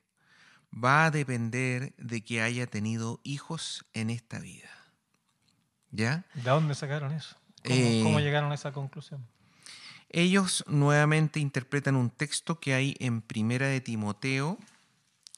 va 0.73 1.05
a 1.05 1.11
depender 1.11 1.93
de 1.97 2.21
que 2.23 2.41
haya 2.41 2.65
tenido 2.65 3.19
hijos 3.23 3.85
en 3.93 4.09
esta 4.09 4.39
vida. 4.39 4.69
¿Ya? 5.91 6.25
¿De 6.33 6.41
dónde 6.49 6.75
sacaron 6.75 7.11
eso? 7.11 7.35
¿Cómo, 7.67 7.75
Eh, 7.75 7.99
cómo 8.03 8.19
llegaron 8.19 8.51
a 8.51 8.55
esa 8.55 8.71
conclusión? 8.71 9.25
Ellos 10.09 10.63
nuevamente 10.67 11.39
interpretan 11.39 11.95
un 11.95 12.09
texto 12.09 12.59
que 12.59 12.73
hay 12.73 12.95
en 12.99 13.21
Primera 13.21 13.67
de 13.67 13.79
Timoteo, 13.79 14.57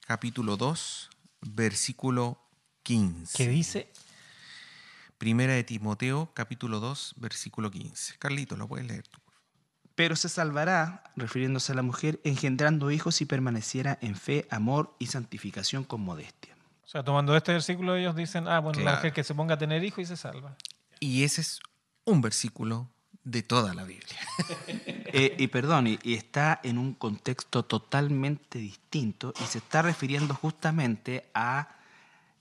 capítulo 0.07 0.55
2, 0.55 1.09
versículo 1.41 2.39
15. 2.83 3.37
¿Qué 3.37 3.49
dice? 3.49 3.91
Primera 5.17 5.53
de 5.53 5.63
Timoteo, 5.65 6.31
capítulo 6.33 6.79
2, 6.79 7.15
versículo 7.17 7.69
15. 7.69 8.15
Carlito, 8.17 8.55
¿lo 8.55 8.67
puedes 8.67 8.87
leer 8.87 9.05
tú? 9.07 9.19
Pero 9.93 10.15
se 10.15 10.29
salvará, 10.29 11.03
refiriéndose 11.17 11.73
a 11.73 11.75
la 11.75 11.81
mujer, 11.81 12.21
engendrando 12.23 12.91
hijos 12.91 13.15
si 13.15 13.25
permaneciera 13.25 13.99
en 14.01 14.15
fe, 14.15 14.47
amor 14.49 14.95
y 14.99 15.07
santificación 15.07 15.83
con 15.83 16.01
modestia. 16.01 16.55
O 16.85 16.87
sea, 16.87 17.03
tomando 17.03 17.35
este 17.35 17.51
versículo, 17.51 17.95
ellos 17.97 18.15
dicen, 18.15 18.47
ah, 18.47 18.59
bueno, 18.59 18.79
la 18.79 18.83
Claro. 18.83 18.97
mujer 18.97 19.13
que 19.13 19.23
se 19.25 19.35
ponga 19.35 19.55
a 19.55 19.57
tener 19.57 19.83
hijos 19.83 19.99
y 19.99 20.05
se 20.05 20.15
salva. 20.17 20.55
Y 21.01 21.23
ese 21.23 21.41
es 21.41 21.59
un 22.05 22.21
versículo 22.21 22.89
de 23.23 23.43
toda 23.43 23.73
la 23.73 23.83
Biblia. 23.83 24.19
Eh, 25.13 25.35
y 25.39 25.47
perdón, 25.47 25.87
y, 25.87 25.99
está 26.13 26.61
en 26.63 26.77
un 26.77 26.93
contexto 26.93 27.63
totalmente 27.65 28.59
distinto 28.59 29.33
y 29.41 29.43
se 29.43 29.57
está 29.57 29.81
refiriendo 29.81 30.33
justamente 30.33 31.25
a 31.33 31.75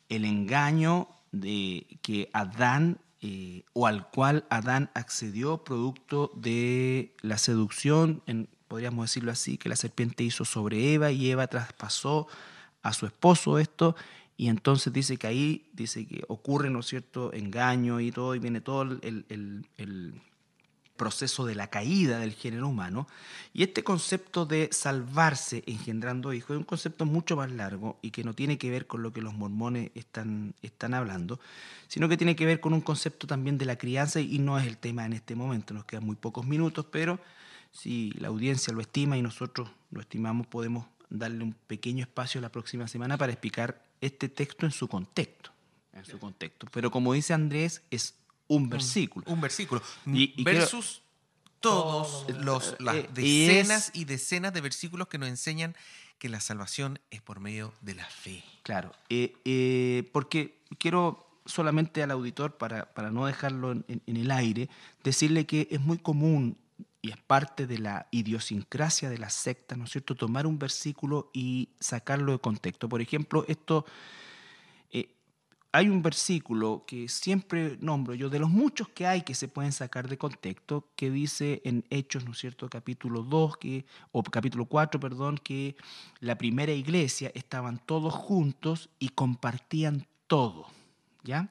el 0.09 0.24
engaño 0.24 1.09
de 1.33 1.85
que 2.01 2.31
Adán 2.33 2.99
eh, 3.22 3.64
o 3.72 3.89
al 3.89 4.09
cual 4.09 4.45
Adán 4.51 4.89
accedió 4.95 5.64
producto 5.64 6.31
de 6.37 7.12
la 7.22 7.39
seducción, 7.39 8.22
en- 8.26 8.49
podríamos 8.68 9.07
decirlo 9.07 9.33
así, 9.33 9.59
que 9.59 9.68
la 9.68 9.74
serpiente 9.74 10.22
hizo 10.22 10.45
sobre 10.45 10.95
Eva 10.95 11.11
y 11.11 11.28
Eva 11.28 11.49
traspasó 11.49 12.28
a 12.85 12.93
su 12.93 13.05
esposo 13.05 13.59
esto 13.59 13.97
y 14.37 14.47
entonces 14.49 14.93
dice 14.93 15.16
que 15.16 15.26
ahí 15.26 15.68
dice 15.72 16.07
que 16.07 16.22
ocurre, 16.28 16.70
¿no 16.70 16.83
cierto?, 16.83 17.33
engaño 17.33 17.99
y 17.99 18.12
todo 18.12 18.37
y 18.37 18.39
viene 18.39 18.61
todo 18.61 18.83
el- 18.83 19.26
el- 19.28 19.66
el 19.76 20.14
proceso 21.01 21.46
de 21.46 21.55
la 21.55 21.68
caída 21.68 22.18
del 22.18 22.34
género 22.34 22.68
humano. 22.68 23.09
Y 23.55 23.62
este 23.62 23.82
concepto 23.82 24.44
de 24.44 24.68
salvarse 24.70 25.64
engendrando 25.66 26.34
hijos 26.34 26.51
es 26.51 26.59
un 26.59 26.64
concepto 26.64 27.07
mucho 27.07 27.36
más 27.36 27.51
largo 27.51 27.98
y 28.03 28.11
que 28.11 28.22
no 28.22 28.34
tiene 28.34 28.59
que 28.59 28.68
ver 28.68 28.86
con 28.86 29.03
lo 29.03 29.11
que 29.11 29.22
los 29.22 29.32
mormones 29.32 29.92
están, 29.94 30.53
están 30.61 30.92
hablando, 30.92 31.40
sino 31.88 32.07
que 32.07 32.18
tiene 32.18 32.36
que 32.36 32.44
ver 32.44 32.61
con 32.61 32.74
un 32.74 32.82
concepto 32.82 33.26
también 33.26 33.57
de 33.57 33.64
la 33.64 33.76
crianza 33.76 34.20
y 34.20 34.38
no 34.40 34.59
es 34.59 34.66
el 34.66 34.76
tema 34.76 35.07
en 35.07 35.14
este 35.14 35.34
momento, 35.34 35.72
nos 35.72 35.86
quedan 35.86 36.05
muy 36.05 36.16
pocos 36.16 36.44
minutos, 36.44 36.84
pero 36.90 37.18
si 37.72 38.11
la 38.18 38.28
audiencia 38.28 38.74
lo 38.74 38.82
estima 38.82 39.16
y 39.16 39.22
nosotros 39.22 39.70
lo 39.90 40.03
estimamos, 40.03 40.48
podemos 40.48 40.84
darle 41.09 41.44
un 41.44 41.55
pequeño 41.66 42.03
espacio 42.03 42.42
la 42.42 42.53
próxima 42.53 42.86
semana 42.88 43.16
para 43.16 43.32
explicar 43.32 43.82
este 44.03 44.28
texto 44.28 44.66
en 44.66 44.72
su 44.72 44.86
contexto. 44.86 45.51
En 45.94 46.05
su 46.05 46.18
contexto. 46.18 46.66
Pero 46.70 46.90
como 46.90 47.14
dice 47.14 47.32
Andrés, 47.32 47.80
es 47.90 48.20
un 48.51 48.68
versículo. 48.68 49.24
Un 49.28 49.40
versículo. 49.40 49.80
Y- 50.07 50.34
y 50.36 50.44
versus 50.44 51.03
todos 51.61 52.26
los, 52.40 52.74
las 52.80 52.96
Eh, 52.96 53.09
y 53.18 53.42
es- 53.42 53.46
decenas 53.68 53.90
y 53.94 54.05
decenas 54.05 54.53
de 54.53 54.61
versículos 54.61 55.09
que 55.09 55.18
nos 55.18 55.28
enseñan 55.28 55.76
que 56.18 56.28
la 56.28 56.40
salvación 56.40 56.98
es 57.11 57.22
por 57.22 57.40
medio 57.40 57.72
de 57.80 57.94
la 57.94 58.05
fe. 58.07 58.42
Claro, 58.62 58.92
eh, 59.09 59.34
eh, 59.44 60.09
porque 60.12 60.62
quiero 60.78 61.26
solamente 61.46 62.03
al 62.03 62.11
auditor, 62.11 62.57
para, 62.59 62.92
para 62.92 63.11
no 63.11 63.26
dejarlo 63.26 63.72
en, 63.72 63.84
en- 63.88 64.03
en 64.07 64.16
el 64.16 64.30
aire, 64.30 64.68
decirle 65.05 65.46
que 65.46 65.68
es 65.70 65.80
muy 65.80 65.98
común 65.98 66.57
y 67.03 67.11
es 67.11 67.16
parte 67.16 67.66
de 67.66 67.78
la 67.78 68.07
idiosincrasia 68.11 69.09
de 69.09 69.16
la 69.18 69.30
secta, 69.30 69.76
¿no 69.76 69.84
es 69.84 69.90
cierto?, 69.90 70.14
tomar 70.14 70.46
un 70.46 70.59
versículo 70.59 71.30
y 71.32 71.70
sacarlo 71.80 72.32
de 72.32 72.38
contexto. 72.40 72.88
Por 72.90 73.01
ejemplo, 73.01 73.44
esto, 73.48 73.86
hay 75.73 75.89
un 75.89 76.03
versículo 76.03 76.85
que 76.87 77.09
siempre 77.09 77.79
nombro 77.81 78.14
yo, 78.14 78.29
de 78.29 78.39
los 78.39 78.51
muchos 78.51 78.89
que 78.89 79.07
hay 79.07 79.23
que 79.23 79.35
se 79.35 79.49
pueden 79.49 79.73
sacar 79.73 80.09
de 80.09 80.18
contexto, 80.18 80.89
que 80.97 81.11
dice 81.11 81.62
en 81.64 81.85
Hechos, 81.91 82.25
¿no 82.25 82.33
es 82.33 82.39
cierto?, 82.39 82.68
capítulo 82.68 83.23
2, 83.23 83.57
que, 83.57 83.85
o 84.11 84.23
capítulo 84.23 84.64
4, 84.64 84.99
perdón, 84.99 85.39
que 85.39 85.77
la 86.21 86.37
primera 86.37 86.73
iglesia 86.73 87.31
estaban 87.35 87.79
todos 87.79 88.12
juntos 88.12 88.91
y 88.99 89.11
compartían 89.11 90.07
todo, 90.27 90.66
¿ya? 91.23 91.49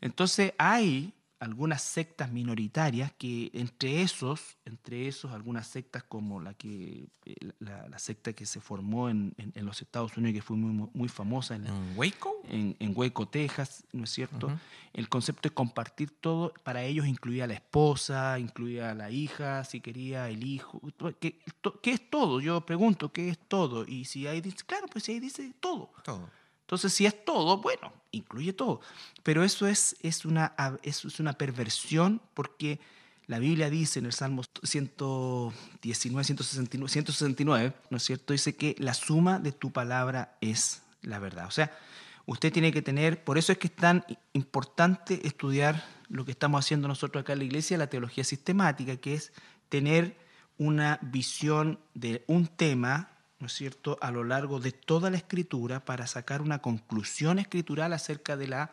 Entonces 0.00 0.54
hay 0.56 1.12
algunas 1.40 1.80
sectas 1.82 2.30
minoritarias 2.30 3.12
que 3.16 3.50
entre 3.54 4.02
esos, 4.02 4.58
entre 4.66 5.08
esos 5.08 5.32
algunas 5.32 5.66
sectas 5.66 6.02
como 6.04 6.38
la 6.40 6.52
que 6.54 7.08
eh, 7.24 7.34
la, 7.58 7.88
la 7.88 7.98
secta 7.98 8.34
que 8.34 8.44
se 8.46 8.60
formó 8.60 9.08
en, 9.08 9.32
en- 9.38 9.52
en 9.54 9.64
los 9.64 9.80
Estados 9.80 10.14
Unidos 10.18 10.34
que 10.34 10.42
fue 10.42 10.56
muy, 10.56 10.88
muy 10.92 11.08
famosa 11.08 11.56
en, 11.56 11.66
¿En 11.66 11.96
Waco? 11.96 12.34
en, 12.48 12.92
Waco, 12.94 13.26
Texas, 13.26 13.84
¿no 13.92 14.04
es 14.04 14.10
cierto? 14.10 14.52
El 14.92 15.08
concepto 15.08 15.48
de 15.48 15.54
compartir 15.54 16.10
todo, 16.20 16.52
para 16.62 16.82
ellos 16.84 17.06
incluía 17.06 17.44
a 17.44 17.46
la 17.46 17.54
esposa, 17.54 18.38
incluía 18.38 18.90
a 18.90 18.94
la 18.94 19.10
hija, 19.10 19.64
si 19.64 19.80
quería 19.80 20.28
el 20.28 20.44
hijo. 20.46 20.80
¿Qué, 21.20 21.40
to- 21.62 21.80
qué 21.80 21.92
es 21.92 22.10
todo? 22.10 22.40
Yo 22.40 22.60
pregunto, 22.66 23.12
¿qué 23.12 23.30
es 23.30 23.38
todo? 23.38 23.86
Y 23.86 24.04
si 24.04 24.26
ahí 24.26 24.40
dice, 24.42 24.58
claro, 24.66 24.86
pues 24.92 25.04
si 25.04 25.12
ahí 25.12 25.20
dice 25.20 25.54
todo. 25.60 25.92
Todo. 26.04 26.28
Entonces, 26.70 26.92
si 26.92 27.04
es 27.04 27.24
todo, 27.24 27.56
bueno, 27.56 27.92
incluye 28.12 28.52
todo. 28.52 28.80
Pero 29.24 29.42
eso 29.42 29.66
es, 29.66 29.96
es, 30.02 30.24
una, 30.24 30.54
es 30.84 31.18
una 31.18 31.32
perversión 31.32 32.22
porque 32.32 32.78
la 33.26 33.40
Biblia 33.40 33.68
dice 33.68 33.98
en 33.98 34.06
el 34.06 34.12
Salmo 34.12 34.44
119, 34.62 36.24
169, 36.24 36.88
169, 36.88 37.74
¿no 37.90 37.96
es 37.96 38.04
cierto? 38.04 38.32
Dice 38.32 38.54
que 38.54 38.76
la 38.78 38.94
suma 38.94 39.40
de 39.40 39.50
tu 39.50 39.72
palabra 39.72 40.36
es 40.40 40.82
la 41.02 41.18
verdad. 41.18 41.46
O 41.48 41.50
sea, 41.50 41.76
usted 42.26 42.52
tiene 42.52 42.70
que 42.70 42.82
tener, 42.82 43.24
por 43.24 43.36
eso 43.36 43.50
es 43.50 43.58
que 43.58 43.66
es 43.66 43.74
tan 43.74 44.04
importante 44.32 45.26
estudiar 45.26 45.84
lo 46.08 46.24
que 46.24 46.30
estamos 46.30 46.64
haciendo 46.64 46.86
nosotros 46.86 47.22
acá 47.22 47.32
en 47.32 47.40
la 47.40 47.46
iglesia, 47.46 47.78
la 47.78 47.90
teología 47.90 48.22
sistemática, 48.22 48.96
que 48.98 49.14
es 49.14 49.32
tener 49.68 50.16
una 50.56 51.00
visión 51.02 51.80
de 51.94 52.22
un 52.28 52.46
tema, 52.46 53.10
¿no 53.40 53.46
es 53.46 53.52
cierto?, 53.54 53.98
a 54.00 54.10
lo 54.10 54.22
largo 54.24 54.60
de 54.60 54.70
toda 54.72 55.10
la 55.10 55.16
escritura 55.16 55.80
para 55.84 56.06
sacar 56.06 56.40
una 56.42 56.58
conclusión 56.60 57.38
escritural 57.38 57.92
acerca 57.92 58.36
de 58.36 58.46
la 58.48 58.70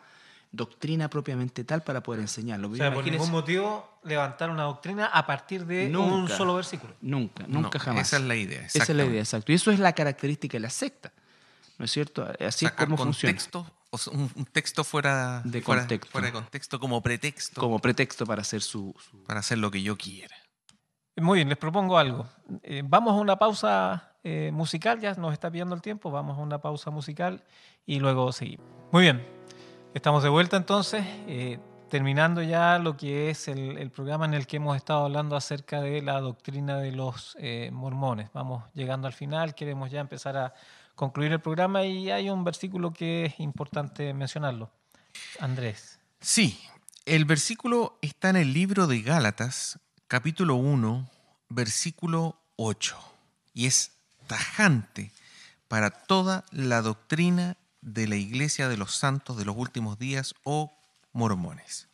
doctrina 0.50 1.10
propiamente 1.10 1.62
tal 1.64 1.82
para 1.82 2.02
poder 2.02 2.20
enseñarlo. 2.22 2.70
O 2.70 2.74
sea, 2.76 2.92
por 2.94 3.04
ningún 3.04 3.30
motivo 3.30 3.98
levantar 4.04 4.48
una 4.50 4.62
doctrina 4.62 5.06
a 5.06 5.26
partir 5.26 5.66
de 5.66 5.94
un 5.94 6.28
solo 6.28 6.54
versículo. 6.54 6.94
Nunca, 7.02 7.44
No, 7.46 7.60
nunca 7.62 7.78
jamás. 7.78 8.06
Esa 8.08 8.16
es 8.16 8.22
la 8.22 8.34
idea. 8.36 8.62
Esa 8.64 8.82
es 8.82 8.88
la 8.90 9.04
idea, 9.04 9.20
exacto. 9.20 9.52
Y 9.52 9.56
eso 9.56 9.70
es 9.70 9.78
la 9.78 9.92
característica 9.92 10.56
de 10.56 10.60
la 10.60 10.70
secta, 10.70 11.12
¿no 11.76 11.84
es 11.84 11.90
cierto? 11.90 12.26
Así 12.40 12.64
es 12.64 12.70
Sacar 12.70 12.86
como 12.86 12.96
funciona. 12.96 13.32
contexto, 13.34 13.70
o 13.90 13.98
sea, 13.98 14.12
un, 14.14 14.30
un 14.34 14.44
texto 14.46 14.84
fuera 14.84 15.42
De 15.44 15.60
fuera- 15.60 15.82
contexto. 15.82 16.10
fuera 16.12 16.26
de 16.28 16.32
contexto 16.32 16.80
como 16.80 17.02
pretexto 17.02 17.60
Como 17.60 17.78
pretexto 17.78 18.24
para 18.24 18.40
hacer 18.42 18.62
su... 18.62 18.94
su- 19.10 19.22
para 19.24 19.40
hacer 19.40 19.58
lo 19.58 19.70
que 19.70 19.82
yo 19.82 19.96
quiera. 19.98 20.34
Muy 21.16 21.38
bien, 21.40 21.48
les 21.50 21.58
propongo 21.58 21.98
algo. 21.98 22.26
Eh, 22.62 22.82
vamos 22.86 23.12
a 23.12 23.16
una 23.20 23.36
pausa 23.36 24.12
eh, 24.28 24.52
musical, 24.52 25.00
ya 25.00 25.14
nos 25.14 25.32
está 25.32 25.50
pidiendo 25.50 25.74
el 25.74 25.80
tiempo, 25.80 26.10
vamos 26.10 26.36
a 26.36 26.42
una 26.42 26.58
pausa 26.58 26.90
musical 26.90 27.42
y 27.86 27.98
luego 27.98 28.30
seguimos. 28.30 28.66
Muy 28.92 29.04
bien, 29.04 29.26
estamos 29.94 30.22
de 30.22 30.28
vuelta 30.28 30.58
entonces, 30.58 31.02
eh, 31.26 31.58
terminando 31.88 32.42
ya 32.42 32.78
lo 32.78 32.94
que 32.94 33.30
es 33.30 33.48
el, 33.48 33.78
el 33.78 33.90
programa 33.90 34.26
en 34.26 34.34
el 34.34 34.46
que 34.46 34.58
hemos 34.58 34.76
estado 34.76 35.06
hablando 35.06 35.34
acerca 35.34 35.80
de 35.80 36.02
la 36.02 36.20
doctrina 36.20 36.76
de 36.76 36.92
los 36.92 37.38
eh, 37.40 37.70
mormones. 37.72 38.28
Vamos 38.34 38.64
llegando 38.74 39.06
al 39.06 39.14
final, 39.14 39.54
queremos 39.54 39.90
ya 39.90 40.00
empezar 40.00 40.36
a 40.36 40.52
concluir 40.94 41.32
el 41.32 41.40
programa 41.40 41.86
y 41.86 42.10
hay 42.10 42.28
un 42.28 42.44
versículo 42.44 42.92
que 42.92 43.24
es 43.24 43.40
importante 43.40 44.12
mencionarlo. 44.12 44.70
Andrés. 45.40 46.00
Sí, 46.20 46.60
el 47.06 47.24
versículo 47.24 47.98
está 48.02 48.28
en 48.28 48.36
el 48.36 48.52
libro 48.52 48.86
de 48.86 49.00
Gálatas, 49.00 49.80
capítulo 50.06 50.56
1, 50.56 51.08
versículo 51.48 52.36
8, 52.56 52.98
y 53.54 53.64
es 53.64 53.97
tajante 54.28 55.10
para 55.66 55.90
toda 55.90 56.44
la 56.52 56.80
doctrina 56.82 57.56
de 57.80 58.06
la 58.06 58.16
iglesia 58.16 58.68
de 58.68 58.76
los 58.76 58.94
santos 58.94 59.36
de 59.36 59.44
los 59.44 59.56
últimos 59.56 59.98
días 59.98 60.34
o 60.44 60.72
mormones. 61.12 61.88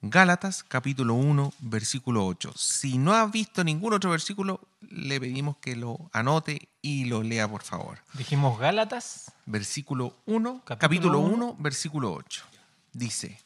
Gálatas 0.00 0.62
capítulo 0.62 1.14
1, 1.14 1.54
versículo 1.60 2.24
8. 2.26 2.52
Si 2.56 2.98
no 2.98 3.14
ha 3.14 3.26
visto 3.26 3.64
ningún 3.64 3.94
otro 3.94 4.10
versículo, 4.10 4.60
le 4.80 5.18
pedimos 5.18 5.56
que 5.56 5.74
lo 5.74 6.08
anote 6.12 6.68
y 6.82 7.06
lo 7.06 7.22
lea, 7.24 7.48
por 7.48 7.62
favor. 7.62 7.98
Dijimos 8.14 8.60
Gálatas. 8.60 9.32
Versículo 9.46 10.16
1, 10.26 10.62
Capítulo 10.64 10.78
capítulo 10.78 11.18
uno. 11.20 11.46
1, 11.52 11.56
versículo 11.58 12.12
8. 12.12 12.44
Dice, 12.92 13.40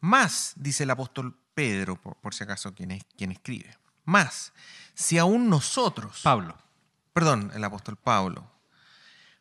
más, 0.00 0.54
dice 0.56 0.82
el 0.82 0.90
apóstol 0.90 1.38
Pedro, 1.54 2.00
por, 2.00 2.16
por 2.16 2.34
si 2.34 2.42
acaso 2.42 2.74
quien, 2.74 2.90
es, 2.90 3.04
quien 3.16 3.30
escribe, 3.30 3.76
más, 4.04 4.52
si 4.94 5.18
aún 5.18 5.48
nosotros, 5.48 6.20
Pablo. 6.22 6.56
Perdón, 7.14 7.50
el 7.54 7.64
apóstol 7.64 7.96
Pablo, 7.96 8.50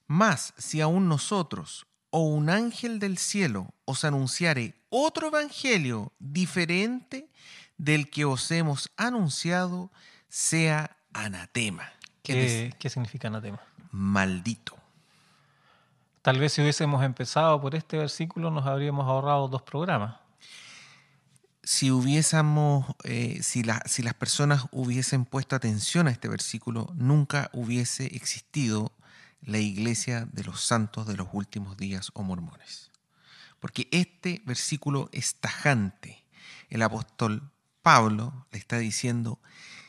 más 0.08 0.54
si 0.58 0.80
aún 0.80 1.10
nosotros 1.10 1.86
o 2.12 2.22
un 2.22 2.50
ángel 2.50 3.00
del 3.00 3.18
cielo 3.18 3.74
os 3.84 4.06
anunciare 4.06 4.76
otro 4.90 5.28
evangelio 5.28 6.14
diferente 6.20 7.28
del 7.78 8.10
que 8.10 8.24
os 8.24 8.50
hemos 8.52 8.92
anunciado, 8.96 9.92
sea 10.30 10.96
anatema. 11.12 11.92
¿Qué, 12.22 12.74
¿Qué 12.80 12.90
significa 12.90 13.28
anatema? 13.28 13.60
maldito. 13.92 14.76
Tal 16.22 16.40
vez 16.40 16.54
si 16.54 16.62
hubiésemos 16.62 17.04
empezado 17.04 17.60
por 17.62 17.76
este 17.76 17.98
versículo 17.98 18.50
nos 18.50 18.66
habríamos 18.66 19.08
ahorrado 19.08 19.48
dos 19.48 19.62
programas. 19.62 20.23
Si 21.64 21.92
hubiésemos, 21.92 22.86
eh, 23.04 23.40
si, 23.42 23.64
si 23.86 24.04
las 24.04 24.14
personas 24.14 24.66
hubiesen 24.72 25.26
puesto 25.26 25.56
atención 25.56 26.08
a 26.08 26.12
este 26.12 26.28
versículo, 26.28 26.92
nunca 26.96 27.50
hubiese 27.54 28.08
existido 28.16 28.92
la 29.42 29.60
iglesia 29.60 30.28
de 30.32 30.44
los 30.44 30.62
santos 30.62 31.08
de 31.08 31.16
los 31.16 31.28
últimos 31.32 31.78
días 31.78 32.12
o 32.14 32.24
mormones. 32.24 32.92
Porque 33.60 33.88
este 33.92 34.42
versículo 34.46 35.10
es 35.14 35.36
tajante. 35.36 36.26
El 36.70 36.82
apóstol 36.82 37.50
Pablo 37.82 38.46
le 38.52 38.60
está 38.60 38.78
diciendo, 38.78 39.40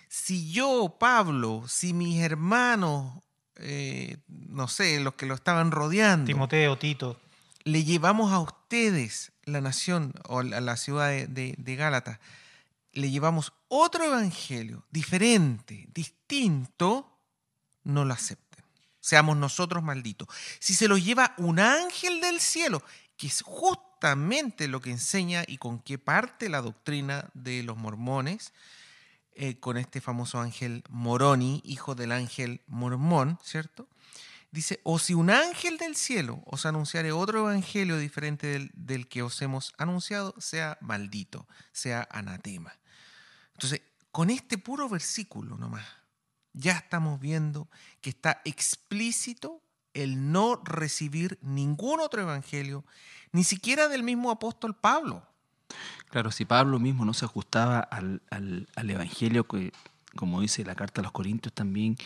si 0.09 0.53
yo, 0.53 0.97
Pablo, 1.01 1.65
si 1.67 1.93
mis 1.93 2.21
hermanos, 2.21 3.21
eh, 3.57 4.19
no 4.29 4.69
sé, 4.69 5.01
los 5.01 5.15
que 5.15 5.27
lo 5.27 5.35
estaban 5.35 5.73
rodeando, 5.73 6.27
Timoteo, 6.27 6.79
Tito. 6.79 7.21
Le 7.65 7.85
llevamos 7.85 8.33
a 8.33 8.39
ustedes, 8.41 9.33
la 9.45 9.61
nación 9.61 10.13
o 10.29 10.43
la, 10.43 10.61
la 10.61 10.77
ciudad 10.77 11.09
de, 11.09 11.27
de, 11.27 11.55
de 11.59 11.77
Gálatas, 11.77 12.19
le 12.93 13.11
llevamos 13.11 13.53
otro 13.69 14.05
evangelio 14.05 14.85
diferente, 14.91 15.89
distinto, 15.93 17.19
no 17.83 18.05
lo 18.05 18.15
acepten. 18.15 18.65
Seamos 19.01 19.37
nosotros 19.37 19.83
malditos. 19.83 20.29
Si 20.61 20.75
se 20.75 20.89
los 20.89 21.05
lleva 21.05 21.35
un 21.37 21.59
ángel 21.59 22.21
del 22.21 22.41
cielo, 22.41 22.83
que 23.17 23.27
es 23.27 23.43
justamente 23.43 24.69
lo 24.69 24.81
que 24.81 24.91
enseña 24.91 25.45
y 25.47 25.59
con 25.59 25.81
qué 25.81 25.99
parte 25.99 26.49
la 26.49 26.63
doctrina 26.63 27.31
de 27.35 27.63
los 27.63 27.77
mormones, 27.77 28.53
eh, 29.35 29.59
con 29.59 29.77
este 29.77 30.01
famoso 30.01 30.41
ángel 30.41 30.85
Moroni, 30.89 31.61
hijo 31.65 31.95
del 31.95 32.13
ángel 32.13 32.61
mormón, 32.67 33.39
¿cierto? 33.43 33.89
Dice, 34.55 34.79
o 34.85 35.01
si 35.01 35.15
un 35.15 35.31
ángel 35.31 35.79
del 35.79 35.97
cielo 35.97 36.41
os 36.47 36.65
anunciare 36.65 37.11
otro 37.11 37.41
evangelio 37.41 37.99
diferente 37.99 38.47
del, 38.47 38.71
del 38.75 39.09
que 39.09 39.23
os 39.23 39.43
hemos 39.43 39.75
anunciado, 39.79 40.33
sea 40.39 40.79
maldito, 40.81 41.49
sea 41.73 42.07
anatema. 42.09 42.73
Entonces, 43.55 43.83
con 44.13 44.31
este 44.31 44.57
puro 44.57 44.89
versículo 44.89 45.59
nomás, 45.59 45.85
ya 46.53 46.73
estamos 46.75 47.19
viendo 47.19 47.69
que 48.01 48.11
está 48.11 48.43
explícito 48.45 49.61
el 49.93 50.31
no 50.31 50.63
recibir 50.63 51.37
ningún 51.43 51.99
otro 51.99 52.23
evangelio, 52.23 52.85
ni 53.33 53.43
siquiera 53.43 53.89
del 53.89 54.05
mismo 54.05 54.31
apóstol 54.31 54.77
Pablo. 54.77 55.27
Claro, 56.11 56.31
si 56.31 56.45
Pablo 56.45 56.79
mismo 56.79 57.05
no 57.05 57.13
se 57.13 57.25
ajustaba 57.25 57.81
al, 57.81 58.23
al- 58.31 58.69
al 58.77 58.91
Evangelio, 58.91 59.49
que, 59.49 59.73
como 60.15 60.41
dice 60.41 60.65
la 60.65 60.77
carta 60.77 61.01
a 61.01 61.03
los 61.05 61.11
Corintios 61.13 61.53
también, 61.53 61.97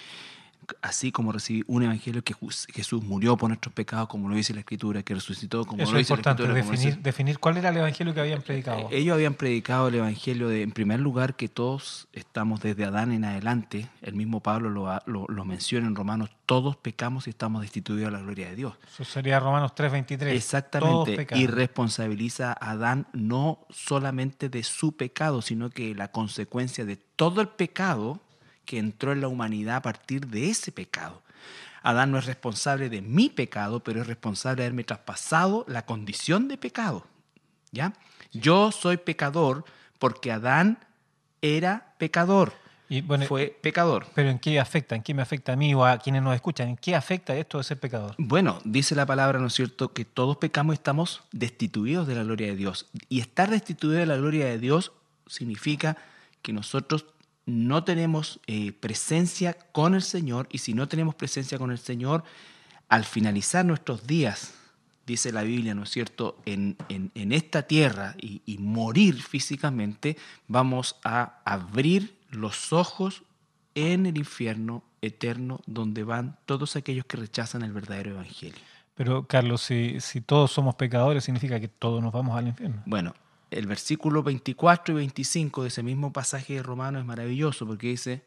así 0.82 1.12
como 1.12 1.32
recibí 1.32 1.62
un 1.66 1.82
Evangelio 1.82 2.22
que 2.22 2.34
Jesús- 2.72 3.02
murió 3.02 3.36
por 3.36 3.48
nuestros 3.48 3.72
pecados, 3.74 4.08
como 4.08 4.28
lo 4.28 4.34
dice 4.34 4.52
la 4.54 4.60
Escritura, 4.60 5.02
que 5.02 5.14
resucitó, 5.14 5.64
como 5.64 5.82
Eso 5.82 5.92
lo 5.92 5.98
es 5.98 6.02
dice 6.06 6.12
la 6.12 6.18
importante, 6.20 6.42
Escritura. 6.42 6.62
como 6.64 6.72
definir, 6.76 7.02
definir 7.02 7.38
cuál 7.38 7.56
era 7.56 7.68
el 7.70 7.76
evangelio 7.78 8.14
que 8.14 8.20
habían 8.20 8.42
predicado. 8.42 8.80
Eh, 8.90 8.98
Ellos 8.98 9.14
habían 9.14 9.34
predicado 9.34 9.88
el 9.88 9.94
Evangelio 9.96 10.48
de, 10.48 10.62
en 10.62 10.72
primer 10.72 11.00
lugar, 11.00 11.36
que 11.36 11.48
todos 11.48 12.08
estamos 12.12 12.60
desde 12.60 12.84
Adán 12.84 13.12
en 13.12 13.24
adelante. 13.24 13.88
El 14.02 14.14
mismo 14.14 14.40
Pablo 14.40 14.70
lo, 14.70 14.88
lo- 15.06 15.26
lo 15.28 15.44
menciona 15.44 15.86
en 15.86 15.94
Romanos, 15.94 16.30
todos 16.46 16.76
pecamos 16.76 17.26
y 17.26 17.30
estamos 17.30 17.62
destituidos 17.62 18.10
de 18.12 18.18
la 18.18 18.22
gloria 18.22 18.48
de 18.48 18.56
Dios. 18.56 18.74
Eso 18.86 19.04
sería 19.04 19.38
Romanos 19.40 19.72
3.23. 19.74 20.18
Todos 20.18 20.32
Exactamente. 20.32 21.26
Y 21.38 21.46
responsabiliza 21.46 22.52
a 22.52 22.70
Adán 22.72 23.06
no 23.12 23.60
solamente 23.70 24.48
de 24.48 24.62
su 24.62 24.96
pecado, 24.96 25.42
sino 25.42 25.70
que 25.70 25.94
la 25.94 26.08
consecuencia 26.10 26.84
de 26.84 26.96
todo 26.96 27.40
el 27.40 27.48
pecado 27.48 28.20
que 28.68 28.78
entró 28.78 29.12
en 29.12 29.22
la 29.22 29.28
humanidad 29.28 29.76
a 29.76 29.82
partir 29.82 30.26
de 30.26 30.50
ese 30.50 30.72
pecado. 30.72 31.22
Adán 31.82 32.12
no 32.12 32.18
es 32.18 32.26
responsable 32.26 32.90
de 32.90 33.00
mi 33.00 33.30
pecado, 33.30 33.80
pero 33.80 34.02
es 34.02 34.06
responsable 34.06 34.56
de 34.56 34.66
haberme 34.66 34.84
traspasado 34.84 35.64
la 35.68 35.86
condición 35.86 36.48
de 36.48 36.58
pecado. 36.58 37.06
¿Ya? 37.72 37.94
Yo 38.30 38.70
soy 38.70 38.98
pecador 38.98 39.64
porque 39.98 40.30
Adán 40.32 40.78
era 41.40 41.94
pecador. 41.96 42.52
Y, 42.90 43.00
bueno, 43.00 43.24
Fue 43.24 43.56
pecador. 43.62 44.06
Pero 44.14 44.28
¿en 44.28 44.38
qué 44.38 44.60
afecta? 44.60 44.94
¿En 44.94 45.02
qué 45.02 45.14
me 45.14 45.22
afecta 45.22 45.54
a 45.54 45.56
mí 45.56 45.72
o 45.72 45.86
a 45.86 45.96
quienes 45.96 46.22
nos 46.22 46.34
escuchan? 46.34 46.68
¿En 46.68 46.76
qué 46.76 46.94
afecta 46.94 47.34
esto 47.34 47.56
de 47.56 47.64
ser 47.64 47.80
pecador? 47.80 48.16
Bueno, 48.18 48.60
dice 48.64 48.94
la 48.94 49.06
palabra, 49.06 49.38
¿no 49.38 49.46
es 49.46 49.54
cierto?, 49.54 49.94
que 49.94 50.04
todos 50.04 50.36
pecamos 50.36 50.74
y 50.74 50.76
estamos 50.76 51.22
destituidos 51.32 52.06
de 52.06 52.16
la 52.16 52.22
gloria 52.22 52.48
de 52.48 52.56
Dios. 52.56 52.86
Y 53.08 53.20
estar 53.20 53.50
destituido 53.50 53.98
de 53.98 54.06
la 54.06 54.16
gloria 54.16 54.44
de 54.44 54.58
Dios 54.58 54.92
significa 55.26 55.96
que 56.42 56.52
nosotros 56.52 57.06
no 57.49 57.82
tenemos 57.82 58.40
eh, 58.46 58.72
presencia 58.72 59.55
con 59.72 59.94
el 59.94 60.03
Señor 60.03 60.49
y 60.53 60.59
si 60.59 60.74
no 60.74 60.86
tenemos 60.86 61.14
presencia 61.14 61.59
con 61.59 61.70
el 61.70 61.78
Señor, 61.78 62.22
al 62.88 63.05
finalizar 63.05 63.64
nuestros 63.64 64.07
días, 64.07 64.55
dice 65.07 65.32
la 65.32 65.42
Biblia, 65.42 65.74
¿no 65.74 65.84
es 65.84 65.90
cierto?, 65.90 66.36
en, 66.44 66.76
en- 66.90 67.11
en 67.14 67.32
esta 67.32 67.62
tierra 67.62 68.14
y, 68.20 68.42
y 68.44 68.59
morir 68.59 69.22
físicamente, 69.22 70.16
vamos 70.46 70.96
a 71.05 71.40
abrir 71.46 72.18
los 72.30 72.72
ojos 72.74 73.22
en 73.74 74.05
el 74.07 74.18
infierno 74.18 74.82
eterno 75.01 75.61
donde 75.66 76.05
van 76.05 76.36
todos 76.44 76.76
aquellos 76.76 77.07
que 77.07 77.16
rechazan 77.16 77.62
el 77.62 77.72
verdadero 77.72 78.11
evangelio. 78.11 78.61
Pero, 78.94 79.26
Carlos, 79.26 79.62
si, 79.62 80.01
si 80.01 80.20
todos 80.20 80.51
somos 80.51 80.74
pecadores, 80.74 81.24
significa 81.24 81.59
que 81.61 81.68
todos 81.68 82.03
nos 82.03 82.12
vamos 82.12 82.36
al 82.36 82.49
infierno. 82.49 82.82
Bueno, 82.84 83.14
el 83.51 83.66
versículo 83.66 84.22
24 84.22 84.94
y 84.94 84.96
25 84.99 85.62
de 85.62 85.68
ese 85.68 85.82
mismo 85.82 86.12
pasaje 86.12 86.55
de 86.55 86.62
Romano 86.62 86.99
es 86.99 87.05
maravilloso 87.05 87.66
porque 87.66 87.88
dice, 87.88 88.22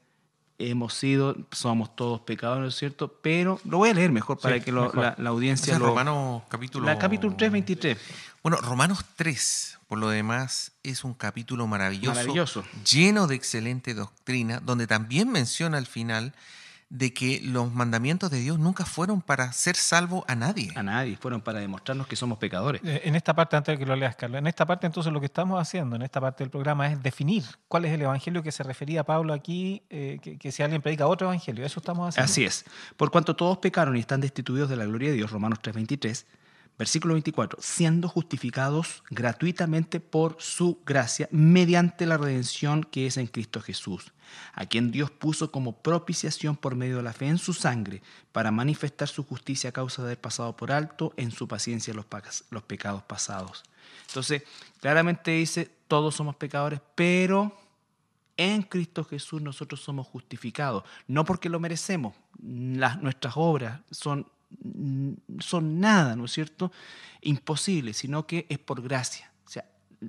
hemos 0.57 0.93
sido, 0.93 1.35
somos 1.51 1.95
todos 1.95 2.21
pecadores, 2.21 2.61
¿no 2.61 2.67
es 2.69 2.75
cierto? 2.75 3.19
Pero 3.21 3.59
lo 3.65 3.77
voy 3.79 3.89
a 3.89 3.93
leer 3.93 4.11
mejor 4.11 4.39
para 4.39 4.55
Sí, 4.57 4.61
que 4.61 4.71
lo- 4.71 4.83
mejor. 4.83 4.97
la, 4.99 5.15
la 5.17 5.29
audiencia 5.29 5.73
es 5.73 5.79
lo... 5.79 5.87
Romanos 5.87 6.43
capítulo... 6.49 6.85
La 6.85 6.97
capítulo 6.99 7.35
3, 7.35 7.51
23. 7.51 7.97
Bueno, 8.43 8.57
Romanos 8.57 9.05
3, 9.15 9.79
por 9.87 9.99
lo 9.99 10.09
demás, 10.09 10.71
es 10.83 11.03
un 11.03 11.13
capítulo 11.13 11.67
maravilloso, 11.67 12.15
Maravilloso. 12.15 12.63
lleno 12.91 13.27
de 13.27 13.35
excelente 13.35 13.93
doctrina, 13.93 14.59
donde 14.59 14.87
también 14.87 15.29
menciona 15.31 15.77
al 15.77 15.85
final 15.87 16.33
de 16.91 17.13
que 17.13 17.39
los 17.41 17.73
mandamientos 17.73 18.29
de 18.29 18.39
Dios 18.41 18.59
nunca 18.59 18.83
fueron 18.83 19.21
para 19.21 19.53
ser 19.53 19.77
salvo 19.77 20.25
a 20.27 20.35
nadie. 20.35 20.73
A 20.75 20.83
nadie, 20.83 21.15
fueron 21.15 21.39
para 21.39 21.59
demostrarnos 21.59 22.05
que 22.05 22.17
somos 22.17 22.37
pecadores. 22.37 22.81
Eh, 22.83 23.03
En 23.05 23.15
esta 23.15 23.33
parte, 23.33 23.55
antes 23.55 23.73
de 23.73 23.79
que 23.79 23.85
lo 23.85 23.95
leas, 23.95 24.17
Carlos, 24.17 24.39
en 24.39 24.47
esta 24.47 24.65
parte 24.65 24.87
entonces 24.87 25.11
lo 25.13 25.21
que 25.21 25.27
estamos 25.27 25.59
haciendo, 25.59 25.95
en 25.95 26.01
esta 26.01 26.19
parte 26.19 26.43
del 26.43 26.51
programa, 26.51 26.87
es 26.91 27.01
definir 27.01 27.45
cuál 27.69 27.85
es 27.85 27.93
el 27.93 28.01
evangelio 28.01 28.43
que 28.43 28.51
se 28.51 28.61
refería 28.63 29.01
a 29.01 29.03
Pablo 29.05 29.31
aquí, 29.31 29.83
eh, 29.89 30.19
que, 30.21 30.37
que 30.37 30.51
si 30.51 30.63
alguien 30.63 30.81
predica 30.81 31.07
otro 31.07 31.27
evangelio, 31.27 31.65
eso 31.65 31.79
estamos 31.79 32.09
haciendo. 32.09 32.25
Así 32.29 32.43
es. 32.43 32.65
Por 32.97 33.09
cuanto 33.09 33.37
todos 33.37 33.59
pecaron 33.59 33.95
y 33.95 34.01
están 34.01 34.19
destituidos 34.19 34.69
de 34.69 34.75
la 34.75 34.83
gloria 34.83 35.11
de 35.11 35.15
Dios, 35.15 35.31
Romanos 35.31 35.59
3:23, 35.63 36.25
versículo 36.81 37.13
24, 37.13 37.59
siendo 37.61 38.09
justificados 38.09 39.03
gratuitamente 39.11 39.99
por 39.99 40.37
su 40.39 40.79
gracia 40.83 41.29
mediante 41.29 42.07
la 42.07 42.17
redención 42.17 42.83
que 42.83 43.05
es 43.05 43.17
en 43.17 43.27
Cristo 43.27 43.61
Jesús, 43.61 44.13
a 44.55 44.65
quien 44.65 44.89
Dios 44.89 45.11
puso 45.11 45.51
como 45.51 45.75
propiciación 45.83 46.55
por 46.55 46.73
medio 46.73 46.97
de 46.97 47.03
la 47.03 47.13
fe 47.13 47.27
en 47.27 47.37
su 47.37 47.53
sangre, 47.53 48.01
para 48.31 48.49
manifestar 48.49 49.07
su 49.07 49.23
justicia 49.23 49.69
a 49.69 49.73
causa 49.73 50.01
de 50.01 50.07
haber 50.07 50.21
pasado 50.21 50.57
por 50.57 50.71
alto 50.71 51.13
en 51.17 51.29
su 51.29 51.47
paciencia 51.47 51.93
los, 51.93 52.07
pecados 52.63 53.03
pasados. 53.03 53.61
Entonces, 54.07 54.41
claramente 54.79 55.29
dice, 55.29 55.69
todos 55.87 56.15
somos 56.15 56.35
pecadores, 56.35 56.81
pero 56.95 57.55
en 58.37 58.63
Cristo 58.63 59.03
Jesús 59.03 59.39
nosotros 59.39 59.81
somos 59.81 60.07
justificados, 60.07 60.83
no 61.05 61.25
porque 61.25 61.47
lo 61.47 61.59
merecemos, 61.59 62.15
nuestras 62.39 63.33
obras 63.35 63.81
son, 63.91 64.25
son 65.39 65.79
nada, 65.79 66.15
¿no 66.15 66.25
es 66.25 66.31
cierto? 66.31 66.71
Imposible, 67.21 67.93
sino 67.93 68.25
que 68.27 68.45
es 68.49 68.59
por 68.59 68.81
gracia. 68.81 69.31
O 69.45 69.49
sea, 69.49 69.65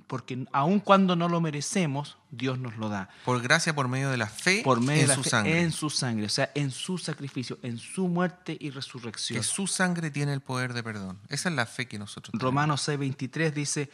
porque 0.06 0.46
aun 0.52 0.80
cuando 0.80 1.16
no 1.16 1.28
lo 1.28 1.40
merecemos, 1.40 2.16
Dios 2.30 2.58
nos 2.58 2.76
lo 2.76 2.88
da. 2.88 3.10
Por 3.24 3.42
gracia, 3.42 3.74
por 3.74 3.88
medio 3.88 4.10
de 4.10 4.16
la 4.16 4.26
fe 4.28 4.62
Por 4.64 4.80
medio 4.80 5.02
en 5.02 5.06
de 5.06 5.06
la 5.08 5.14
su 5.16 5.22
fe, 5.22 5.30
sangre. 5.30 5.60
en 5.62 5.72
su 5.72 5.90
sangre, 5.90 6.26
o 6.26 6.30
sea, 6.30 6.50
en 6.54 6.70
su 6.70 6.96
sacrificio, 6.98 7.58
en 7.62 7.78
su 7.78 8.08
muerte 8.08 8.56
y 8.58 8.70
resurrección. 8.70 9.38
Que 9.38 9.42
su 9.44 9.66
sangre 9.66 10.10
tiene 10.10 10.32
el 10.32 10.40
poder 10.40 10.72
de 10.72 10.82
perdón. 10.82 11.18
Esa 11.28 11.48
es 11.50 11.54
la 11.54 11.66
fe 11.66 11.86
que 11.86 11.98
nosotros 11.98 12.32
tenemos. 12.32 12.42
Romanos 12.44 12.88
6:23 12.88 13.52
dice, 13.52 13.90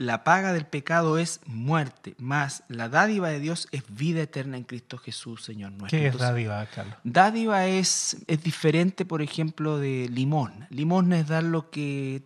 la 0.00 0.24
paga 0.24 0.54
del 0.54 0.64
pecado 0.64 1.18
es 1.18 1.40
muerte, 1.44 2.14
mas 2.16 2.62
la 2.68 2.88
dádiva 2.88 3.28
de 3.28 3.38
Dios 3.38 3.68
es 3.70 3.82
vida 3.94 4.22
eterna 4.22 4.56
en 4.56 4.64
Cristo 4.64 4.96
Jesús, 4.96 5.44
Señor 5.44 5.72
nuestro. 5.72 5.88
¿Qué 5.90 6.06
es 6.06 6.14
Entonces, 6.14 6.30
dádiva, 6.30 6.64
Carlos? 6.74 6.94
Dádiva 7.04 7.66
es, 7.66 8.16
es 8.26 8.42
diferente, 8.42 9.04
por 9.04 9.20
ejemplo, 9.20 9.76
de 9.76 10.08
limón. 10.10 10.66
Limón 10.70 11.12
es 11.12 11.28
dar 11.28 11.42
lo 11.44 11.68
que 11.68 12.22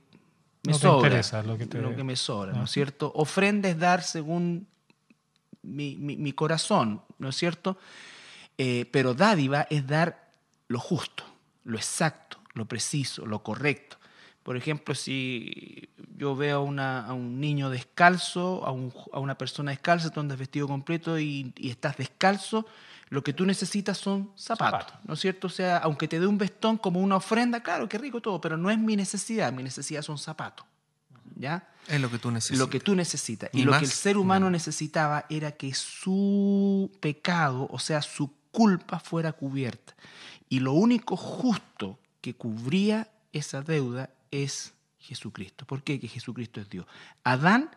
me 0.62 0.70
No 0.70 0.78
te 0.78 0.82
sobra. 0.82 1.08
interesa, 1.08 1.42
lo 1.42 1.58
que 1.58 1.66
te- 1.66 1.78
me 2.04 2.14
sobra, 2.14 2.52
¿no 2.52 2.62
es 2.62 2.70
cierto? 2.70 3.10
Ofrenda 3.16 3.68
es 3.68 3.76
dar 3.76 4.04
según 4.04 4.68
mi, 5.62 5.96
mi- 5.96 6.16
mi 6.16 6.32
corazón, 6.32 7.02
¿no 7.18 7.30
es 7.30 7.34
cierto? 7.36 7.76
Eh, 8.56 8.88
pero 8.92 9.14
dádiva 9.14 9.66
es 9.68 9.84
dar 9.84 10.30
lo 10.68 10.78
justo, 10.78 11.24
lo 11.64 11.76
exacto, 11.76 12.38
lo 12.52 12.66
preciso, 12.66 13.26
lo 13.26 13.42
correcto. 13.42 13.96
Por 14.44 14.56
ejemplo, 14.56 14.94
si 14.94 15.88
yo 16.16 16.36
veo 16.36 16.58
a, 16.58 16.62
una- 16.62 17.06
a 17.06 17.12
un 17.14 17.40
niño 17.40 17.70
descalzo, 17.70 18.64
a, 18.64 18.70
un- 18.70 18.92
a 19.12 19.18
una 19.18 19.36
persona 19.36 19.72
descalza, 19.72 20.10
tú 20.10 20.20
andas 20.20 20.38
vestido 20.38 20.68
completo 20.68 21.18
y, 21.18 21.52
y 21.56 21.70
estás 21.70 21.96
descalzo, 21.96 22.66
lo 23.08 23.22
que 23.24 23.32
tú 23.32 23.44
necesitas 23.46 23.98
son 23.98 24.30
zapatos, 24.36 24.80
Zapatos. 24.82 25.08
¿no 25.08 25.14
es 25.14 25.20
cierto? 25.20 25.46
O 25.46 25.50
sea, 25.50 25.78
aunque 25.78 26.06
te 26.08 26.20
dé 26.20 26.26
un 26.26 26.38
vestón 26.38 26.76
como 26.78 27.00
una 27.00 27.16
ofrenda, 27.16 27.62
claro, 27.62 27.88
qué 27.88 27.98
rico 27.98 28.20
todo, 28.20 28.40
pero 28.40 28.56
no 28.56 28.70
es 28.70 28.78
mi 28.78 28.96
necesidad, 28.96 29.52
mi 29.52 29.62
necesidad 29.62 30.02
son 30.02 30.18
zapatos, 30.18 30.66
¿ya? 31.36 31.68
Es 31.88 32.00
lo 32.00 32.10
que 32.10 32.18
tú 32.18 32.30
necesitas. 32.30 32.58
Lo 32.58 32.70
que 32.70 32.80
tú 32.80 32.94
necesitas. 32.94 33.50
Y 33.52 33.62
lo 33.64 33.70
más 33.72 33.80
que 33.80 33.86
el 33.86 33.90
ser 33.90 34.16
humano 34.16 34.50
necesitaba 34.50 35.26
era 35.28 35.52
que 35.52 35.72
su 35.74 36.90
pecado, 37.00 37.66
o 37.70 37.78
sea, 37.78 38.02
su 38.02 38.30
culpa 38.50 38.98
fuera 39.00 39.32
cubierta. 39.32 39.94
Y 40.48 40.60
lo 40.60 40.72
único 40.72 41.16
justo 41.16 41.98
que 42.20 42.34
cubría 42.34 43.08
esa 43.32 43.60
deuda 43.62 44.10
es 44.42 44.74
Jesucristo. 44.98 45.66
¿Por 45.66 45.82
qué? 45.82 46.00
Que 46.00 46.08
Jesucristo 46.08 46.60
es 46.60 46.68
Dios. 46.68 46.86
Adán 47.22 47.70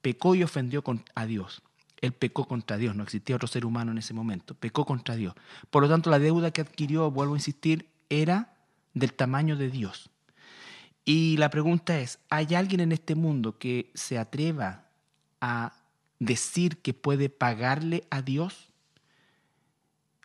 pecó 0.00 0.34
y 0.34 0.42
ofendió 0.42 0.82
a 1.14 1.26
Dios. 1.26 1.62
Él 2.00 2.12
pecó 2.12 2.46
contra 2.46 2.78
Dios, 2.78 2.96
no 2.96 3.02
existía 3.02 3.36
otro 3.36 3.48
ser 3.48 3.66
humano 3.66 3.92
en 3.92 3.98
ese 3.98 4.14
momento. 4.14 4.54
Pecó 4.54 4.86
contra 4.86 5.16
Dios. 5.16 5.34
Por 5.70 5.82
lo 5.82 5.88
tanto, 5.88 6.08
la 6.08 6.18
deuda 6.18 6.50
que 6.50 6.62
adquirió, 6.62 7.10
vuelvo 7.10 7.34
a 7.34 7.38
insistir, 7.38 7.88
era 8.08 8.54
del 8.94 9.12
tamaño 9.12 9.56
de 9.56 9.70
Dios. 9.70 10.10
Y 11.04 11.36
la 11.36 11.50
pregunta 11.50 11.98
es, 12.00 12.18
¿hay 12.30 12.54
alguien 12.54 12.80
en 12.80 12.92
este 12.92 13.14
mundo 13.14 13.58
que 13.58 13.90
se 13.94 14.18
atreva 14.18 14.86
a 15.40 15.74
decir 16.18 16.78
que 16.78 16.94
puede 16.94 17.28
pagarle 17.28 18.04
a 18.10 18.22
Dios? 18.22 18.68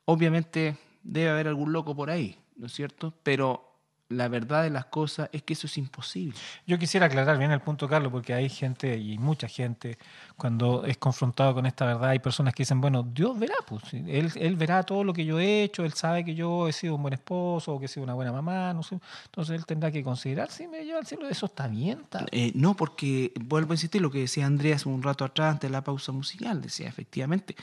Obviamente 0.06 0.78
debe 1.04 1.30
haber 1.30 1.48
algún 1.48 1.74
loco 1.74 1.96
por 1.96 2.10
ahí, 2.10 2.38
¿no 2.56 2.68
es 2.68 2.74
cierto? 2.74 3.14
Pero 3.24 3.65
la 4.10 4.28
verdad 4.28 4.64
de 4.64 4.70
las 4.70 4.86
cosas 4.86 5.30
es 5.32 5.42
que 5.42 5.54
eso 5.54 5.66
es 5.66 5.78
imposible. 5.78 6.38
Yo 6.68 6.78
quisiera 6.78 7.08
aclarar 7.08 7.38
bien 7.40 7.52
el 7.52 7.60
punto, 7.60 7.88
Carlos, 7.88 8.12
porque 8.12 8.34
hay 8.34 8.50
gente 8.50 8.98
y 8.98 9.18
mucha 9.18 9.48
gente 9.48 9.98
cuando 10.38 10.86
es 10.86 10.98
confrontado 10.98 11.56
con 11.56 11.66
esta 11.66 11.86
verdad, 11.86 12.10
hay 12.10 12.20
personas 12.20 12.54
que 12.54 12.62
dicen, 12.64 12.82
bueno, 12.82 13.04
Dios 13.04 13.38
verá, 13.40 13.56
pues, 13.68 13.94
él, 13.94 14.32
él 14.36 14.56
verá 14.56 14.84
todo 14.84 15.04
lo 15.04 15.12
que 15.12 15.26
yo 15.26 15.40
he 15.40 15.64
hecho, 15.64 15.84
Él 15.84 15.94
sabe 15.94 16.24
que 16.24 16.36
yo 16.36 16.68
he 16.68 16.74
sido 16.74 16.96
un 16.96 17.02
buen 17.02 17.14
esposo 17.14 17.74
o 17.74 17.80
que 17.80 17.86
he 17.86 17.88
sido 17.88 18.04
una 18.04 18.14
buena 18.14 18.32
mamá, 18.32 18.74
no 18.74 18.84
sé, 18.84 19.00
entonces 19.26 19.56
Él 19.56 19.66
tendrá 19.66 19.92
que 19.92 20.04
considerar 20.04 20.52
si 20.52 20.68
me 20.68 20.84
lleva 20.86 21.00
al 21.00 21.08
cielo, 21.08 21.28
eso 21.28 21.48
está 21.48 21.68
bien, 21.68 22.02
está 22.02 22.26
Eh, 22.32 22.52
no, 22.54 22.76
porque 22.76 23.34
vuelvo 23.40 23.72
a 23.72 23.76
insistir 23.76 24.02
lo 24.02 24.12
que 24.12 24.20
decía 24.20 24.46
Andrea 24.46 24.76
un 24.86 25.02
rato 25.02 25.26
atrás 25.26 25.54
antes 25.54 25.70
de 25.70 25.72
la 25.72 25.84
pausa 25.84 26.12
musical. 26.12 26.62
Decía, 26.62 26.88
efectivamente, 26.88 27.56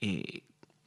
eh, 0.00 0.42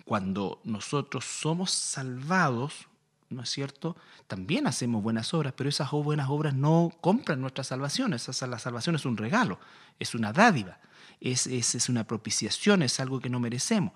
cuando 0.06 0.60
nosotros 0.64 1.26
somos 1.26 1.72
salvados, 1.72 2.89
¿no 3.30 3.44
es 3.44 3.50
cierto? 3.50 3.96
También 4.28 4.68
hacemos 4.68 5.04
buenas 5.04 5.34
obras, 5.34 5.54
pero 5.56 5.70
esas 5.70 5.92
buenas 5.92 6.30
obras 6.30 6.54
no 6.54 6.92
compran 7.02 7.42
nuestra 7.42 7.64
salvación. 7.64 8.14
Esa, 8.14 8.48
la 8.48 8.60
salvación 8.60 8.96
es 8.96 9.06
un 9.06 9.18
regalo, 9.18 9.60
es 10.00 10.16
una 10.16 10.34
dádiva, 10.34 10.80
es, 11.22 11.48
es, 11.48 11.76
es 11.76 11.90
una 11.90 12.06
propiciación, 12.06 12.82
es 12.82 13.00
algo 13.00 13.20
que 13.20 13.30
no 13.30 13.40
merecemos. 13.40 13.94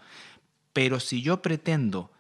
Pero 0.72 1.00
si 1.00 1.22
yo 1.22 1.42
pretendo 1.42 2.12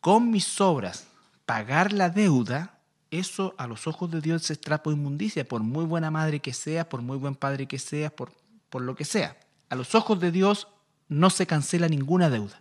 con 0.00 0.30
mis 0.30 0.60
obras 0.60 1.08
pagar 1.46 1.92
la 1.92 2.10
deuda, 2.10 2.78
eso 3.10 3.54
a 3.56 3.66
los 3.66 3.86
ojos 3.86 4.10
de 4.10 4.20
Dios 4.20 4.50
es 4.50 4.60
trapo 4.60 4.90
de 4.90 4.96
inmundicia, 4.96 5.46
por 5.46 5.62
muy 5.62 5.84
buena 5.84 6.10
madre 6.10 6.40
que 6.40 6.52
seas, 6.52 6.86
por 6.86 7.02
muy 7.02 7.16
buen 7.16 7.34
padre 7.34 7.66
que 7.66 7.78
seas, 7.78 8.12
por, 8.12 8.32
por 8.68 8.82
lo 8.82 8.96
que 8.96 9.04
sea. 9.04 9.36
A 9.70 9.76
los 9.76 9.94
ojos 9.94 10.18
de 10.20 10.32
Dios 10.32 10.68
no 11.08 11.30
se 11.30 11.46
cancela 11.46 11.88
ninguna 11.88 12.30
deuda. 12.30 12.60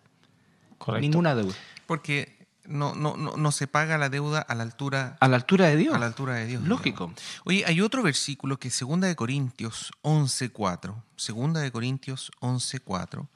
correcto. 0.78 1.02
Ninguna 1.02 1.36
deuda. 1.36 1.56
Porque 1.86 2.37
no, 2.68 2.93
no, 2.95 3.18
no, 3.18 3.38
no 3.38 3.51
se 3.51 3.68
paga 3.68 3.97
la 3.97 4.09
deuda 4.09 4.41
a 4.41 4.53
la 4.55 4.63
altura, 4.63 5.18
A 5.20 5.28
la 5.28 5.38
altura 5.38 5.68
de 5.68 5.78
Dios. 5.78 5.95
a 5.95 5.99
la 5.99 6.05
altura 6.05 6.36
de 6.36 6.45
Dios. 6.45 6.63
Lógico. 6.63 7.05
digamos. 7.05 7.41
Oye, 7.45 7.63
hay 7.65 7.82
otro 7.82 8.03
versículo 8.03 8.59
que 8.59 8.68
es 8.68 8.80
2 8.80 9.01
de 9.01 9.15
Corintios 9.15 9.91
11.4, 10.03 10.95
2 11.18 11.53
de 11.61 11.72
Corintios 11.72 12.32
11.4, 12.41 13.28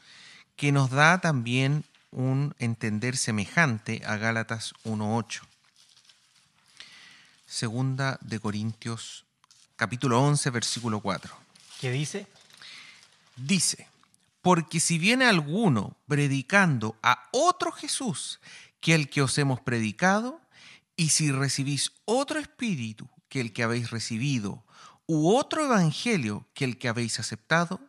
que 0.56 0.72
nos 0.72 0.90
da 0.92 1.20
también 1.20 1.86
un 2.12 2.54
entender 2.60 3.18
semejante 3.18 4.02
a 4.06 4.18
Gálatas 4.18 4.74
1.8. 4.84 5.42
Segunda 7.48 8.18
de 8.22 8.40
Corintios 8.40 9.26
capítulo 9.76 10.22
11, 10.22 10.50
versículo 10.52 11.00
4. 11.00 11.34
¿Qué 11.80 11.92
dice? 11.92 12.28
Dice, 13.36 13.88
porque 14.42 14.80
si 14.80 15.00
viene 15.00 15.26
alguno 15.26 15.96
predicando 16.08 16.96
a 17.02 17.28
otro 17.32 17.72
Jesús 17.72 18.40
que 18.82 18.94
el 18.96 19.10
que 19.10 19.22
os 19.22 19.38
hemos 19.38 19.62
predicado, 19.62 20.42
y 20.98 21.10
si 21.10 21.32
recibís 21.32 21.92
otro 22.06 22.40
espíritu 22.40 23.08
que 23.30 23.40
el 23.40 23.54
que 23.54 23.64
habéis 23.64 23.92
recibido, 23.92 24.64
u 25.08 25.34
otro 25.36 25.64
evangelio 25.66 26.46
que 26.54 26.66
el 26.66 26.78
que 26.78 26.90
habéis 26.90 27.20
aceptado, 27.20 27.80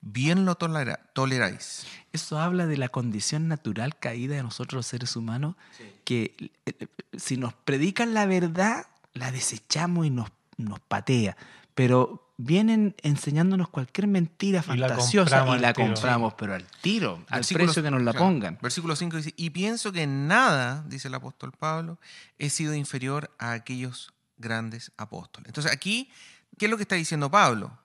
bien 0.00 0.44
lo 0.44 0.56
tolera- 0.56 1.10
toleráis. 1.14 1.86
Eso 2.12 2.38
habla 2.38 2.66
de 2.66 2.76
la 2.76 2.90
condición 2.90 3.48
natural 3.48 3.98
caída 3.98 4.36
de 4.36 4.42
nosotros 4.42 4.78
los 4.80 4.86
seres 4.86 5.16
humanos, 5.16 5.56
que 6.04 6.36
eh, 6.66 6.86
si 7.16 7.36
nos 7.38 7.54
predican 7.54 8.12
la 8.12 8.26
verdad, 8.26 8.86
la 9.14 9.30
desechamos 9.32 10.04
y 10.06 10.10
nos, 10.10 10.30
nos 10.58 10.80
patea. 10.80 11.36
Pero 11.74 12.23
vienen 12.36 12.94
enseñándonos 13.02 13.68
cualquier 13.68 14.06
mentira 14.08 14.64
Y 14.68 14.76
la 14.76 14.88
fantasiosa 14.88 15.36
compramos 15.38 15.56
y 15.56 15.60
la 15.60 15.72
compramos, 15.74 16.34
pero 16.34 16.54
al 16.54 16.64
tiro, 16.80 17.24
al 17.28 17.38
Versículo- 17.40 17.64
precio 17.66 17.82
que 17.82 17.90
nos 17.90 18.02
la 18.02 18.12
pongan. 18.12 18.58
Versículo 18.60 18.96
5 18.96 19.16
dice, 19.18 19.34
y 19.36 19.50
pienso 19.50 19.92
que 19.92 20.02
en 20.02 20.26
nada, 20.26 20.84
dice 20.88 21.08
el 21.08 21.14
apóstol 21.14 21.52
Pablo, 21.52 21.98
he 22.38 22.50
sido 22.50 22.74
inferior 22.74 23.30
a 23.38 23.52
aquellos 23.52 24.12
grandes 24.36 24.90
apóstoles. 24.96 25.46
Entonces 25.48 25.70
aquí, 25.72 26.10
¿qué 26.58 26.64
es 26.66 26.70
lo 26.70 26.76
que 26.76 26.82
está 26.82 26.96
diciendo 26.96 27.30
Pablo? 27.30 27.78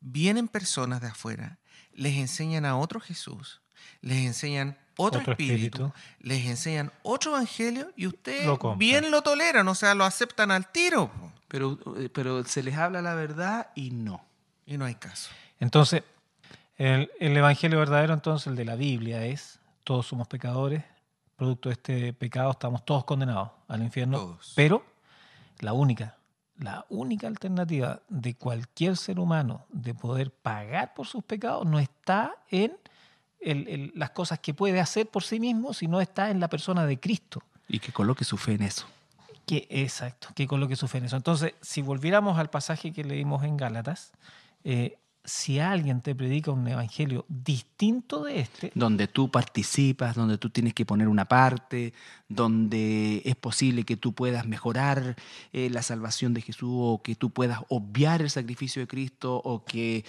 Vienen 0.00 0.48
personas 0.48 1.00
de 1.00 1.08
afuera, 1.08 1.58
les 1.92 2.16
enseñan 2.16 2.64
a 2.64 2.76
otro 2.76 3.00
Jesús, 3.00 3.60
les 4.00 4.18
enseñan 4.26 4.78
otro, 4.96 5.20
Otro 5.20 5.32
espíritu, 5.32 5.84
espíritu. 5.86 5.92
les 6.20 6.44
enseñan 6.46 6.92
otro 7.02 7.30
evangelio 7.32 7.90
y 7.96 8.06
ustedes 8.06 8.46
bien 8.76 9.10
lo 9.10 9.22
toleran, 9.22 9.66
o 9.68 9.74
sea, 9.74 9.94
lo 9.94 10.04
aceptan 10.04 10.50
al 10.50 10.70
tiro. 10.72 11.10
po. 11.12 11.29
Pero, 11.50 11.78
eh, 11.98 12.08
pero 12.08 12.44
se 12.44 12.62
les 12.62 12.76
habla 12.76 13.02
la 13.02 13.14
verdad 13.14 13.70
y 13.74 13.90
no. 13.90 14.24
Y 14.66 14.78
no 14.78 14.84
hay 14.84 14.94
caso. 14.94 15.30
Entonces, 15.58 16.02
el, 16.78 17.10
el 17.18 17.36
evangelio 17.36 17.78
verdadero, 17.80 18.14
entonces, 18.14 18.46
el 18.46 18.56
de 18.56 18.64
la 18.64 18.76
Biblia 18.76 19.24
es, 19.26 19.58
todos 19.84 20.06
somos 20.06 20.28
pecadores, 20.28 20.84
producto 21.36 21.68
de 21.68 21.72
este 21.74 22.12
pecado 22.12 22.52
estamos 22.52 22.84
todos 22.84 23.04
condenados 23.04 23.50
al 23.68 23.82
infierno, 23.82 24.18
Todos. 24.18 24.52
pero 24.54 24.84
la 25.58 25.72
única, 25.72 26.16
la 26.58 26.86
única 26.88 27.26
alternativa 27.26 28.00
de 28.08 28.34
cualquier 28.34 28.96
ser 28.96 29.18
humano 29.18 29.66
de 29.70 29.92
poder 29.94 30.30
pagar 30.30 30.94
por 30.94 31.06
sus 31.06 31.24
pecados 31.24 31.66
no 31.66 31.78
está 31.80 32.34
en 32.50 32.76
el- 33.40 33.66
el- 33.68 33.92
las 33.96 34.10
cosas 34.10 34.38
que 34.38 34.54
puede 34.54 34.80
hacer 34.80 35.08
por 35.08 35.22
sí 35.24 35.40
mismo, 35.40 35.72
sino 35.74 36.00
está 36.00 36.30
en 36.30 36.38
la 36.40 36.48
persona 36.48 36.86
de 36.86 37.00
Cristo. 37.00 37.42
Y 37.68 37.78
que 37.80 37.90
coloque 37.92 38.24
su 38.24 38.36
fe 38.36 38.52
en 38.52 38.62
eso. 38.62 38.86
Que, 39.50 39.66
exacto, 39.68 40.28
que 40.32 40.46
coloque 40.46 40.76
su 40.76 40.86
fe 40.86 40.98
en 40.98 41.06
eso. 41.06 41.16
Entonces, 41.16 41.54
si 41.60 41.82
volviéramos 41.82 42.38
al 42.38 42.50
pasaje 42.50 42.92
que 42.92 43.02
leímos 43.02 43.42
en 43.42 43.56
Gálatas, 43.56 44.12
eh, 44.62 44.96
si 45.24 45.58
alguien 45.58 46.02
te 46.02 46.14
predica 46.14 46.52
un 46.52 46.68
evangelio 46.68 47.26
distinto 47.28 48.22
de 48.22 48.38
este, 48.38 48.70
Donde 48.76 49.08
tú 49.08 49.28
participas, 49.28 50.14
donde 50.14 50.38
tú 50.38 50.50
tienes 50.50 50.72
que 50.72 50.86
poner 50.86 51.08
una 51.08 51.24
parte, 51.24 51.92
donde 52.28 53.22
es 53.24 53.34
posible 53.34 53.82
que 53.82 53.96
tú 53.96 54.12
puedas 54.12 54.46
mejorar 54.46 55.16
eh, 55.52 55.68
la 55.68 55.82
salvación 55.82 56.32
de 56.32 56.42
Jesús 56.42 56.70
o 56.72 57.02
que 57.02 57.16
tú 57.16 57.30
puedas 57.30 57.58
obviar 57.70 58.22
el 58.22 58.30
sacrificio 58.30 58.82
de 58.82 58.86
Cristo 58.86 59.42
o 59.44 59.64
que 59.64 60.04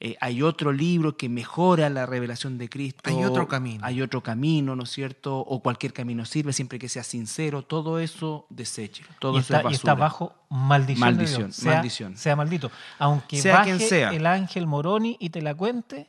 eh, 0.00 0.16
hay 0.20 0.42
otro 0.42 0.72
libro 0.72 1.16
que 1.16 1.28
mejora 1.28 1.90
la 1.90 2.06
revelación 2.06 2.56
de 2.56 2.68
Cristo. 2.68 3.10
Hay 3.10 3.24
otro 3.24 3.48
camino. 3.48 3.84
Hay 3.84 4.00
otro 4.00 4.22
camino, 4.22 4.76
¿no 4.76 4.84
es 4.84 4.90
cierto? 4.90 5.38
O 5.38 5.60
cualquier 5.60 5.92
camino 5.92 6.24
sirve 6.24 6.52
siempre 6.52 6.78
que 6.78 6.88
sea 6.88 7.02
sincero. 7.02 7.62
Todo 7.62 7.98
eso, 7.98 8.46
deséchelo. 8.48 9.08
Todo 9.18 9.36
y, 9.36 9.40
eso 9.40 9.56
está, 9.56 9.68
es 9.68 9.72
y 9.72 9.74
está 9.74 9.94
bajo 9.94 10.34
maldición. 10.50 11.00
de 11.08 11.16
Maldición, 11.16 11.42
Dios. 11.46 11.56
Sea, 11.56 11.72
maldición. 11.74 12.16
sea 12.16 12.36
maldito. 12.36 12.70
Aunque 13.00 13.40
Sea 13.42 13.56
baje 13.56 13.76
quien 13.76 13.88
sea. 13.88 14.10
el 14.10 14.26
ángel 14.26 14.68
Moroni 14.68 15.16
y 15.18 15.30
te 15.30 15.42
la 15.42 15.54
cuente, 15.56 16.08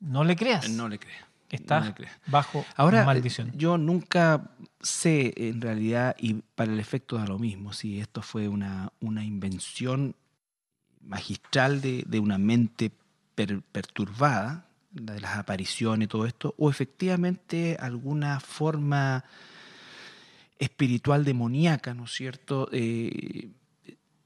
no 0.00 0.24
le 0.24 0.34
creas. 0.34 0.68
No 0.68 0.88
le 0.88 0.98
creas. 0.98 1.24
Estás 1.50 1.86
no 1.86 1.94
bajo 2.26 2.64
Ahora, 2.76 3.04
maldición. 3.04 3.48
eh, 3.48 3.52
yo 3.56 3.76
nunca 3.78 4.50
sé 4.80 5.34
en 5.36 5.60
realidad, 5.60 6.14
y 6.18 6.34
para 6.54 6.72
el 6.72 6.78
efecto 6.80 7.16
da 7.16 7.26
lo 7.26 7.38
mismo, 7.38 7.72
si 7.72 8.00
esto 8.00 8.22
fue 8.22 8.48
una, 8.48 8.92
una 9.00 9.24
invención 9.24 10.14
magistral 11.00 11.80
de, 11.80 12.04
de 12.06 12.20
una 12.20 12.38
mente 12.38 12.92
per- 13.34 13.62
perturbada, 13.62 14.66
la 14.94 15.14
de 15.14 15.20
las 15.20 15.36
apariciones 15.36 16.06
y 16.06 16.08
todo 16.08 16.26
esto, 16.26 16.54
o 16.58 16.68
efectivamente 16.70 17.76
alguna 17.80 18.40
forma 18.40 19.24
espiritual 20.58 21.24
demoníaca, 21.24 21.94
¿no 21.94 22.04
es 22.04 22.12
cierto?, 22.12 22.68
Eh, 22.72 23.50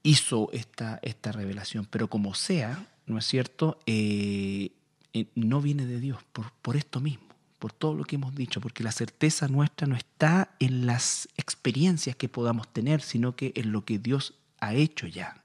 hizo 0.03 0.49
esta, 0.51 0.99
esta 1.01 1.31
revelación. 1.31 1.87
Pero 1.89 2.09
como 2.09 2.33
sea, 2.35 2.85
¿no 3.05 3.17
es 3.17 3.25
cierto?, 3.25 3.79
Eh, 3.85 4.71
eh, 5.13 5.27
no 5.35 5.61
viene 5.61 5.85
de 5.85 5.99
Dios 5.99 6.19
por, 6.33 6.51
por 6.61 6.75
esto 6.75 6.99
mismo, 6.99 7.27
por 7.57 7.71
todo 7.71 7.93
lo 7.93 8.03
que 8.03 8.15
hemos 8.17 8.35
dicho, 8.35 8.59
porque 8.59 8.83
la 8.83 8.91
certeza 8.91 9.47
nuestra 9.47 9.87
no 9.87 9.95
está 9.95 10.49
en 10.59 10.85
las 10.85 11.29
experiencias 11.37 12.15
que 12.17 12.27
podamos 12.27 12.67
tener, 12.73 13.01
sino 13.01 13.35
que 13.35 13.53
en 13.55 13.71
lo 13.71 13.85
que 13.85 13.97
Dios 13.97 14.33
ha 14.59 14.73
hecho 14.73 15.07
ya 15.07 15.41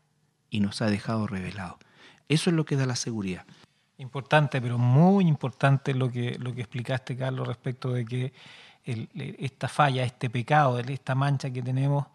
y 0.51 0.59
nos 0.61 0.83
ha 0.83 0.91
dejado 0.91 1.27
revelado. 1.29 1.79
Eso 2.31 2.49
es 2.51 2.57
lo 2.57 2.65
que 2.65 2.77
da 2.77 2.87
la 2.87 2.97
seguridad. 2.97 3.45
Importante, 3.99 4.63
pero 4.63 4.79
muy 4.79 5.27
importante 5.27 5.93
lo 5.95 6.11
que, 6.11 6.39
lo 6.39 6.55
que 6.55 6.61
explicaste, 6.63 7.17
Carlos, 7.17 7.47
respecto 7.47 7.93
de 7.93 8.05
que 8.07 8.33
el- 8.85 9.09
esta 9.39 9.69
falla, 9.69 10.05
este 10.05 10.31
pecado, 10.31 10.79
esta 10.79 11.15
mancha 11.15 11.51
que 11.51 11.61
tenemos, 11.61 12.07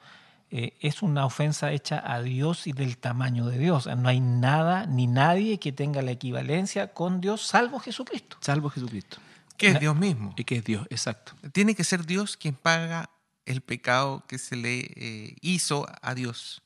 eh, 0.49 0.73
es 0.79 1.01
una 1.01 1.25
ofensa 1.25 1.71
hecha 1.71 2.01
a 2.05 2.21
Dios 2.21 2.65
y 2.65 2.71
del 2.71 2.97
tamaño 2.97 3.45
de 3.47 3.59
Dios. 3.59 3.87
No 3.97 4.07
hay 4.09 4.19
nada 4.21 4.85
ni 4.85 5.05
nadie 5.05 5.59
que 5.59 5.71
tenga 5.71 6.01
la 6.01 6.11
equivalencia 6.11 6.93
con 6.93 7.19
Dios, 7.19 7.41
salvo 7.45 7.79
Jesucristo. 7.79 8.37
Salvo 8.39 8.69
Jesucristo. 8.69 9.17
Que 9.57 9.67
es 9.69 9.79
Dios 9.79 9.95
mismo. 9.95 10.33
Y 10.37 10.43
que 10.43 10.57
es 10.57 10.63
Dios, 10.63 10.87
exacto. 10.89 11.33
Tiene 11.51 11.75
que 11.75 11.83
ser 11.83 12.05
Dios 12.05 12.37
quien 12.37 12.55
paga 12.55 13.09
el 13.45 13.61
pecado 13.61 14.23
que 14.27 14.37
se 14.37 14.55
le 14.55 14.79
eh, 14.95 15.35
hizo 15.41 15.85
a 16.01 16.15
Dios. 16.15 16.61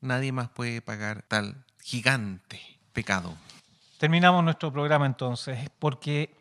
Nadie 0.00 0.32
más 0.32 0.48
puede 0.48 0.80
pagar 0.80 1.22
tal 1.28 1.64
gigante 1.82 2.60
pecado. 2.92 3.34
Terminamos 3.98 4.44
nuestro 4.44 4.72
programa 4.72 5.06
entonces, 5.06 5.70
porque 5.78 6.36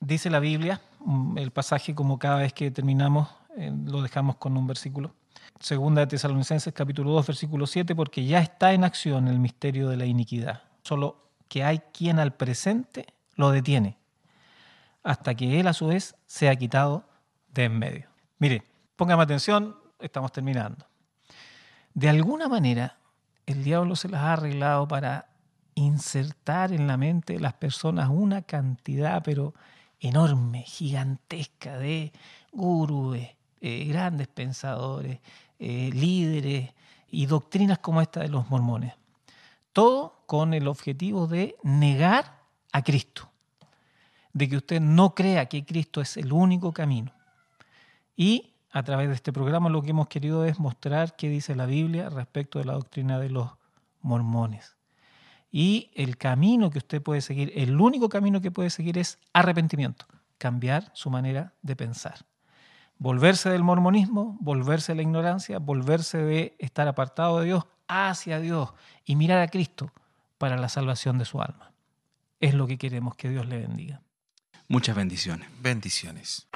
dice 0.00 0.30
la 0.30 0.40
Biblia, 0.40 0.80
mm, 1.00 1.38
el 1.38 1.50
pasaje 1.50 1.94
como 1.94 2.18
cada 2.18 2.36
vez 2.36 2.52
que 2.52 2.70
terminamos 2.70 3.28
eh, 3.56 3.72
lo 3.84 4.02
dejamos 4.02 4.36
con 4.36 4.56
un 4.56 4.66
versículo. 4.66 5.14
Segunda 5.58 6.00
de 6.02 6.06
Tesalonicenses 6.06 6.72
capítulo 6.72 7.10
2 7.12 7.26
versículo 7.26 7.66
7, 7.66 7.94
porque 7.94 8.24
ya 8.24 8.40
está 8.40 8.72
en 8.72 8.84
acción 8.84 9.28
el 9.28 9.38
misterio 9.38 9.88
de 9.88 9.96
la 9.96 10.06
iniquidad, 10.06 10.62
solo 10.82 11.30
que 11.48 11.64
hay 11.64 11.80
quien 11.92 12.18
al 12.18 12.32
presente 12.32 13.06
lo 13.34 13.50
detiene, 13.50 13.98
hasta 15.02 15.34
que 15.34 15.60
él 15.60 15.66
a 15.66 15.72
su 15.72 15.88
vez 15.88 16.14
sea 16.26 16.54
quitado 16.56 17.04
de 17.48 17.64
en 17.64 17.78
medio. 17.78 18.08
Mire, 18.38 18.62
póngame 18.96 19.22
atención, 19.22 19.76
estamos 19.98 20.32
terminando. 20.32 20.86
De 21.92 22.08
alguna 22.08 22.48
manera, 22.48 22.96
el 23.50 23.64
diablo 23.64 23.96
se 23.96 24.08
las 24.08 24.22
ha 24.22 24.34
arreglado 24.34 24.86
para 24.86 25.28
insertar 25.74 26.72
en 26.72 26.86
la 26.86 26.96
mente 26.96 27.34
de 27.34 27.40
las 27.40 27.54
personas 27.54 28.08
una 28.08 28.42
cantidad, 28.42 29.22
pero 29.24 29.54
enorme, 29.98 30.62
gigantesca, 30.62 31.76
de 31.78 32.12
gurúes, 32.52 33.28
eh, 33.60 33.84
grandes 33.86 34.28
pensadores, 34.28 35.18
eh, 35.58 35.90
líderes 35.92 36.72
y 37.08 37.26
doctrinas 37.26 37.78
como 37.78 38.00
esta 38.00 38.20
de 38.20 38.28
los 38.28 38.48
mormones. 38.50 38.94
Todo 39.72 40.22
con 40.26 40.54
el 40.54 40.68
objetivo 40.68 41.26
de 41.26 41.56
negar 41.62 42.40
a 42.72 42.82
Cristo, 42.82 43.30
de 44.32 44.48
que 44.48 44.56
usted 44.58 44.80
no 44.80 45.14
crea 45.14 45.46
que 45.46 45.64
Cristo 45.64 46.00
es 46.00 46.16
el 46.16 46.32
único 46.32 46.72
camino. 46.72 47.12
Y 48.16 48.49
a 48.70 48.82
través 48.82 49.08
de 49.08 49.14
este 49.14 49.32
programa 49.32 49.68
lo 49.68 49.82
que 49.82 49.90
hemos 49.90 50.08
querido 50.08 50.44
es 50.44 50.58
mostrar 50.58 51.16
qué 51.16 51.28
dice 51.28 51.54
la 51.54 51.66
Biblia 51.66 52.08
respecto 52.08 52.58
de 52.58 52.64
la 52.64 52.74
doctrina 52.74 53.18
de 53.18 53.30
los 53.30 53.50
mormones. 54.00 54.76
Y 55.50 55.90
el 55.94 56.16
camino 56.16 56.70
que 56.70 56.78
usted 56.78 57.02
puede 57.02 57.20
seguir, 57.20 57.52
el 57.56 57.80
único 57.80 58.08
camino 58.08 58.40
que 58.40 58.52
puede 58.52 58.70
seguir 58.70 58.98
es 58.98 59.18
arrepentimiento, 59.32 60.06
cambiar 60.38 60.90
su 60.94 61.10
manera 61.10 61.54
de 61.62 61.74
pensar. 61.74 62.24
Volverse 62.98 63.50
del 63.50 63.64
mormonismo, 63.64 64.36
volverse 64.40 64.92
de 64.92 64.96
la 64.96 65.02
ignorancia, 65.02 65.58
volverse 65.58 66.18
de 66.18 66.54
estar 66.58 66.86
apartado 66.86 67.40
de 67.40 67.46
Dios 67.46 67.64
hacia 67.88 68.38
Dios 68.38 68.72
y 69.04 69.16
mirar 69.16 69.40
a 69.40 69.48
Cristo 69.48 69.90
para 70.38 70.56
la 70.56 70.68
salvación 70.68 71.18
de 71.18 71.24
su 71.24 71.42
alma. 71.42 71.72
Es 72.38 72.54
lo 72.54 72.66
que 72.66 72.78
queremos 72.78 73.16
que 73.16 73.28
Dios 73.28 73.46
le 73.46 73.58
bendiga. 73.58 74.02
Muchas 74.68 74.94
bendiciones. 74.94 75.48
Bendiciones. 75.60 76.46